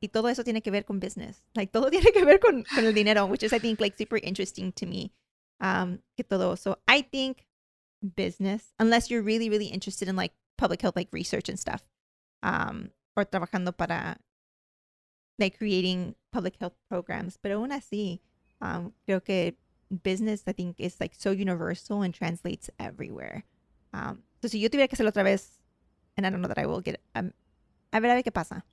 y 0.00 0.08
todo 0.08 0.28
eso 0.28 0.42
tiene 0.42 0.62
que 0.62 0.70
ver 0.70 0.84
con 0.84 0.98
business. 0.98 1.42
Like, 1.54 1.70
todo 1.72 1.90
tiene 1.90 2.10
que 2.12 2.24
ver 2.24 2.40
con, 2.40 2.64
con 2.74 2.84
el 2.84 2.94
dinero, 2.94 3.26
which 3.26 3.42
is, 3.42 3.52
I 3.52 3.58
think, 3.58 3.80
like, 3.80 3.96
super 3.96 4.18
interesting 4.22 4.72
to 4.72 4.86
me. 4.86 5.12
Um, 5.60 6.00
que 6.16 6.24
todo. 6.24 6.56
So 6.56 6.78
I 6.88 7.02
think 7.02 7.46
business, 8.16 8.72
unless 8.78 9.10
you're 9.10 9.22
really, 9.22 9.50
really 9.50 9.66
interested 9.66 10.08
in, 10.08 10.16
like, 10.16 10.32
public 10.56 10.80
health, 10.80 10.96
like, 10.96 11.12
research 11.12 11.48
and 11.48 11.58
stuff. 11.58 11.82
Um, 12.42 12.90
or 13.14 13.26
trabajando 13.26 13.76
para, 13.76 14.16
like, 15.38 15.58
creating 15.58 16.14
public 16.32 16.56
health 16.58 16.74
programs. 16.88 17.36
Pero 17.36 17.60
aún 17.60 17.70
así, 17.70 18.20
um, 18.62 18.94
creo 19.06 19.22
que 19.22 19.56
business, 20.02 20.44
I 20.46 20.52
think, 20.52 20.76
is, 20.78 20.98
like, 20.98 21.14
so 21.14 21.30
universal 21.30 22.00
and 22.00 22.14
translates 22.14 22.70
everywhere. 22.78 23.44
Um, 23.92 24.22
so 24.40 24.48
si 24.48 24.60
yo 24.60 24.70
tuviera 24.70 24.88
que 24.88 24.94
hacerlo 24.94 25.10
otra 25.10 25.22
vez, 25.22 25.60
and 26.16 26.26
I 26.26 26.30
don't 26.30 26.40
know 26.40 26.48
that 26.48 26.58
I 26.58 26.66
will 26.66 26.82
get 26.82 27.00
um, 27.14 27.32
a 27.92 28.00
ver 28.00 28.10
a 28.10 28.14
ver 28.14 28.24
qué 28.24 28.32
pasa. 28.32 28.64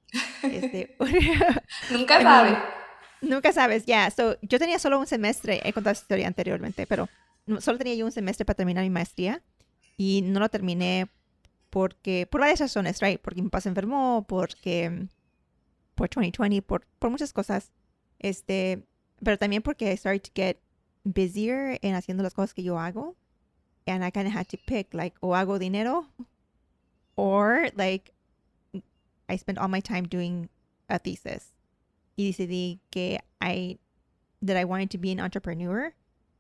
Este, 0.43 0.95
nunca 1.91 2.22
sabes. 2.22 2.57
Nunca 3.22 3.51
sabes, 3.51 3.86
ya. 3.86 4.11
So, 4.11 4.38
yo 4.41 4.59
tenía 4.59 4.80
solo 4.80 4.99
un 4.99 5.07
semestre, 5.07 5.61
he 5.63 5.74
contado 5.74 5.93
esta 5.93 6.03
historia 6.03 6.28
anteriormente, 6.28 6.86
pero 6.86 7.09
solo 7.59 7.78
tenía 7.78 7.95
yo 7.95 8.05
un 8.05 8.11
semestre 8.11 8.45
para 8.45 8.55
terminar 8.55 8.84
mi 8.84 8.89
maestría 8.89 9.41
y 9.95 10.22
no 10.24 10.39
lo 10.39 10.49
terminé 10.49 11.09
porque, 11.70 12.28
por 12.30 12.41
varias 12.41 12.59
razones, 12.59 13.01
right? 13.01 13.20
Porque 13.20 13.41
mi 13.41 13.49
papá 13.49 13.61
se 13.61 13.70
enfermó, 13.70 14.26
porque, 14.28 15.07
por 15.95 16.09
2020, 16.09 16.61
por, 16.61 16.86
por 16.99 17.09
muchas 17.09 17.34
cosas. 17.34 17.72
Este, 18.20 18.86
pero 19.24 19.38
también 19.38 19.63
porque 19.63 19.91
I 19.91 19.97
started 19.97 20.22
to 20.22 20.32
get 20.36 20.57
busier 21.03 21.80
en 21.82 21.95
haciendo 21.95 22.24
las 22.24 22.34
cosas 22.34 22.53
que 22.53 22.63
yo 22.63 22.80
hago. 22.80 23.15
And 23.88 24.03
I 24.03 24.09
kind 24.09 24.27
of 24.27 24.33
had 24.33 24.49
to 24.49 24.57
pick, 24.57 24.93
like, 24.93 25.15
o 25.23 25.27
hago 25.29 25.57
dinero, 25.57 26.05
or, 27.15 27.69
like, 27.75 28.11
I 29.29 29.38
spent 29.38 29.57
all 29.57 29.69
my 29.69 29.79
time 29.79 30.07
doing 30.07 30.49
a 30.89 30.99
thesis. 30.99 31.53
Y 32.17 32.25
decidí 32.25 32.79
que 32.91 33.19
I, 33.41 33.77
that 34.41 34.57
I 34.57 34.65
wanted 34.65 34.91
to 34.91 34.97
be 34.97 35.11
an 35.11 35.19
entrepreneur, 35.19 35.93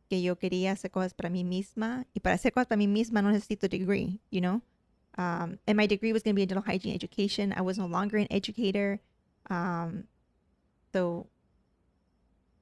que 0.09 0.19
yo 0.19 0.35
quería 0.35 0.71
hacer 0.71 0.91
cosas 0.91 1.13
para 1.13 1.29
mí 1.29 1.45
misma. 1.45 2.05
Y 2.13 2.19
para 2.21 2.35
hacer 2.35 2.51
cosas 2.51 2.67
para 2.67 2.77
mí 2.77 2.87
misma 2.87 3.23
no 3.23 3.31
necesito 3.31 3.69
degree, 3.69 4.19
you 4.29 4.41
know? 4.41 4.61
Um, 5.17 5.57
and 5.67 5.77
my 5.77 5.87
degree 5.87 6.13
was 6.13 6.23
going 6.23 6.35
to 6.35 6.35
be 6.35 6.43
in 6.43 6.49
dental 6.49 6.63
hygiene 6.63 6.93
education. 6.93 7.53
I 7.55 7.61
was 7.61 7.77
no 7.77 7.87
longer 7.87 8.17
an 8.17 8.27
educator. 8.29 8.99
Um, 9.49 10.03
so 10.93 11.27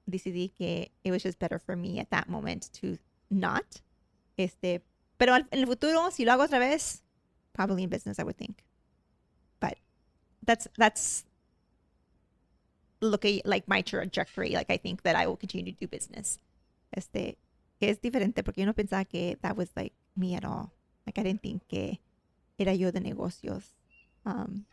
decidí 0.09 0.51
que 0.55 0.87
it 1.03 1.11
was 1.11 1.23
just 1.23 1.39
better 1.39 1.59
for 1.59 1.75
me 1.75 1.99
at 1.99 2.11
that 2.11 2.29
moment 2.29 2.69
to 2.73 2.97
not. 3.29 3.81
Este, 4.37 4.83
pero 5.17 5.35
en 5.35 5.47
el 5.51 5.65
futuro, 5.65 6.11
si 6.11 6.25
lo 6.25 6.33
hago 6.33 6.43
otra 6.43 6.59
vez, 6.59 7.03
probably 7.53 7.83
in 7.83 7.89
business, 7.89 8.19
I 8.19 8.23
would 8.23 8.37
think. 8.37 8.63
But 9.59 9.77
that's 10.43 10.67
that's 10.77 11.25
looking 13.01 13.41
like 13.45 13.67
my 13.67 13.81
trajectory. 13.81 14.49
Like 14.49 14.69
I 14.69 14.77
think 14.77 15.03
that 15.03 15.15
I 15.15 15.27
will 15.27 15.37
continue 15.37 15.71
to 15.71 15.79
do 15.79 15.87
business. 15.87 16.39
Este, 16.91 17.37
es 17.79 18.01
diferente 18.01 18.43
porque 18.43 18.61
yo 18.61 18.65
no 18.65 18.73
pensaba 18.73 19.05
que 19.05 19.37
that 19.41 19.57
was 19.57 19.69
like 19.75 19.93
me 20.15 20.35
at 20.35 20.43
all. 20.43 20.71
Like 21.05 21.19
I 21.19 21.23
didn't 21.23 21.41
think 21.41 21.67
que 21.67 21.99
era 22.57 22.73
yo 22.73 22.91
de 22.91 22.99
negocios. 22.99 23.75
Um, 24.25 24.65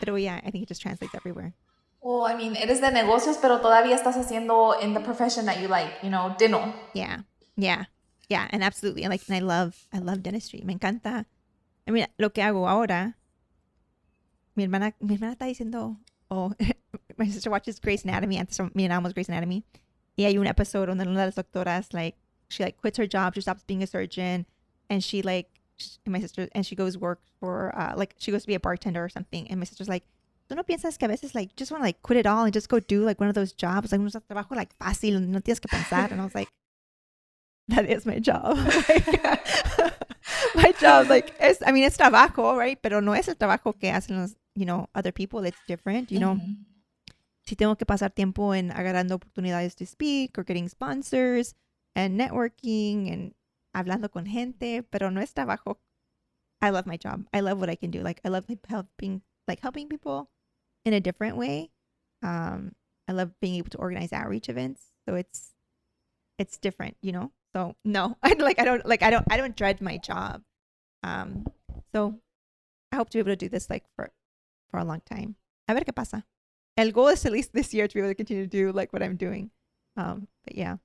pero 0.00 0.16
yeah, 0.16 0.40
I 0.44 0.50
think 0.50 0.64
it 0.64 0.68
just 0.68 0.82
translates 0.82 1.14
everywhere. 1.14 1.54
Well, 2.00 2.24
I 2.24 2.34
mean, 2.34 2.56
eres 2.56 2.80
de 2.80 2.90
negocios, 2.90 3.38
pero 3.40 3.60
todavía 3.60 3.94
estás 3.94 4.16
haciendo 4.16 4.74
in 4.82 4.92
the 4.92 5.00
profession 5.00 5.46
that 5.46 5.60
you 5.60 5.68
like, 5.68 6.02
you 6.02 6.10
know, 6.10 6.34
dental. 6.36 6.74
Yeah, 6.94 7.22
yeah, 7.56 7.84
yeah, 8.32 8.48
and 8.50 8.64
absolutely. 8.64 9.06
Like, 9.06 9.20
and 9.28 9.36
I 9.36 9.40
love, 9.40 9.86
I 9.92 9.98
love 9.98 10.22
dentistry. 10.22 10.62
Me 10.64 10.74
encanta. 10.74 11.26
I 11.86 11.90
mean, 11.90 12.06
lo 12.18 12.30
que 12.30 12.42
hago 12.42 12.66
ahora. 12.66 13.14
Mi 14.56 14.64
hermana, 14.64 14.94
mi 15.00 15.16
hermana 15.16 15.36
está 15.36 15.46
diciendo, 15.46 15.98
oh, 16.30 16.54
my 17.18 17.28
sister 17.28 17.50
watches 17.50 17.78
Grey's 17.78 18.04
Anatomy. 18.04 18.38
Antes 18.38 18.58
miramos 18.74 19.12
Grey's 19.12 19.28
Anatomy. 19.28 19.64
Y 20.16 20.24
hay 20.24 20.38
un 20.38 20.46
episodio 20.46 20.86
donde 20.86 21.06
una 21.06 21.20
de 21.20 21.26
las 21.26 21.34
doctoras, 21.34 21.92
like, 21.92 22.16
she 22.48 22.64
like 22.64 22.78
quits 22.78 22.98
her 22.98 23.06
job, 23.06 23.34
she 23.34 23.42
stops 23.42 23.64
being 23.64 23.82
a 23.82 23.86
surgeon, 23.86 24.46
and 24.88 25.04
she 25.04 25.20
like, 25.22 25.48
my 26.06 26.20
sister, 26.20 26.48
and 26.52 26.64
she 26.64 26.74
goes 26.74 26.96
work 26.96 27.20
for, 27.38 27.74
uh, 27.76 27.92
like, 27.96 28.14
she 28.18 28.30
goes 28.30 28.42
to 28.42 28.46
be 28.46 28.54
a 28.54 28.60
bartender 28.60 29.04
or 29.04 29.08
something. 29.10 29.46
And 29.50 29.58
my 29.58 29.64
sister's 29.64 29.88
like, 29.88 30.04
¿tú 30.48 30.56
no 30.56 30.62
piensas 30.62 30.98
que 30.98 31.06
a 31.06 31.08
veces, 31.08 31.34
like, 31.34 31.54
just 31.56 31.70
want 31.70 31.82
to, 31.82 31.86
like, 31.86 32.02
quit 32.02 32.18
it 32.18 32.26
all 32.26 32.44
and 32.44 32.52
just 32.52 32.68
go 32.68 32.78
do, 32.80 33.04
like, 33.04 33.20
one 33.20 33.28
of 33.28 33.34
those 33.34 33.52
jobs? 33.52 33.92
Like, 33.92 34.00
un 34.00 34.08
trabajo, 34.08 34.56
like, 34.56 34.76
fácil, 34.78 35.20
no 35.20 35.40
tienes 35.40 35.60
que 35.60 35.68
pensar. 35.68 36.10
And 36.12 36.20
I 36.20 36.24
was 36.24 36.34
like, 36.34 36.48
that 37.68 37.88
is 37.88 38.06
my 38.06 38.18
job. 38.18 38.56
my 40.54 40.72
job, 40.80 41.04
is 41.04 41.10
like, 41.10 41.34
es, 41.38 41.62
I 41.66 41.72
mean, 41.72 41.84
it's 41.84 41.96
trabajo, 41.96 42.56
right? 42.56 42.80
Pero 42.80 43.00
no 43.00 43.12
es 43.12 43.28
el 43.28 43.34
trabajo 43.34 43.78
que 43.78 43.90
hacen 43.90 44.20
los, 44.20 44.36
you 44.54 44.64
know, 44.64 44.88
other 44.94 45.12
people. 45.12 45.44
It's 45.44 45.60
different, 45.66 46.10
you 46.10 46.18
know. 46.18 46.34
Mm-hmm. 46.34 46.62
Si 47.46 47.56
tengo 47.56 47.76
que 47.76 47.86
pasar 47.86 48.14
tiempo 48.14 48.52
en 48.52 48.70
agarrando 48.70 49.18
oportunidades 49.18 49.74
to 49.76 49.86
speak 49.86 50.38
or 50.38 50.44
getting 50.44 50.68
sponsors 50.68 51.54
and 51.96 52.18
networking 52.18 53.12
and 53.12 53.34
hablando 53.74 54.10
con 54.10 54.26
gente, 54.26 54.82
pero 54.82 55.10
no 55.10 55.20
es 55.20 55.32
trabajo. 55.32 55.78
I 56.60 56.70
love 56.70 56.86
my 56.86 56.96
job. 56.96 57.26
I 57.32 57.40
love 57.40 57.58
what 57.58 57.68
I 57.68 57.74
can 57.74 57.90
do. 57.90 58.00
Like, 58.00 58.20
I 58.24 58.28
love 58.28 58.46
helping, 58.68 59.22
like, 59.48 59.60
helping 59.60 59.88
people 59.88 60.30
in 60.84 60.94
a 60.94 61.00
different 61.00 61.36
way. 61.36 61.70
Um, 62.22 62.72
I 63.08 63.12
love 63.12 63.32
being 63.40 63.56
able 63.56 63.70
to 63.70 63.78
organize 63.78 64.12
outreach 64.12 64.48
events. 64.48 64.82
So 65.08 65.16
it's 65.16 65.50
it's 66.38 66.56
different, 66.58 66.96
you 67.02 67.12
know. 67.12 67.32
So 67.54 67.76
no, 67.84 68.16
I 68.22 68.34
like 68.38 68.60
I 68.60 68.64
don't 68.64 68.84
like 68.86 69.02
I 69.02 69.10
don't 69.10 69.26
I 69.30 69.36
don't 69.36 69.56
dread 69.56 69.80
my 69.80 69.98
job. 69.98 70.42
Um, 71.02 71.46
so 71.92 72.18
I 72.90 72.96
hope 72.96 73.10
to 73.10 73.18
be 73.18 73.20
able 73.20 73.32
to 73.32 73.36
do 73.36 73.48
this 73.48 73.68
like 73.68 73.84
for 73.96 74.10
for 74.70 74.78
a 74.78 74.84
long 74.84 75.02
time. 75.04 75.36
A 75.68 75.74
ver 75.74 75.84
qué 75.84 75.94
pasa. 75.94 76.24
El 76.76 76.90
goal 76.90 77.08
is 77.08 77.26
at 77.26 77.32
least 77.32 77.52
this 77.52 77.74
year 77.74 77.86
to 77.86 77.94
be 77.94 78.00
able 78.00 78.10
to 78.10 78.14
continue 78.14 78.44
to 78.44 78.48
do 78.48 78.72
like 78.72 78.92
what 78.92 79.02
I'm 79.02 79.16
doing. 79.16 79.50
Um, 79.96 80.28
but 80.44 80.56
yeah. 80.56 80.76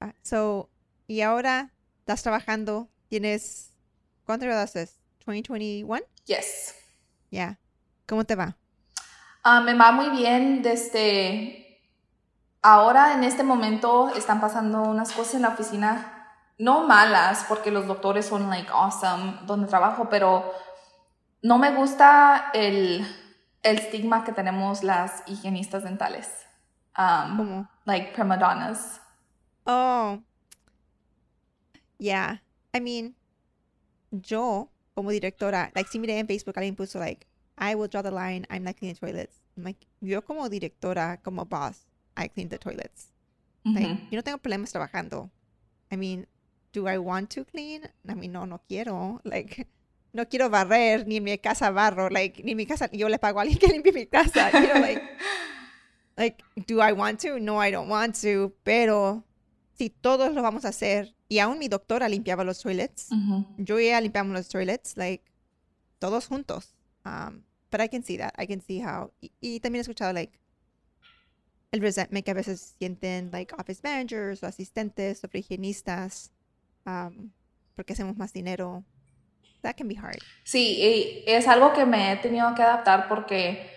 Uh, 0.00 0.12
so 0.22 0.68
y 1.08 1.20
ahora 1.22 1.70
estás 2.04 2.22
trabajando. 2.22 2.88
Tienes 3.08 3.70
¿cuánto 4.26 4.46
haces? 4.50 4.98
2021? 5.24 6.02
Yes. 6.26 6.74
Yeah. 7.30 7.58
¿Cómo 8.06 8.24
te 8.26 8.34
va? 8.34 8.56
Uh, 9.44 9.62
me 9.62 9.74
va 9.74 9.92
muy 9.92 10.10
bien 10.10 10.62
desde 10.62 11.80
ahora, 12.62 13.14
en 13.14 13.22
este 13.22 13.44
momento, 13.44 14.12
están 14.14 14.40
pasando 14.40 14.82
unas 14.82 15.12
cosas 15.12 15.34
en 15.34 15.42
la 15.42 15.50
oficina, 15.50 16.15
no 16.58 16.86
malas, 16.86 17.44
porque 17.48 17.70
los 17.70 17.86
doctores 17.86 18.26
son 18.26 18.48
like 18.48 18.70
awesome 18.72 19.40
donde 19.46 19.66
trabajo, 19.66 20.08
pero 20.08 20.52
no 21.42 21.58
me 21.58 21.74
gusta 21.74 22.50
el, 22.54 23.06
el 23.62 23.78
estigma 23.78 24.24
que 24.24 24.32
tenemos 24.32 24.82
las 24.82 25.22
higienistas 25.26 25.84
dentales. 25.84 26.28
Um, 26.96 27.36
¿Cómo? 27.36 27.68
Like 27.84 28.12
prima 28.12 28.36
donnas. 28.36 29.00
Oh. 29.66 30.22
Yeah. 31.98 32.42
I 32.72 32.80
mean, 32.80 33.14
yo, 34.10 34.70
como 34.94 35.10
directora, 35.10 35.70
like, 35.74 35.88
si 35.90 35.98
miré 35.98 36.18
en 36.18 36.26
Facebook, 36.26 36.56
alguien 36.56 36.76
puso, 36.76 36.98
like, 36.98 37.26
I 37.58 37.74
will 37.74 37.88
draw 37.88 38.02
the 38.02 38.10
line. 38.10 38.46
I'm 38.50 38.64
not 38.64 38.76
cleaning 38.76 38.96
toilets. 38.96 39.40
I'm 39.56 39.64
like, 39.64 39.86
yo 40.00 40.22
como 40.22 40.48
directora, 40.48 41.22
como 41.22 41.44
boss, 41.44 41.86
I 42.16 42.28
clean 42.28 42.48
the 42.48 42.58
toilets. 42.58 43.12
Like, 43.64 44.08
yo 44.10 44.16
no 44.18 44.22
tengo 44.22 44.38
problemas 44.38 44.70
trabajando. 44.70 45.30
I 45.90 45.96
mean, 45.96 46.26
do 46.72 46.86
I 46.86 46.98
want 46.98 47.30
to 47.30 47.44
clean? 47.44 47.88
I 48.08 48.14
mean, 48.14 48.32
no, 48.32 48.44
no 48.44 48.60
quiero. 48.68 49.20
Like, 49.24 49.66
no 50.12 50.24
quiero 50.26 50.48
barrer, 50.48 51.06
ni 51.06 51.20
mi 51.20 51.36
casa 51.38 51.70
barro. 51.70 52.08
Like, 52.10 52.42
ni 52.42 52.54
mi 52.54 52.66
casa, 52.66 52.88
yo 52.92 53.08
le 53.08 53.18
pago 53.18 53.38
a 53.38 53.42
alguien 53.42 53.58
que 53.58 53.68
limpie 53.68 53.92
mi 53.92 54.06
casa. 54.06 54.50
You 54.52 54.66
know, 54.66 54.80
like, 54.80 55.02
like, 56.16 56.42
do 56.66 56.80
I 56.80 56.92
want 56.92 57.20
to? 57.20 57.38
No, 57.38 57.58
I 57.58 57.70
don't 57.70 57.88
want 57.88 58.20
to. 58.22 58.52
Pero 58.64 59.24
si 59.74 59.90
todos 59.90 60.34
lo 60.34 60.42
vamos 60.42 60.64
a 60.64 60.68
hacer, 60.68 61.14
y 61.28 61.38
aún 61.38 61.58
mi 61.58 61.68
doctora 61.68 62.08
limpiaba 62.08 62.44
los 62.44 62.60
toilets, 62.60 63.10
mm-hmm. 63.10 63.56
yo 63.58 63.78
y 63.78 63.86
ella 63.86 64.00
limpiamos 64.00 64.32
los 64.32 64.48
toilets, 64.48 64.96
like, 64.96 65.24
todos 65.98 66.28
juntos. 66.28 66.74
Um, 67.04 67.42
but 67.70 67.80
I 67.80 67.88
can 67.88 68.02
see 68.02 68.16
that. 68.18 68.34
I 68.38 68.46
can 68.46 68.60
see 68.60 68.80
how. 68.80 69.12
Y, 69.20 69.32
y 69.40 69.60
también 69.60 69.80
he 69.80 69.82
escuchado, 69.82 70.12
like, 70.12 70.38
el 71.72 71.80
resentment 71.80 72.24
que 72.24 72.30
a 72.30 72.34
veces 72.34 72.74
sienten, 72.78 73.30
like, 73.32 73.54
office 73.58 73.80
managers 73.82 74.42
o 74.42 74.46
asistentes 74.46 75.22
o 75.24 75.28
higienistas, 75.32 76.30
um, 76.86 77.30
porque 77.74 77.92
hacemos 77.92 78.16
más 78.16 78.32
dinero. 78.32 78.84
That 79.62 79.74
can 79.76 79.88
be 79.88 79.96
hard. 79.96 80.18
Sí, 80.44 81.24
es 81.26 81.48
algo 81.48 81.72
que 81.72 81.84
me 81.84 82.12
he 82.12 82.16
tenido 82.16 82.54
que 82.54 82.62
adaptar 82.62 83.08
porque 83.08 83.70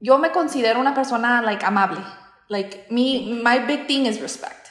yo 0.00 0.18
me 0.18 0.30
considero 0.30 0.80
una 0.80 0.94
persona, 0.94 1.42
like, 1.42 1.64
amable. 1.64 2.00
Like, 2.48 2.86
me, 2.90 3.40
my 3.42 3.58
big 3.66 3.86
thing 3.86 4.06
is 4.06 4.20
respect. 4.20 4.68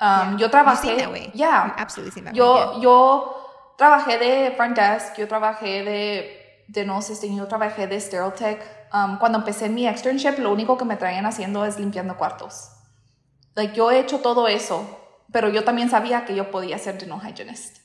Um, 0.00 0.36
Yo 0.36 0.50
trabajé. 0.50 0.96
Ya, 0.96 1.32
yeah, 1.32 1.74
absolutely 1.78 2.22
yo, 2.34 2.80
yo 2.82 3.74
trabajé 3.78 4.18
de 4.18 4.50
front 4.54 4.76
desk, 4.76 5.16
yo 5.16 5.26
trabajé 5.26 5.84
de 5.84 6.46
de 6.68 6.84
no 6.84 7.00
sé, 7.00 7.14
yo 7.34 7.46
trabajé 7.46 7.86
de 7.86 8.00
Stereotech. 8.00 8.60
Um, 8.92 9.18
cuando 9.18 9.38
empecé 9.38 9.68
mi 9.68 9.86
externship, 9.86 10.38
lo 10.38 10.52
único 10.52 10.76
que 10.76 10.84
me 10.84 10.96
traían 10.96 11.26
haciendo 11.26 11.64
es 11.64 11.78
limpiando 11.78 12.16
cuartos. 12.16 12.70
Like, 13.54 13.74
yo 13.74 13.90
he 13.90 13.98
hecho 14.00 14.20
todo 14.20 14.48
eso, 14.48 15.05
pero 15.32 15.48
yo 15.48 15.64
también 15.64 15.90
sabía 15.90 16.24
que 16.24 16.34
yo 16.34 16.50
podía 16.50 16.78
ser 16.78 16.98
dental 16.98 17.20
hygienist. 17.20 17.78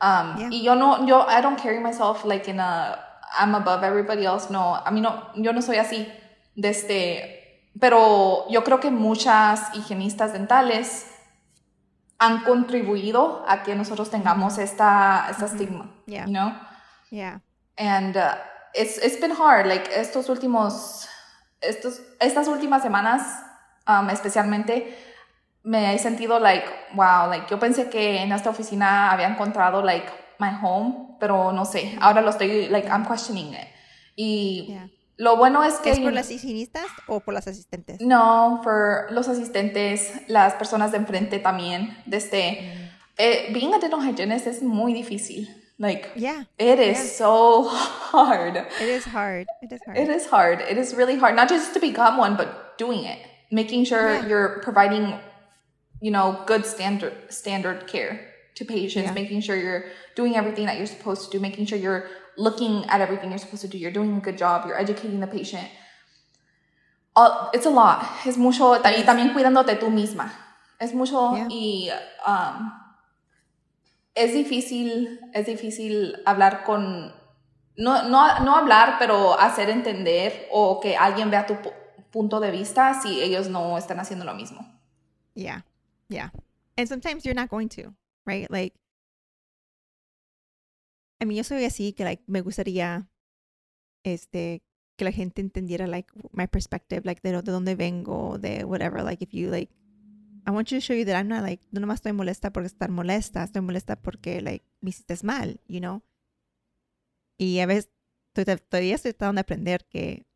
Um, 0.00 0.50
Y 0.50 0.62
yo 0.62 0.74
no, 0.74 1.06
yo, 1.06 1.26
I 1.28 1.42
don't 1.42 1.60
carry 1.60 1.78
myself 1.80 2.24
like 2.24 2.50
in 2.50 2.58
a, 2.58 2.98
I'm 3.38 3.54
above 3.54 3.84
everybody 3.84 4.24
else. 4.24 4.50
No, 4.50 4.76
a 4.76 4.90
mí 4.90 5.00
no, 5.00 5.32
yo 5.36 5.52
no 5.52 5.60
soy 5.60 5.76
así. 5.76 6.10
Desde, 6.56 7.70
pero 7.78 8.46
yo 8.48 8.64
creo 8.64 8.80
que 8.80 8.90
muchas 8.90 9.74
higienistas 9.74 10.32
dentales 10.32 11.06
han 12.18 12.44
contribuido 12.44 13.44
a 13.48 13.62
que 13.62 13.74
nosotros 13.74 14.10
tengamos 14.10 14.58
esta, 14.58 15.26
esta 15.30 15.46
estigma, 15.46 15.90
yeah. 16.06 16.26
you 16.26 16.32
know? 16.32 16.52
Yeah. 17.10 17.40
And 17.78 18.16
uh, 18.16 18.34
it's, 18.74 18.98
it's 18.98 19.18
been 19.18 19.30
hard, 19.30 19.66
like 19.66 19.90
estos 19.94 20.28
últimos, 20.28 21.08
estos, 21.62 22.00
estas 22.20 22.46
últimas 22.48 22.82
semanas, 22.82 23.22
um, 23.86 24.10
especialmente, 24.10 24.94
me 25.62 25.94
he 25.94 25.98
sentido 25.98 26.38
like, 26.38 26.66
wow, 26.94 27.28
like 27.28 27.46
yo 27.50 27.58
pensé 27.58 27.90
que 27.90 28.22
en 28.22 28.32
esta 28.32 28.50
oficina 28.50 29.10
había 29.10 29.28
encontrado 29.28 29.82
like 29.82 30.08
my 30.38 30.50
home, 30.62 31.16
pero 31.20 31.52
no 31.52 31.64
sé, 31.64 31.96
ahora 32.00 32.22
lo 32.22 32.30
estoy, 32.30 32.68
like, 32.68 32.88
I'm 32.88 33.04
questioning 33.06 33.52
it. 33.54 33.68
Y 34.16 34.74
lo 35.16 35.36
bueno 35.36 35.62
es 35.62 35.74
que... 35.74 35.90
¿Es 35.90 36.00
por 36.00 36.12
las 36.12 36.30
higienistas 36.30 36.86
o 37.06 37.20
por 37.20 37.34
las 37.34 37.46
asistentes? 37.46 38.00
No, 38.00 38.60
por 38.64 39.12
los 39.12 39.28
asistentes, 39.28 40.12
las 40.28 40.54
personas 40.54 40.92
de 40.92 40.98
enfrente 40.98 41.38
también, 41.38 41.96
desde... 42.06 42.62
Mm. 42.62 42.90
Eh, 43.22 43.50
being 43.52 43.74
a 43.74 43.78
dental 43.78 44.00
hygienist 44.00 44.46
es 44.46 44.62
muy 44.62 44.94
difícil. 44.94 45.46
Like, 45.78 46.10
yeah, 46.14 46.44
it 46.58 46.78
is 46.78 46.98
yeah. 46.98 47.26
so 47.26 47.68
hard. 47.68 48.56
It 48.56 48.88
is 48.88 49.04
hard. 49.04 49.46
It 49.62 49.72
is 49.72 49.80
hard. 49.86 49.98
It 49.98 50.08
is 50.08 50.26
hard. 50.26 50.60
It 50.60 50.78
is 50.78 50.94
really 50.94 51.18
hard, 51.18 51.34
not 51.34 51.48
just 51.48 51.74
to 51.74 51.80
become 51.80 52.18
one, 52.18 52.36
but 52.36 52.78
doing 52.78 53.04
it, 53.04 53.18
making 53.50 53.84
sure 53.84 54.12
yeah. 54.12 54.26
you're 54.26 54.60
providing, 54.62 55.14
you 56.00 56.10
know, 56.10 56.42
good 56.46 56.64
standard 56.66 57.14
standard 57.28 57.86
care 57.86 58.30
to 58.54 58.64
patients, 58.64 59.08
yeah. 59.08 59.12
making 59.12 59.40
sure 59.40 59.56
you're 59.56 59.84
doing 60.14 60.36
everything 60.36 60.66
that 60.66 60.76
you're 60.76 60.86
supposed 60.86 61.24
to 61.24 61.30
do, 61.30 61.40
making 61.40 61.66
sure 61.66 61.78
you're 61.78 62.06
looking 62.36 62.84
at 62.88 63.00
everything 63.00 63.30
you're 63.30 63.38
supposed 63.38 63.62
to 63.62 63.68
do, 63.68 63.78
you're 63.78 63.92
doing 63.92 64.16
a 64.16 64.20
good 64.20 64.38
job, 64.38 64.66
you're 64.66 64.78
educating 64.78 65.20
the 65.20 65.26
patient. 65.26 65.68
All, 67.14 67.50
it's 67.52 67.66
a 67.66 67.70
lot. 67.70 68.04
Es 68.24 68.36
mucho. 68.36 68.74
Y 68.74 69.02
también 69.04 69.32
cuidándote 69.32 69.76
tú 69.76 69.90
misma. 69.90 70.32
Es 70.78 70.94
mucho. 70.94 71.36
Y 71.50 71.90
um, 72.26 72.72
es 74.14 74.32
difícil, 74.32 75.20
es 75.34 75.46
difícil 75.46 76.16
hablar 76.24 76.64
con, 76.64 77.12
no, 77.76 78.08
no, 78.08 78.40
no 78.40 78.56
hablar, 78.56 78.96
pero 78.98 79.38
hacer 79.38 79.70
entender 79.70 80.48
o 80.52 80.80
que 80.80 80.96
alguien 80.96 81.30
vea 81.30 81.46
tu 81.46 81.56
punto 82.10 82.40
de 82.40 82.50
vista 82.50 83.00
si 83.00 83.20
ellos 83.22 83.48
no 83.48 83.76
están 83.76 84.00
haciendo 84.00 84.24
lo 84.24 84.34
mismo. 84.34 84.66
Yeah, 85.34 85.64
yeah. 86.10 86.30
And 86.76 86.88
sometimes 86.88 87.24
you're 87.24 87.34
not 87.34 87.48
going 87.48 87.68
to, 87.70 87.94
right? 88.26 88.50
Like, 88.50 88.74
I 91.20 91.24
mean, 91.24 91.36
yo 91.36 91.42
soy 91.42 91.64
así 91.64 91.94
que, 91.94 92.04
like, 92.04 92.22
me 92.26 92.40
gustaría, 92.40 93.08
este, 94.04 94.62
que 94.96 95.04
la 95.04 95.12
gente 95.12 95.40
entendiera, 95.40 95.86
like, 95.86 96.10
my 96.32 96.46
perspective, 96.46 97.04
like, 97.04 97.20
de, 97.22 97.42
de 97.42 97.52
dónde 97.52 97.74
vengo, 97.76 98.38
de 98.38 98.64
whatever, 98.64 99.02
like, 99.02 99.22
if 99.22 99.32
you, 99.32 99.50
like, 99.50 99.70
I 100.46 100.50
want 100.50 100.70
you 100.70 100.78
to 100.78 100.80
show 100.80 100.94
you 100.94 101.04
that 101.04 101.16
I'm 101.16 101.28
not 101.28 101.42
like, 101.42 101.62
no 101.70 101.80
nomás 101.80 102.00
estoy 102.00 102.12
molesta 102.12 102.50
porque 102.52 102.68
estar 102.68 102.90
molesta, 102.90 103.44
estoy 103.44 103.62
molesta 103.62 103.96
porque, 103.96 104.40
like, 104.40 104.64
me 104.80 104.90
hiciste 104.90 105.22
mal, 105.22 105.60
you 105.68 105.80
know? 105.80 106.02
Y 107.38 107.60
a 107.60 107.66
veces 107.66 107.90
todavía 108.32 108.94
estoy 108.94 109.12
tratando 109.12 109.38
de 109.38 109.40
aprender 109.40 109.86
que 109.88 110.26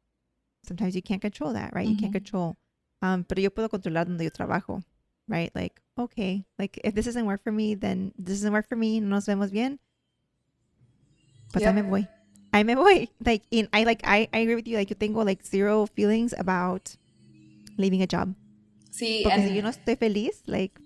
sometimes 0.62 0.94
you 0.94 1.02
can't 1.02 1.22
control 1.22 1.54
that, 1.54 1.72
right? 1.74 1.88
You 1.88 1.96
can't 1.96 2.12
control. 2.12 2.56
Um, 3.00 3.24
pero 3.24 3.40
yo 3.40 3.52
puedo 3.52 3.68
controlar 3.68 4.06
donde 4.06 4.24
yo 4.24 4.30
trabajo, 4.30 4.82
right? 5.28 5.50
Like, 5.54 5.80
okay, 5.98 6.44
like, 6.58 6.80
if 6.84 6.94
this 6.94 7.06
doesn't 7.06 7.26
work 7.26 7.42
for 7.42 7.52
me, 7.52 7.74
then 7.74 8.12
this 8.18 8.38
doesn't 8.38 8.52
work 8.52 8.68
for 8.68 8.76
me, 8.76 9.00
no 9.00 9.16
nos 9.16 9.26
vemos 9.26 9.50
bien. 9.50 9.78
Pues 11.52 11.62
yep. 11.62 11.70
ahí 11.70 11.74
me 11.74 11.82
voy. 11.82 12.08
Ahí 12.52 12.64
me 12.64 12.74
voy. 12.74 13.10
Like, 13.24 13.44
in, 13.50 13.68
I, 13.72 13.84
like, 13.84 14.02
I, 14.04 14.28
I 14.32 14.38
agree 14.38 14.56
with 14.56 14.66
you. 14.66 14.76
Like, 14.76 14.90
yo 14.90 14.96
tengo, 14.98 15.24
like, 15.24 15.44
zero 15.44 15.86
feelings 15.86 16.34
about 16.36 16.96
leaving 17.76 18.02
a 18.02 18.06
job. 18.06 18.34
Sí, 18.90 19.22
porque 19.24 19.48
si 19.48 19.54
yo 19.54 19.62
no 19.62 19.70
estoy 19.70 19.96
feliz, 19.96 20.42
like... 20.46 20.80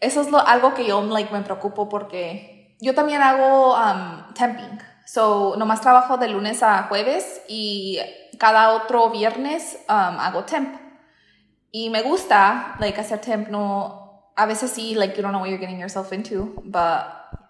Eso 0.00 0.20
es 0.20 0.30
lo, 0.30 0.38
algo 0.38 0.74
que 0.74 0.86
yo 0.86 1.00
like, 1.02 1.32
me 1.32 1.40
preocupo 1.40 1.88
porque 1.88 2.76
yo 2.80 2.94
también 2.94 3.22
hago 3.22 3.74
um, 3.74 4.34
temping. 4.34 4.78
So, 5.06 5.56
nomás 5.56 5.80
trabajo 5.80 6.18
de 6.18 6.28
lunes 6.28 6.62
a 6.62 6.84
jueves 6.84 7.40
y 7.48 7.98
cada 8.38 8.74
otro 8.74 9.10
viernes 9.10 9.78
um, 9.88 10.18
hago 10.18 10.44
temp. 10.44 10.83
Y 11.74 11.90
me 11.90 12.02
gusta, 12.02 12.76
like, 12.78 13.00
hacer 13.00 13.20
temp. 13.20 13.48
No, 13.48 14.30
a 14.36 14.46
veces 14.46 14.70
sí, 14.70 14.94
like, 14.94 15.16
you 15.16 15.22
don't 15.22 15.32
know 15.32 15.40
what 15.40 15.48
you're 15.48 15.58
getting 15.58 15.80
yourself 15.80 16.12
into. 16.12 16.62
But 16.64 17.02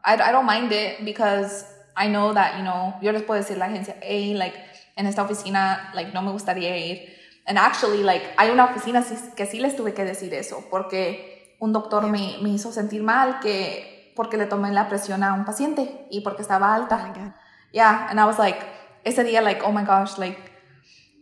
I, 0.02 0.14
I 0.14 0.32
don't 0.32 0.46
mind 0.46 0.72
it 0.72 1.04
because 1.04 1.66
I 1.94 2.08
know 2.08 2.32
that, 2.32 2.56
you 2.56 2.64
know, 2.64 2.94
yo 3.02 3.12
les 3.12 3.22
puedo 3.22 3.38
decir 3.38 3.56
a 3.56 3.58
la 3.58 3.66
agencia, 3.66 3.96
hey, 4.00 4.32
like, 4.34 4.56
en 4.96 5.06
esta 5.06 5.22
oficina, 5.22 5.90
like, 5.94 6.14
no 6.14 6.22
me 6.22 6.32
gustaría 6.32 6.74
ir 6.76 7.14
And 7.46 7.58
actually, 7.58 8.02
like, 8.02 8.24
hay 8.38 8.50
una 8.50 8.64
oficina 8.64 9.04
que 9.36 9.46
sí 9.46 9.60
les 9.60 9.76
tuve 9.76 9.92
que 9.92 10.04
decir 10.04 10.32
eso, 10.32 10.64
porque 10.70 11.56
un 11.60 11.72
doctor 11.72 12.06
me, 12.06 12.38
me, 12.40 12.48
hizo 12.48 12.72
sentir 12.72 13.02
mal 13.02 13.40
que 13.40 14.12
porque 14.16 14.38
le 14.38 14.46
tomé 14.46 14.72
la 14.72 14.88
presión 14.88 15.22
a 15.22 15.34
un 15.34 15.44
paciente 15.44 16.06
y 16.10 16.22
porque 16.22 16.40
estaba 16.40 16.74
alta. 16.74 17.12
Oh 17.14 17.34
yeah, 17.72 18.06
and 18.08 18.18
I 18.18 18.24
was 18.24 18.38
like, 18.38 18.58
ese 19.04 19.24
día, 19.24 19.42
like, 19.42 19.62
oh 19.62 19.72
my 19.72 19.84
gosh, 19.84 20.16
like, 20.16 20.38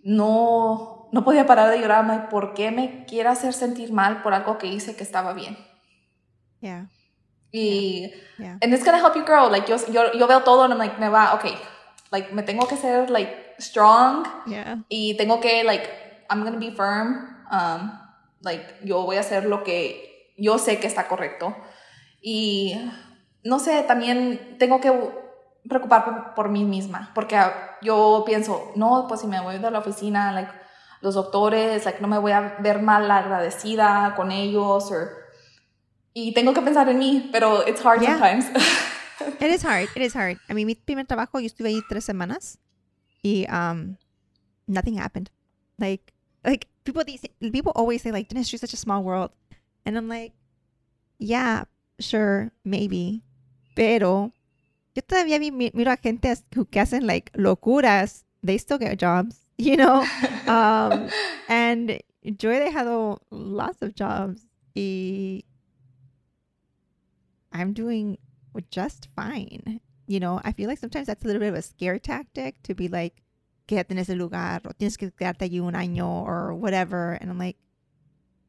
no, 0.04 1.01
no 1.12 1.22
podía 1.24 1.46
parar 1.46 1.70
de 1.70 1.78
llorar. 1.78 2.06
Like, 2.06 2.28
¿por 2.28 2.54
qué 2.54 2.72
me 2.72 3.04
quiere 3.04 3.28
hacer 3.28 3.52
sentir 3.52 3.92
mal 3.92 4.22
por 4.22 4.34
algo 4.34 4.58
que 4.58 4.66
hice 4.66 4.96
que 4.96 5.04
estaba 5.04 5.34
bien? 5.34 5.56
Yeah. 6.60 6.88
Y, 7.52 8.10
yeah. 8.38 8.58
and 8.62 8.72
it's 8.72 8.84
gonna 8.84 8.98
help 8.98 9.14
you 9.14 9.24
grow. 9.24 9.48
Like, 9.48 9.68
yo, 9.68 9.76
yo, 9.92 10.12
yo 10.12 10.26
veo 10.26 10.40
todo 10.42 10.64
and 10.64 10.72
I'm 10.72 10.78
like, 10.78 10.98
me 10.98 11.08
va, 11.08 11.34
okay, 11.34 11.54
like, 12.10 12.32
me 12.32 12.42
tengo 12.42 12.66
que 12.66 12.76
ser, 12.76 13.10
like, 13.10 13.54
strong. 13.58 14.26
Yeah. 14.46 14.78
Y 14.88 15.14
tengo 15.16 15.40
que, 15.40 15.62
like, 15.64 15.88
I'm 16.30 16.42
gonna 16.44 16.58
be 16.58 16.72
firm. 16.72 17.28
Um, 17.50 17.92
like, 18.40 18.64
yo 18.82 19.02
voy 19.02 19.16
a 19.16 19.20
hacer 19.20 19.44
lo 19.44 19.62
que 19.62 20.32
yo 20.38 20.58
sé 20.58 20.80
que 20.80 20.86
está 20.86 21.08
correcto. 21.08 21.54
Y 22.22 22.74
no 23.44 23.58
sé, 23.58 23.82
también 23.82 24.56
tengo 24.58 24.80
que 24.80 24.92
preocuparme 25.68 26.32
por, 26.34 26.48
mí 26.48 26.64
misma, 26.64 27.10
porque 27.14 27.38
yo 27.82 28.22
pienso, 28.26 28.72
no, 28.76 29.06
pues 29.08 29.20
si 29.20 29.26
me 29.26 29.40
voy 29.40 29.58
de 29.58 29.70
la 29.70 29.78
oficina, 29.78 30.32
like, 30.32 30.50
los 31.02 31.14
doctores, 31.14 31.84
like, 31.84 32.00
no 32.00 32.08
me 32.08 32.18
voy 32.18 32.32
a 32.32 32.56
ver 32.60 32.80
mal 32.80 33.10
agradecida 33.10 34.14
con 34.16 34.30
ellos, 34.30 34.90
or, 34.90 35.10
y 36.14 36.32
tengo 36.32 36.54
que 36.54 36.62
pensar 36.62 36.88
en 36.88 36.98
mí, 36.98 37.28
pero 37.32 37.66
it's 37.66 37.84
hard 37.84 38.02
sometimes. 38.02 38.46
it 39.40 39.50
is 39.50 39.62
hard, 39.62 39.88
it 39.94 40.02
is 40.02 40.14
hard. 40.14 40.38
I 40.48 40.54
mean, 40.54 40.66
mi 40.66 40.74
primer 40.74 41.06
trabajo, 41.06 41.40
yo 41.40 41.46
estuve 41.46 41.68
ahí 41.68 41.82
tres 41.88 42.04
semanas 42.04 42.58
y 43.22 43.46
um, 43.50 43.96
nothing 44.66 44.98
happened. 44.98 45.30
Like, 45.78 46.12
like 46.44 46.68
people 46.84 47.04
these 47.04 47.22
people 47.52 47.72
always 47.74 48.02
say 48.02 48.10
like 48.10 48.28
dentistry 48.28 48.56
is 48.56 48.60
such 48.60 48.72
a 48.72 48.76
small 48.76 49.02
world 49.02 49.30
and 49.86 49.96
i'm 49.96 50.08
like 50.08 50.32
yeah 51.18 51.64
sure 52.00 52.50
maybe 52.64 53.22
pero 53.74 54.32
yo 54.94 55.02
todavía 55.02 55.38
miro 55.40 55.90
a 55.90 55.96
gente 55.96 56.34
que 56.70 56.80
hacen 56.80 57.06
like 57.06 57.30
locuras 57.34 58.24
they 58.42 58.58
still 58.58 58.78
get 58.78 58.98
jobs 58.98 59.41
you 59.62 59.76
know 59.76 60.04
um 60.46 61.08
and 61.48 62.00
yo 62.22 62.50
he 62.50 62.58
dejado 62.58 63.18
lots 63.30 63.82
of 63.82 63.94
jobs 63.94 64.46
y 64.74 65.42
i'm 67.52 67.72
doing 67.72 68.18
just 68.70 69.08
fine 69.16 69.80
you 70.06 70.20
know 70.20 70.40
i 70.44 70.52
feel 70.52 70.68
like 70.68 70.78
sometimes 70.78 71.06
that's 71.06 71.24
a 71.24 71.26
little 71.26 71.40
bit 71.40 71.48
of 71.48 71.54
a 71.54 71.62
scare 71.62 71.98
tactic 71.98 72.62
to 72.62 72.74
be 72.74 72.88
like 72.88 73.22
quédate 73.66 73.92
en 73.92 73.98
ese 73.98 74.14
lugar 74.14 74.62
o 74.66 74.72
tienes 74.74 74.98
que 74.98 75.10
quedarte 75.10 75.44
allí 75.44 75.60
un 75.60 75.74
año 75.74 76.06
or 76.06 76.52
whatever. 76.52 77.18
And 77.20 77.30
I'm 77.30 77.38
like, 77.38 77.58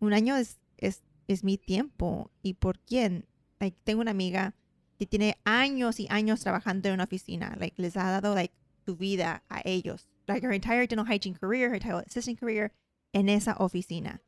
un 0.01 0.13
año 0.13 0.35
es, 0.35 0.59
es, 0.77 1.01
es 1.27 1.43
mi 1.43 1.57
tiempo. 1.57 2.31
¿Y 2.41 2.55
por 2.55 2.79
quién? 2.79 3.25
Like, 3.59 3.77
tengo 3.83 4.01
una 4.01 4.11
amiga 4.11 4.53
que 4.97 5.05
tiene 5.05 5.37
años 5.45 5.99
y 5.99 6.07
años 6.09 6.41
trabajando 6.41 6.89
en 6.89 6.95
una 6.95 7.05
oficina. 7.05 7.55
Like, 7.59 7.81
les 7.81 7.95
ha 7.95 8.09
dado, 8.11 8.35
like, 8.35 8.53
su 8.85 8.95
vida 8.95 9.43
a 9.49 9.61
ellos. 9.63 10.09
Like, 10.27 10.45
her 10.45 10.53
entire 10.53 10.87
dental 10.87 11.05
hygiene 11.05 11.35
career, 11.35 11.69
her 11.69 11.75
entire 11.75 12.03
assistant 12.05 12.39
career 12.39 12.71
en 13.13 13.29
esa 13.29 13.55
oficina. 13.59 14.21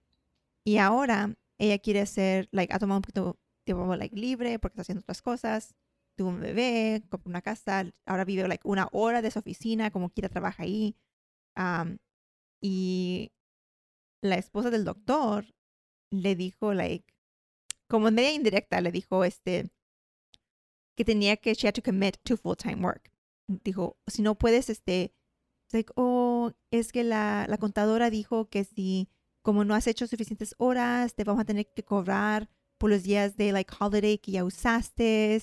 Y 0.65 0.77
ahora 0.77 1.35
ella 1.57 1.77
quiere 1.79 2.05
ser, 2.05 2.47
like, 2.51 2.73
ha 2.73 2.79
tomado 2.79 2.97
un 2.97 3.01
poquito 3.01 3.37
tiempo, 3.65 3.95
like, 3.95 4.15
libre 4.15 4.59
porque 4.59 4.73
está 4.73 4.81
haciendo 4.81 5.01
otras 5.01 5.21
cosas 5.21 5.75
tuvo 6.15 6.29
un 6.29 6.39
bebé, 6.39 7.03
compró 7.09 7.29
una 7.29 7.41
casa, 7.41 7.91
ahora 8.05 8.25
vive 8.25 8.47
like 8.47 8.67
una 8.67 8.87
hora 8.91 9.21
de 9.21 9.31
su 9.31 9.39
oficina, 9.39 9.91
como 9.91 10.09
quiera 10.09 10.29
trabaja 10.29 10.63
ahí. 10.63 10.95
y 12.61 13.31
la 14.21 14.35
esposa 14.37 14.71
del 14.71 14.85
doctor 14.85 15.45
le 16.11 16.35
dijo, 16.35 16.73
like, 16.73 17.13
como 17.87 18.11
media 18.11 18.33
indirecta, 18.33 18.81
le 18.81 18.91
dijo 18.91 19.23
este 19.23 19.69
que 20.95 21.05
tenía 21.05 21.37
que, 21.37 21.53
she 21.53 21.67
had 21.67 21.73
to 21.73 21.83
commit 21.83 22.17
to 22.23 22.37
full-time 22.37 22.81
work. 22.83 23.11
Dijo, 23.47 23.97
si 24.07 24.21
no 24.21 24.35
puedes, 24.35 24.69
este, 24.69 25.13
like, 25.75 25.91
oh, 25.95 26.51
es 26.71 26.91
que 26.91 27.03
la, 27.03 27.45
la 27.47 27.57
contadora 27.57 28.09
dijo 28.09 28.49
que 28.49 28.63
si, 28.63 29.07
como 29.43 29.63
no 29.63 29.75
has 29.75 29.85
hecho 29.85 30.07
suficientes 30.07 30.55
horas, 30.57 31.13
te 31.13 31.23
vamos 31.23 31.41
a 31.41 31.45
tener 31.45 31.67
que 31.67 31.83
cobrar 31.83 32.49
por 32.79 32.89
los 32.89 33.03
días 33.03 33.37
de, 33.37 33.51
like, 33.51 33.71
holiday 33.79 34.17
que 34.17 34.31
ya 34.31 34.43
usaste 34.43 35.41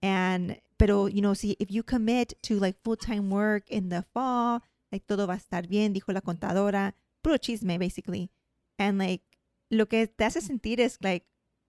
And, 0.00 0.60
pero, 0.78 1.08
you 1.08 1.20
know, 1.20 1.34
si 1.34 1.56
if 1.58 1.70
you 1.70 1.82
commit 1.82 2.34
to 2.42 2.58
like 2.60 2.76
full-time 2.84 3.30
work 3.30 3.68
in 3.68 3.88
the 3.88 4.04
fall, 4.14 4.62
like 4.92 5.06
todo 5.06 5.26
va 5.26 5.34
a 5.34 5.36
estar 5.36 5.68
bien, 5.68 5.92
dijo 5.92 6.12
la 6.12 6.20
contadora. 6.20 6.94
Puro 7.22 7.36
chisme, 7.36 7.78
basically. 7.78 8.30
And 8.78 8.98
like, 8.98 9.22
lo 9.70 9.86
que 9.86 10.06
te 10.06 10.24
hace 10.24 10.40
sentir 10.40 10.78
es 10.78 10.98
like, 11.02 11.26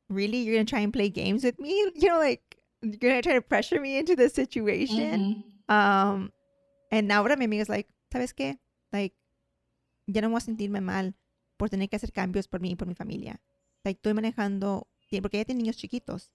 really, 0.09 0.37
you're 0.37 0.55
going 0.55 0.65
to 0.65 0.69
try 0.69 0.81
and 0.81 0.93
play 0.93 1.09
games 1.09 1.43
with 1.43 1.59
me? 1.59 1.91
You 1.95 2.09
know, 2.09 2.19
like, 2.19 2.57
you're 2.81 2.97
going 2.97 3.15
to 3.15 3.21
try 3.21 3.33
to 3.33 3.41
pressure 3.41 3.81
me 3.81 3.97
into 3.97 4.15
the 4.15 4.29
situation. 4.29 5.43
Mm-hmm. 5.69 5.73
Um, 5.73 6.31
and 6.91 7.11
ahora 7.11 7.35
mi 7.35 7.45
amiga 7.45 7.61
es 7.61 7.69
like, 7.69 7.87
¿sabes 8.11 8.33
qué? 8.33 8.59
Like, 8.91 9.15
ya 10.07 10.21
no 10.21 10.29
voy 10.29 10.37
a 10.37 10.41
sentirme 10.41 10.81
mal 10.81 11.15
por 11.57 11.69
tener 11.69 11.89
que 11.89 11.95
hacer 11.95 12.11
cambios 12.11 12.47
por 12.47 12.61
mí 12.61 12.71
y 12.71 12.75
por 12.75 12.87
mi 12.87 12.95
familia. 12.95 13.41
Like, 13.83 13.97
estoy 13.97 14.13
manejando, 14.13 14.87
porque 15.21 15.37
ella 15.37 15.45
tiene 15.45 15.61
niños 15.61 15.77
chiquitos. 15.77 16.31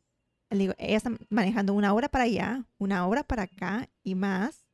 Le 0.51 0.59
digo, 0.59 0.75
ella 0.79 0.97
está 0.97 1.11
manejando 1.31 1.73
una 1.73 1.93
hora 1.95 2.09
para 2.09 2.25
allá, 2.25 2.67
una 2.79 3.07
hora 3.07 3.25
para 3.25 3.45
acá 3.45 3.89
y 4.03 4.15
más. 4.15 4.67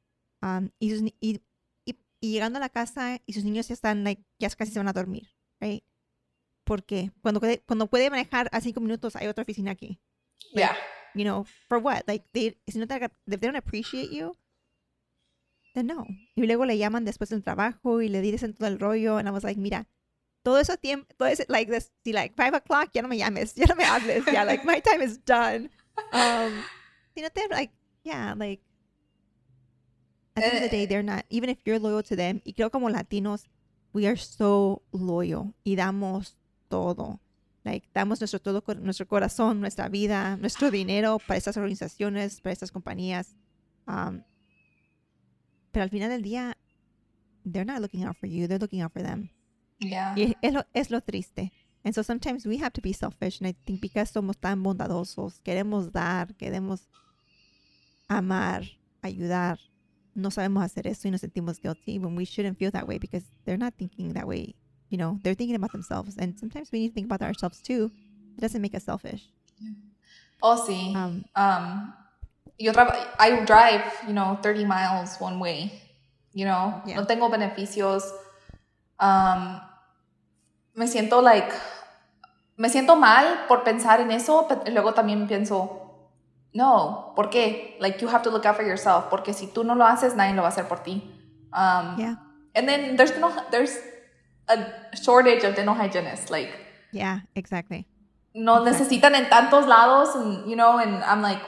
y, 0.79 1.15
y, 1.21 1.41
y, 1.85 1.97
llegando 2.21 2.59
a 2.59 2.61
la 2.61 2.69
casa 2.69 3.21
y 3.25 3.33
sus 3.33 3.45
niños 3.45 3.69
ya 3.69 3.75
están, 3.75 4.05
like, 4.05 4.23
ya 4.39 4.51
casi 4.51 4.73
se 4.73 4.79
van 4.79 4.89
a 4.89 4.93
dormir, 4.93 5.29
right? 5.61 5.85
Porque 6.65 7.11
cuando, 7.23 7.41
cuando 7.67 7.87
puede 7.87 8.11
manejar 8.11 8.49
a 8.53 8.61
cinco 8.61 8.81
minutos, 8.81 9.17
hay 9.17 9.27
otra 9.27 9.43
oficina 9.43 9.71
aquí. 9.71 10.01
yeah. 10.53 10.77
You 11.15 11.25
know, 11.25 11.45
for 11.69 11.79
what? 11.79 12.05
Like, 12.07 12.25
they, 12.33 12.57
si 12.69 12.79
no 12.79 12.87
te, 12.87 12.95
if 12.95 13.11
they 13.27 13.49
don't 13.49 13.57
appreciate 13.57 14.11
you, 14.11 14.37
no. 15.85 16.07
Y 16.35 16.47
luego 16.47 16.65
le 16.65 16.79
llaman 16.79 17.05
después 17.05 17.31
del 17.31 17.43
trabajo 17.43 18.03
y 18.03 18.09
le 18.09 18.21
dicen 18.21 18.55
todo 18.55 18.69
el 18.69 18.79
rollo. 18.79 19.19
And 19.19 19.29
I 19.29 19.31
was 19.31 19.45
like, 19.45 19.61
mira, 19.61 19.87
todo 20.43 20.59
eso 20.59 20.77
tiempo, 20.77 21.07
todo 21.17 21.29
ese, 21.29 21.47
like 21.49 21.71
this, 21.71 21.93
si 22.05 22.13
like 22.13 22.35
five 22.35 22.55
o'clock, 22.55 22.91
ya 22.93 23.03
no 23.03 23.09
me 23.09 23.19
llames, 23.19 23.55
ya 23.55 23.67
no 23.67 23.75
me 23.75 23.85
hables, 23.85 24.25
ya, 24.27 24.45
like 24.45 24.65
my 24.65 24.81
time 24.81 25.03
is 25.03 25.19
done. 25.19 25.71
Um, 26.13 26.53
you 27.15 27.23
know, 27.23 27.29
they're 27.35 27.49
like, 27.49 27.71
yeah, 28.05 28.35
like, 28.37 28.61
at 30.37 30.43
the 30.43 30.47
end 30.47 30.57
of 30.57 30.63
the 30.63 30.69
day, 30.69 30.87
they're 30.87 31.03
not, 31.03 31.25
even 31.29 31.51
if 31.51 31.59
you're 31.65 31.79
loyal 31.79 32.03
to 32.03 32.17
them, 32.17 32.41
y 32.47 32.53
creo 32.53 32.71
como 32.71 32.89
latinos, 32.89 33.45
we 33.93 34.07
are 34.07 34.17
so 34.17 34.83
loyal 34.93 35.55
y 35.65 35.77
damos 35.77 36.37
todo. 36.69 37.21
Like, 37.65 37.89
damos 37.93 38.21
nuestro 38.21 38.41
todo, 38.41 38.63
nuestro 38.81 39.07
corazón, 39.07 39.61
nuestra 39.61 39.91
vida, 39.91 40.37
nuestro 40.39 40.71
dinero 40.71 41.19
para 41.19 41.37
estas 41.37 41.59
organizaciones, 41.59 42.41
para 42.41 42.55
estas 42.55 42.73
compañías. 42.73 43.37
Um, 43.87 44.23
pero 45.73 45.85
al 45.85 45.91
final 45.91 46.11
del 46.11 46.23
día, 46.23 46.55
they're 47.45 47.65
not 47.65 47.81
looking 47.81 48.05
out 48.05 48.17
for 48.17 48.27
you, 48.27 48.47
they're 48.47 48.59
looking 48.59 48.83
out 48.83 48.93
for 48.93 49.03
them. 49.03 49.31
Yeah. 49.79 50.15
Y 50.17 50.37
es 50.43 50.53
lo, 50.53 50.63
es 50.75 50.91
lo 50.91 51.01
triste. 51.01 51.53
And 51.85 51.95
so 51.95 52.03
sometimes 52.03 52.47
we 52.47 52.59
have 52.59 52.73
to 52.75 52.83
be 52.83 52.93
selfish. 52.93 53.41
And 53.41 53.49
I 53.49 53.55
think 53.65 53.81
because 53.81 54.11
somos 54.13 54.37
tan 54.37 54.63
bondadosos, 54.63 55.41
queremos 55.43 55.91
dar, 55.93 56.35
queremos 56.37 56.89
amar, 58.09 58.65
ayudar, 59.03 59.59
no 60.15 60.31
sabemos 60.31 60.63
hacer 60.63 60.87
eso 60.87 61.09
y 61.09 61.11
nos 61.11 61.23
sentimos 61.23 61.61
guilty 61.61 61.99
when 61.99 62.17
we 62.17 62.27
shouldn't 62.27 62.59
feel 62.59 62.71
that 62.73 62.87
way 62.87 62.99
because 62.99 63.25
they're 63.45 63.57
not 63.57 63.75
thinking 63.79 64.13
that 64.13 64.27
way. 64.27 64.55
You 64.91 64.99
know, 64.99 65.19
they're 65.23 65.35
thinking 65.35 65.57
about 65.57 65.73
themselves. 65.73 66.17
And 66.19 66.39
sometimes 66.39 66.71
we 66.73 66.81
need 66.81 66.89
to 66.89 66.95
think 66.95 67.07
about 67.07 67.23
ourselves 67.23 67.63
too. 67.63 67.91
It 68.37 68.41
doesn't 68.41 68.61
make 68.61 68.75
us 68.75 68.85
selfish. 68.85 69.31
Oh, 70.43 70.57
sí. 70.67 70.95
Um, 70.95 71.25
Um, 71.35 71.93
yo 72.61 72.73
I 73.19 73.45
drive, 73.47 73.83
you 74.07 74.13
know, 74.13 74.39
30 74.43 74.65
miles 74.67 75.17
one 75.21 75.39
way. 75.41 75.73
You 76.35 76.45
know, 76.47 76.83
Yeah. 76.87 76.97
no 76.97 77.07
tengo 77.07 77.29
beneficios. 77.31 78.05
Um, 79.01 79.61
me 80.75 80.87
siento 80.87 81.23
like, 81.23 81.51
me 82.57 82.69
siento 82.69 82.95
mal 82.97 83.47
por 83.49 83.65
pensar 83.65 84.01
en 84.01 84.11
eso, 84.13 84.47
pero 84.47 84.63
luego 84.71 84.93
también 84.93 85.27
pienso, 85.27 86.11
no, 86.53 87.13
¿por 87.17 87.31
qué? 87.31 87.77
Like, 87.81 87.99
you 88.01 88.09
have 88.09 88.23
to 88.23 88.31
look 88.31 88.45
out 88.47 88.57
for 88.57 88.65
yourself, 88.65 89.07
porque 89.09 89.33
si 89.33 89.47
tú 89.47 89.65
no 89.65 89.75
lo 89.75 89.85
haces, 89.87 90.15
nadie 90.15 90.35
lo 90.35 90.43
va 90.43 90.49
a 90.49 90.53
hacer 90.53 90.69
por 90.69 90.81
ti. 90.83 91.03
Um, 91.53 91.97
yeah. 91.99 92.17
And 92.55 92.69
then 92.69 92.97
there's 92.97 93.17
no, 93.19 93.33
there's 93.51 93.77
a 94.49 94.59
shortage 94.97 95.45
of 95.45 95.55
dental 95.57 95.75
hygienists. 95.75 96.31
Like, 96.31 96.51
Yeah, 96.93 97.21
exactly. 97.35 97.87
no 98.35 98.65
necesitan 98.65 99.15
en 99.15 99.29
tantos 99.31 99.67
lados, 99.67 100.15
and, 100.15 100.47
you 100.49 100.57
know, 100.57 100.79
and 100.79 101.03
I'm 101.05 101.23
like, 101.23 101.41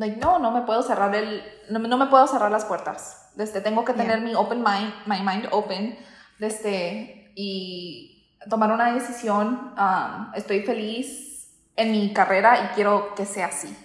like, 0.00 0.16
no, 0.16 0.38
no 0.38 0.50
me 0.50 0.62
puedo 0.62 0.82
cerrar 0.82 1.14
el, 1.14 1.42
no, 1.68 1.78
no 1.78 1.98
me 1.98 2.06
puedo 2.06 2.26
cerrar 2.26 2.50
las 2.50 2.64
puertas. 2.64 3.30
Desde, 3.36 3.60
tengo 3.60 3.84
que 3.84 3.92
tener 3.92 4.18
Yeah. 4.18 4.26
mi 4.28 4.34
open 4.34 4.62
mind, 4.62 4.92
my 5.06 5.20
mind 5.20 5.46
open, 5.52 5.96
desde, 6.38 7.32
y 7.36 8.34
tomar 8.48 8.72
una 8.72 8.92
decisión. 8.92 9.74
Um, 9.78 10.32
estoy 10.34 10.62
feliz 10.62 11.54
en 11.76 11.92
mi 11.92 12.12
carrera 12.14 12.64
y 12.64 12.74
quiero 12.74 13.14
que 13.14 13.26
sea 13.26 13.46
así. 13.46 13.76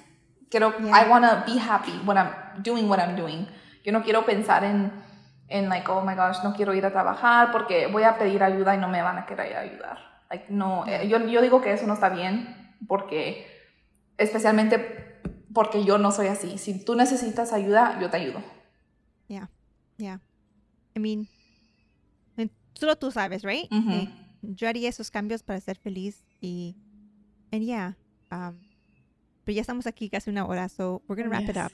Quiero, 0.50 0.74
Yeah. 0.80 1.02
I 1.02 1.10
want 1.10 1.26
to 1.26 1.44
be 1.52 1.60
happy 1.60 2.02
when 2.06 2.18
I'm 2.18 2.64
doing 2.64 2.88
what 2.90 3.00
I'm 3.00 3.18
doing. 3.18 3.46
Yo 3.84 3.92
no 3.92 4.02
quiero 4.02 4.26
pensar 4.26 4.64
en, 4.64 4.94
en 5.50 5.68
like, 5.68 5.92
oh 5.92 6.02
my 6.02 6.16
gosh, 6.16 6.38
no 6.44 6.54
quiero 6.54 6.74
ir 6.74 6.86
a 6.86 6.92
trabajar 6.92 7.52
porque 7.52 7.88
voy 7.88 8.04
a 8.04 8.18
pedir 8.18 8.42
ayuda 8.42 8.74
y 8.74 8.78
no 8.78 8.88
me 8.88 9.02
van 9.02 9.18
a 9.18 9.26
querer 9.26 9.58
ayudar. 9.58 9.98
Like, 10.30 10.46
no, 10.50 10.86
eh, 10.88 11.10
yo, 11.10 11.20
yo 11.20 11.42
digo 11.42 11.62
que 11.62 11.74
eso 11.74 11.86
no 11.86 11.94
está 11.94 12.08
bien 12.08 12.74
porque, 12.88 13.46
especialmente 14.18 15.15
porque 15.56 15.84
yo 15.84 15.98
no 15.98 16.12
soy 16.12 16.28
así. 16.28 16.60
Si 16.60 16.86
tú 16.86 16.94
necesitas 16.94 17.52
ayuda, 17.52 17.98
yo 18.00 18.12
te 18.12 18.18
ayudo. 18.18 18.44
Yeah. 19.28 19.50
Yeah. 19.98 20.20
I 20.96 21.00
mean, 21.00 21.28
solo 22.76 22.96
tú 22.98 23.10
sabes, 23.10 23.44
right? 23.44 23.72
Ujú. 23.72 23.90
Eh, 23.92 24.08
yo 24.42 24.68
haría 24.68 24.90
esos 24.90 25.10
cambios 25.10 25.42
para 25.44 25.60
ser 25.62 25.78
feliz 25.78 26.24
y, 26.42 26.76
and 27.52 27.64
yeah, 27.64 27.96
um, 28.32 28.60
pero 29.46 29.56
ya 29.56 29.62
estamos 29.62 29.88
aquí 29.88 30.10
casi 30.10 30.30
una 30.30 30.46
hora, 30.46 30.68
so 30.70 31.02
we're 31.08 31.16
gonna 31.16 31.30
wrap 31.30 31.50
it 31.50 31.56
Yes. 31.56 31.66
up. 31.66 31.72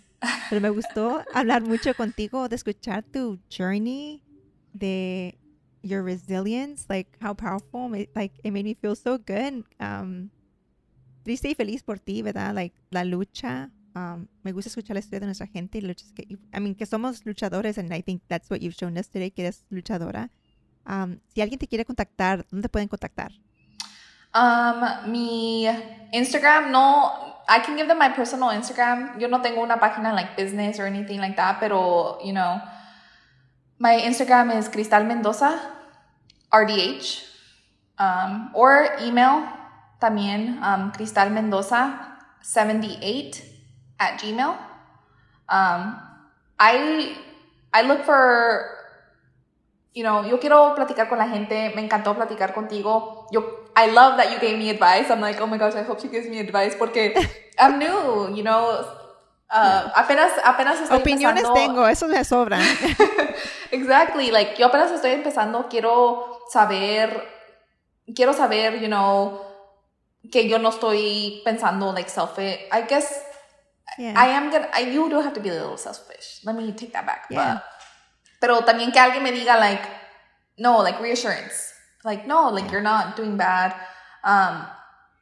Pero 0.50 0.62
me 0.62 0.70
gustó 0.76 1.24
hablar 1.34 1.64
mucho 1.64 1.96
contigo, 1.96 2.48
de 2.50 2.56
escuchar 2.56 3.04
tu 3.12 3.40
journey, 3.50 4.22
de 4.74 5.40
your 5.82 6.04
resilience, 6.04 6.86
like 6.88 7.18
how 7.20 7.34
powerful, 7.34 7.90
like 8.16 8.40
it 8.44 8.52
made 8.52 8.64
me 8.64 8.76
feel 8.76 8.96
so 8.96 9.18
good. 9.18 9.66
Um, 9.80 10.30
triste 11.24 11.50
y 11.50 11.56
feliz 11.56 11.84
por 11.84 12.00
ti, 12.00 12.22
¿verdad? 12.22 12.54
Like 12.54 12.76
la 12.90 13.04
lucha. 13.04 13.70
Um, 13.94 14.28
me 14.44 14.54
gusta 14.54 14.70
escuchar 14.70 14.96
la 14.96 15.00
historia 15.00 15.20
de 15.20 15.26
nuestra 15.26 15.48
gente 15.48 15.78
y 15.78 15.82
luchas 15.82 16.14
que, 16.14 16.24
I 16.24 16.60
mean, 16.60 16.76
que 16.76 16.86
somos 16.86 17.26
luchadores, 17.26 17.78
and 17.78 17.94
I 17.94 18.02
think 18.02 18.24
that's 18.28 18.50
what 18.50 18.60
you've 18.60 18.76
shown 18.76 18.98
us 18.98 19.10
today, 19.10 19.32
que 19.32 19.44
eres 19.44 19.66
luchadora. 19.70 20.30
Um, 20.86 21.20
si 21.34 21.42
alguien 21.42 21.60
te 21.60 21.68
quiere 21.68 21.86
contactar, 21.86 22.46
¿dónde 22.52 22.70
pueden 22.70 22.88
contactar? 22.88 23.32
Um, 24.34 25.12
mi 25.12 25.68
Instagram, 26.14 26.72
no, 26.72 27.12
I 27.50 27.60
can 27.60 27.76
give 27.76 27.88
them 27.88 28.00
my 28.00 28.10
personal 28.10 28.50
Instagram. 28.52 29.20
Yo 29.20 29.28
no 29.28 29.42
tengo 29.42 29.62
una 29.62 29.78
página 29.78 30.14
like 30.14 30.38
business 30.38 30.80
or 30.80 30.86
anything 30.86 31.20
like 31.20 31.36
that, 31.36 31.60
pero, 31.60 32.18
you 32.24 32.32
know, 32.32 32.62
my 33.78 34.00
Instagram 34.00 34.58
is 34.58 34.70
Cristal 34.70 35.04
Mendoza, 35.04 35.60
RDH, 36.54 37.24
um, 38.00 38.52
or 38.54 38.96
email 39.02 39.61
también, 40.02 40.60
um, 40.64 40.92
Cristal 40.92 41.30
Mendoza 41.30 42.18
78 42.42 43.42
at 44.00 44.20
Gmail. 44.20 44.58
Um, 45.48 45.96
I, 46.60 47.16
I 47.72 47.84
look 47.84 48.04
for 48.04 48.82
you 49.94 50.04
know, 50.04 50.24
yo 50.26 50.40
quiero 50.40 50.74
platicar 50.76 51.10
con 51.10 51.18
la 51.18 51.28
gente, 51.28 51.72
me 51.76 51.82
encantó 51.82 52.16
platicar 52.16 52.54
contigo. 52.54 53.28
Yo, 53.32 53.44
I 53.76 53.92
love 53.92 54.18
that 54.18 54.32
you 54.32 54.40
gave 54.40 54.58
me 54.58 54.70
advice. 54.70 55.12
I'm 55.12 55.20
like, 55.20 55.40
oh 55.42 55.48
my 55.48 55.58
gosh, 55.58 55.76
I 55.76 55.84
hope 55.84 56.00
she 56.00 56.08
gives 56.08 56.28
me 56.30 56.40
advice 56.40 56.76
porque 56.76 57.14
I'm 57.60 57.78
new, 57.78 58.34
you 58.36 58.44
know. 58.44 58.86
Uh, 59.54 59.92
apenas, 59.96 60.32
apenas 60.46 60.80
estoy 60.80 61.00
Opiniones 61.00 61.44
empezando. 61.44 61.54
tengo, 61.54 61.88
eso 61.88 62.08
me 62.08 62.24
sobran. 62.24 62.62
exactly, 63.72 64.32
like 64.32 64.58
yo 64.58 64.68
apenas 64.68 64.92
estoy 64.92 65.12
empezando, 65.12 65.68
quiero 65.70 66.40
saber, 66.50 67.22
quiero 68.16 68.32
saber, 68.32 68.82
you 68.82 68.88
know, 68.88 69.42
que 70.30 70.48
yo 70.48 70.58
no 70.60 70.70
estoy 70.70 71.42
pensando 71.46 71.94
like 71.94 72.10
selfish. 72.10 72.60
I 72.72 72.82
guess 72.82 73.24
Yeah. 73.98 74.14
I 74.16 74.28
am 74.28 74.52
gonna, 74.52 74.70
I, 74.74 74.82
you 74.82 75.10
do 75.10 75.20
have 75.22 75.34
to 75.34 75.40
be 75.40 75.50
a 75.50 75.54
little 75.54 75.78
selfish. 75.78 76.42
Let 76.44 76.56
me 76.56 76.72
take 76.72 76.94
that 76.94 77.06
back. 77.06 77.28
Yeah. 77.30 77.56
But, 77.56 77.64
pero 78.40 78.62
también 78.62 78.92
que 78.92 79.00
alguien 79.00 79.24
me 79.24 79.32
diga, 79.32 79.60
like, 79.60 79.82
no, 80.58 80.80
like 80.80 81.00
reassurance. 81.02 81.74
Like, 82.04 82.26
no, 82.26 82.50
like 82.50 82.72
you're 82.72 82.82
not 82.82 83.16
doing 83.16 83.38
bad. 83.38 83.76
Um, 84.24 84.66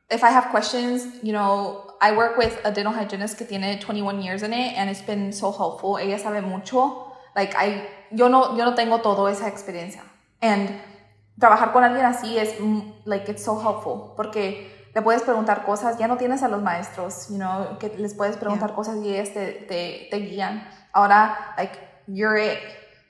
if 0.09 0.23
I 0.23 0.29
have 0.29 0.45
questions, 0.45 1.07
you 1.23 1.33
know, 1.33 1.93
I 2.01 2.15
work 2.15 2.37
with 2.37 2.59
a 2.63 2.71
dental 2.71 2.93
hygienist 2.93 3.37
que 3.37 3.45
tiene 3.45 3.79
21 3.79 4.21
years 4.21 4.43
in 4.43 4.53
it 4.53 4.77
and 4.77 4.89
it's 4.89 5.01
been 5.01 5.33
so 5.33 5.51
helpful. 5.51 5.97
Ella 5.97 6.17
sabe 6.17 6.41
mucho. 6.41 7.13
Like, 7.35 7.55
I, 7.55 7.87
yo 8.11 8.27
no, 8.27 8.55
yo 8.55 8.65
no 8.65 8.75
tengo 8.75 9.01
todo 9.01 9.27
esa 9.27 9.47
experiencia. 9.47 10.01
And 10.41 10.69
trabajar 11.39 11.73
con 11.73 11.83
alguien 11.83 12.05
así 12.05 12.37
es, 12.37 12.59
mm, 12.59 12.93
like, 13.05 13.27
it's 13.29 13.43
so 13.43 13.59
helpful. 13.59 14.13
Porque 14.15 14.78
le 14.99 15.03
puedes 15.03 15.21
preguntar 15.23 15.63
cosas, 15.63 15.97
ya 15.97 16.07
no 16.09 16.17
tienes 16.17 16.43
a 16.43 16.49
los 16.49 16.61
maestros, 16.61 17.29
you 17.29 17.37
know, 17.37 17.77
que 17.79 17.87
les 17.97 18.13
puedes 18.13 18.35
preguntar 18.35 18.67
Yeah. 18.69 18.75
cosas 18.75 18.97
y 18.97 19.13
ellos 19.15 19.33
te, 19.33 19.53
te, 19.67 20.07
te 20.11 20.17
guían. 20.17 20.67
Ahora, 20.91 21.53
like, 21.57 21.79
you're 22.07 22.37
it. 22.37 22.59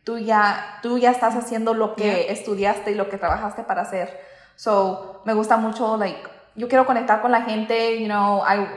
Tú 0.03 0.19
ya, 0.19 0.79
tú 0.83 0.99
ya 0.99 1.09
estás 1.09 1.35
haciendo 1.35 1.73
lo 1.73 1.95
que 1.95 2.31
estudiaste 2.31 2.91
y 2.91 2.95
lo 2.95 3.09
que 3.09 3.17
trabajaste 3.17 3.63
para 3.63 3.81
hacer. 3.81 4.19
So, 4.55 5.21
me 5.25 5.33
gusta 5.33 5.57
mucho, 5.57 5.97
like, 5.97 6.19
yo 6.55 6.67
quiero 6.67 6.85
conectar 6.85 7.21
con 7.21 7.31
la 7.31 7.41
gente, 7.41 7.99
you 7.99 8.07
know, 8.07 8.43
I, 8.43 8.67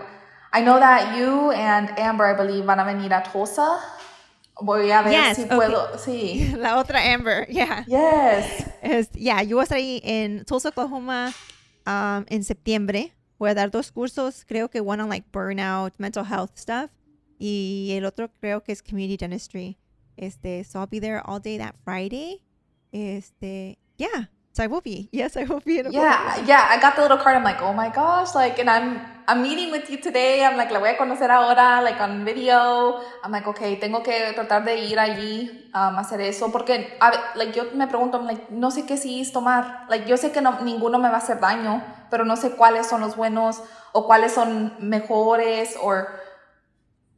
I 0.58 0.62
know 0.62 0.78
that 0.78 1.14
you 1.14 1.50
and 1.52 1.90
Amber, 1.98 2.26
I 2.26 2.34
believe, 2.34 2.64
van 2.64 2.80
a 2.80 2.84
venir 2.84 3.12
a 3.12 3.22
Tulsa. 3.22 3.78
Voy 4.60 4.90
a 4.90 5.02
ver 5.02 5.12
Yes, 5.12 5.36
si 5.36 5.44
okay. 5.44 5.56
puedo, 5.56 5.98
sí. 5.98 6.54
La 6.56 6.78
otra 6.78 7.00
Amber, 7.12 7.46
yeah. 7.48 7.84
Yes. 7.86 8.64
Es, 8.80 9.10
yeah, 9.12 9.42
yo 9.42 9.56
voy 9.56 9.62
a 9.62 9.64
estar 9.64 9.76
ahí 9.76 10.00
en 10.02 10.44
Tulsa, 10.46 10.70
Oklahoma 10.70 11.30
um, 11.86 12.24
en 12.28 12.44
septiembre. 12.44 13.14
Voy 13.38 13.50
a 13.50 13.54
dar 13.54 13.70
dos 13.70 13.90
cursos, 13.90 14.44
creo 14.44 14.70
que 14.70 14.80
one 14.80 15.02
on 15.02 15.08
like 15.08 15.26
burnout, 15.32 15.94
mental 15.98 16.24
health 16.24 16.56
stuff, 16.56 16.90
y 17.38 17.90
el 17.92 18.04
otro 18.04 18.30
creo 18.40 18.62
que 18.62 18.72
es 18.72 18.82
community 18.82 19.16
dentistry. 19.16 19.78
Este, 20.16 20.62
so 20.64 20.78
I'll 20.78 20.86
be 20.86 21.00
there 21.00 21.20
all 21.24 21.40
day 21.40 21.58
that 21.58 21.74
Friday. 21.84 22.42
Este, 22.92 23.78
yeah, 23.98 24.30
so 24.52 24.62
I 24.62 24.66
will 24.66 24.80
be. 24.82 25.08
Yes, 25.12 25.36
I 25.36 25.44
will 25.44 25.60
be. 25.60 25.78
in 25.78 25.90
Yeah, 25.92 26.12
Oklahoma. 26.12 26.44
yeah, 26.46 26.66
I 26.70 26.80
got 26.80 26.94
the 26.96 27.02
little 27.02 27.16
card. 27.18 27.36
I'm 27.36 27.44
like, 27.44 27.62
oh 27.62 27.72
my 27.72 27.88
gosh, 27.88 28.34
like, 28.34 28.58
and 28.58 28.68
I'm 28.68 29.00
I'm 29.26 29.40
meeting 29.42 29.70
with 29.70 29.88
you 29.88 29.98
today. 29.98 30.44
I'm 30.44 30.56
like, 30.56 30.70
la 30.70 30.78
voy 30.80 30.90
a 30.90 30.96
conocer 30.96 31.30
ahora, 31.30 31.80
like 31.82 32.00
on 32.00 32.24
video. 32.24 33.00
I'm 33.24 33.30
like, 33.32 33.46
okay, 33.46 33.76
tengo 33.76 34.02
que 34.02 34.32
tratar 34.34 34.64
de 34.64 34.78
ir 34.78 34.98
allí 34.98 35.70
um, 35.74 35.96
a 35.96 36.00
hacer 36.00 36.20
eso 36.20 36.50
porque, 36.50 36.96
a 37.00 37.12
like, 37.36 37.52
yo 37.54 37.70
me 37.74 37.86
pregunto, 37.86 38.18
I'm 38.18 38.26
like, 38.26 38.50
no 38.50 38.70
sé 38.70 38.84
qué 38.86 38.96
sí 38.96 39.22
tomar. 39.32 39.86
Like, 39.88 40.06
yo 40.08 40.16
sé 40.16 40.32
que 40.32 40.40
no, 40.40 40.60
ninguno 40.62 40.98
me 40.98 41.08
va 41.08 41.14
a 41.16 41.18
hacer 41.18 41.40
daño, 41.40 41.82
pero 42.10 42.24
no 42.24 42.36
sé 42.36 42.50
cuáles 42.52 42.86
son 42.88 43.00
los 43.00 43.16
buenos 43.16 43.62
o 43.92 44.06
cuáles 44.06 44.32
son 44.32 44.74
mejores 44.80 45.76
or 45.80 46.21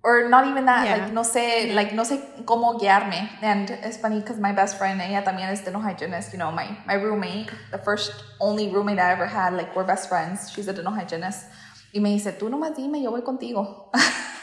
or 0.05 0.29
not 0.29 0.47
even 0.47 0.67
that. 0.67 0.85
Yeah. 0.85 0.97
Like, 0.97 1.13
no 1.13 1.23
sé, 1.23 1.75
like, 1.75 1.93
no 1.95 2.05
sé 2.05 2.21
cómo 2.45 2.79
guiarme. 2.79 3.29
And 3.41 3.71
it's 3.71 3.97
funny 3.97 4.21
because 4.21 4.39
my 4.39 4.53
best 4.53 4.77
friend, 4.77 5.01
ella 5.01 5.25
también 5.25 5.49
es 5.49 5.65
dental 5.65 5.81
hygienist. 5.81 6.33
You 6.33 6.39
know, 6.39 6.53
my 6.53 6.77
my 6.87 6.95
roommate, 6.95 7.51
the 7.73 7.79
first 7.79 8.13
only 8.39 8.69
roommate 8.69 8.99
I 8.99 9.13
ever 9.13 9.27
had, 9.27 9.55
like, 9.55 9.75
we're 9.75 9.87
best 9.87 10.09
friends. 10.09 10.53
She's 10.53 10.69
a 10.69 10.73
dental 10.73 10.93
hygienist. 10.93 11.47
Y 11.93 12.01
me 12.01 12.11
dice, 12.11 12.33
tú 12.33 12.51
nomás 12.51 12.77
dime, 12.77 13.03
yo 13.03 13.11
voy 13.11 13.23
contigo. 13.23 13.91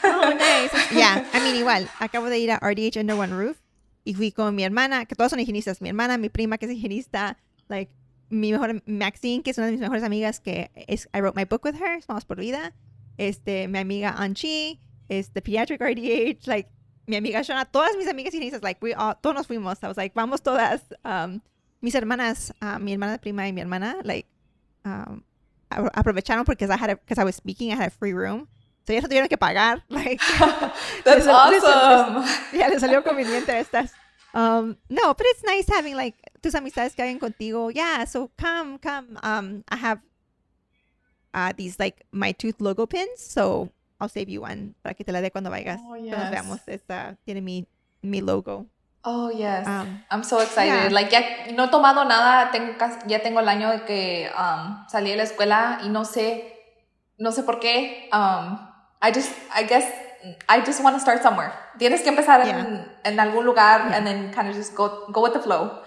Oh, 0.04 0.34
nice. 0.38 0.72
Yeah, 0.90 1.24
I 1.32 1.40
mean, 1.40 1.54
igual, 1.54 1.88
acabo 2.00 2.28
de 2.28 2.38
ir 2.38 2.50
a 2.50 2.58
RDH 2.58 2.96
Under 2.98 3.14
One 3.14 3.32
Roof 3.32 3.58
y 4.04 4.14
fui 4.14 4.32
con 4.32 4.54
mi 4.56 4.64
hermana, 4.64 5.04
que 5.04 5.14
todas 5.14 5.30
son 5.30 5.38
higienistas, 5.38 5.80
mi 5.80 5.90
hermana, 5.90 6.18
mi 6.18 6.28
prima 6.28 6.58
que 6.58 6.66
es 6.66 6.72
higienista, 6.72 7.38
like, 7.68 7.92
mi 8.30 8.50
mejor, 8.50 8.82
Maxine, 8.86 9.42
que 9.42 9.50
es 9.50 9.58
una 9.58 9.66
de 9.66 9.72
mis 9.72 9.80
mejores 9.80 10.02
amigas, 10.02 10.40
que 10.40 10.70
es, 10.74 11.08
I 11.14 11.20
wrote 11.20 11.36
my 11.36 11.44
book 11.44 11.62
with 11.64 11.74
her, 11.74 12.02
Vamos 12.08 12.24
por 12.24 12.38
Vida. 12.38 12.72
Este, 13.18 13.68
mi 13.68 13.78
amiga 13.78 14.14
Anchi, 14.16 14.80
este, 15.08 15.42
Pediatric 15.42 15.80
RDH, 15.80 16.46
like, 16.46 16.70
mi 17.06 17.16
amiga 17.16 17.40
Shona, 17.40 17.64
todas 17.64 17.96
mis 17.96 18.08
amigas 18.08 18.32
dices 18.32 18.62
like, 18.62 18.80
we 18.82 18.94
all, 18.94 19.14
todos 19.22 19.34
nos 19.34 19.46
fuimos. 19.46 19.78
I 19.82 19.88
was 19.88 19.96
like, 19.96 20.14
vamos 20.14 20.40
todas. 20.40 20.80
Um, 21.04 21.42
mis 21.80 21.94
hermanas, 21.94 22.52
uh, 22.62 22.78
mi 22.78 22.92
hermana 22.92 23.18
prima 23.20 23.42
y 23.42 23.52
mi 23.52 23.60
hermana, 23.60 23.96
like, 24.04 24.26
um, 24.84 25.24
aprovecharon 25.70 26.44
porque 26.44 26.62
I 26.62 26.76
had 26.76 26.90
a 26.90 26.96
because 26.96 27.18
I 27.18 27.24
was 27.24 27.36
speaking, 27.36 27.72
I 27.72 27.76
had 27.76 27.88
a 27.88 27.90
free 27.90 28.12
room. 28.12 28.48
So 28.86 28.92
ellas 28.92 29.02
no 29.04 29.08
tuvieron 29.08 29.28
que 29.28 29.38
pagar. 29.38 29.82
Like, 29.88 30.20
That's 31.04 31.26
awesome. 31.26 32.24
Ya 32.52 32.68
les 32.68 32.82
salió 32.82 33.02
conveniente 33.02 33.58
estas. 33.58 33.92
Um, 34.34 34.76
no, 34.88 35.14
but 35.14 35.26
it's 35.26 35.42
nice 35.44 35.68
having 35.68 35.94
like 35.94 36.16
tus 36.42 36.54
amistades 36.54 36.96
que 36.96 37.04
hagan 37.04 37.18
contigo. 37.18 37.70
Yeah, 37.74 38.04
so 38.04 38.30
come, 38.38 38.78
come. 38.78 39.18
Um, 39.22 39.64
I 39.68 39.76
have 39.76 40.00
uh, 41.34 41.52
these 41.56 41.78
like 41.78 42.04
my 42.12 42.32
tooth 42.32 42.60
logo 42.60 42.86
pins, 42.86 43.20
so 43.20 43.70
I'll 44.02 44.08
save 44.08 44.28
you 44.28 44.42
one 44.42 44.74
para 44.82 44.94
que 44.94 45.04
te 45.04 45.12
la 45.12 45.20
dé 45.20 45.30
cuando 45.30 45.48
vayas. 45.48 45.80
Oh, 45.86 45.94
yes. 45.96 46.18
Nos 46.18 46.30
veamos. 46.30 46.60
Esta 46.66 47.16
tiene 47.24 47.40
mi, 47.40 47.68
mi 48.02 48.20
logo. 48.20 48.66
Oh, 49.04 49.30
yes. 49.30 49.66
Um, 49.66 50.02
I'm 50.10 50.24
so 50.24 50.40
excited. 50.40 50.90
Yeah. 50.90 50.92
Like, 50.92 51.10
ya 51.10 51.52
no 51.54 51.66
he 51.66 51.68
tomado 51.68 52.04
nada. 52.04 52.50
Tengo, 52.50 52.72
ya 53.06 53.20
tengo 53.20 53.38
el 53.40 53.48
año 53.48 53.70
de 53.70 53.84
que 53.84 54.30
um, 54.36 54.84
salí 54.88 55.10
de 55.10 55.16
la 55.16 55.22
escuela 55.22 55.80
y 55.84 55.88
no 55.88 56.04
sé, 56.04 56.52
no 57.16 57.30
sé 57.30 57.44
por 57.44 57.60
qué. 57.60 58.08
Um, 58.12 58.58
I 59.00 59.12
just, 59.12 59.30
I 59.54 59.64
guess, 59.64 59.84
I 60.48 60.62
just 60.64 60.82
want 60.82 60.96
to 60.96 61.00
start 61.00 61.22
somewhere. 61.22 61.52
Tienes 61.78 62.02
que 62.02 62.08
empezar 62.08 62.44
yeah. 62.44 62.58
en, 62.58 62.92
en, 63.04 63.20
algún 63.20 63.44
lugar 63.44 63.88
yeah. 63.88 63.96
and 63.96 64.06
then 64.06 64.32
kind 64.32 64.48
of 64.48 64.56
just 64.56 64.74
go, 64.74 65.06
go 65.12 65.22
with 65.22 65.32
the 65.32 65.40
flow. 65.40 65.80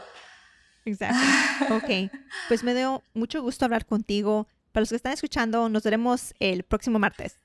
Exactly. 0.85 1.67
Ok. 1.71 2.11
Pues 2.47 2.63
me 2.63 2.73
dio 2.73 3.01
mucho 3.13 3.41
gusto 3.41 3.65
hablar 3.65 3.85
contigo. 3.85 4.47
Para 4.71 4.81
los 4.81 4.89
que 4.89 4.97
están 4.97 5.13
escuchando, 5.13 5.69
nos 5.69 5.83
veremos 5.83 6.33
el 6.39 6.63
próximo 6.63 6.99
martes. 6.99 7.44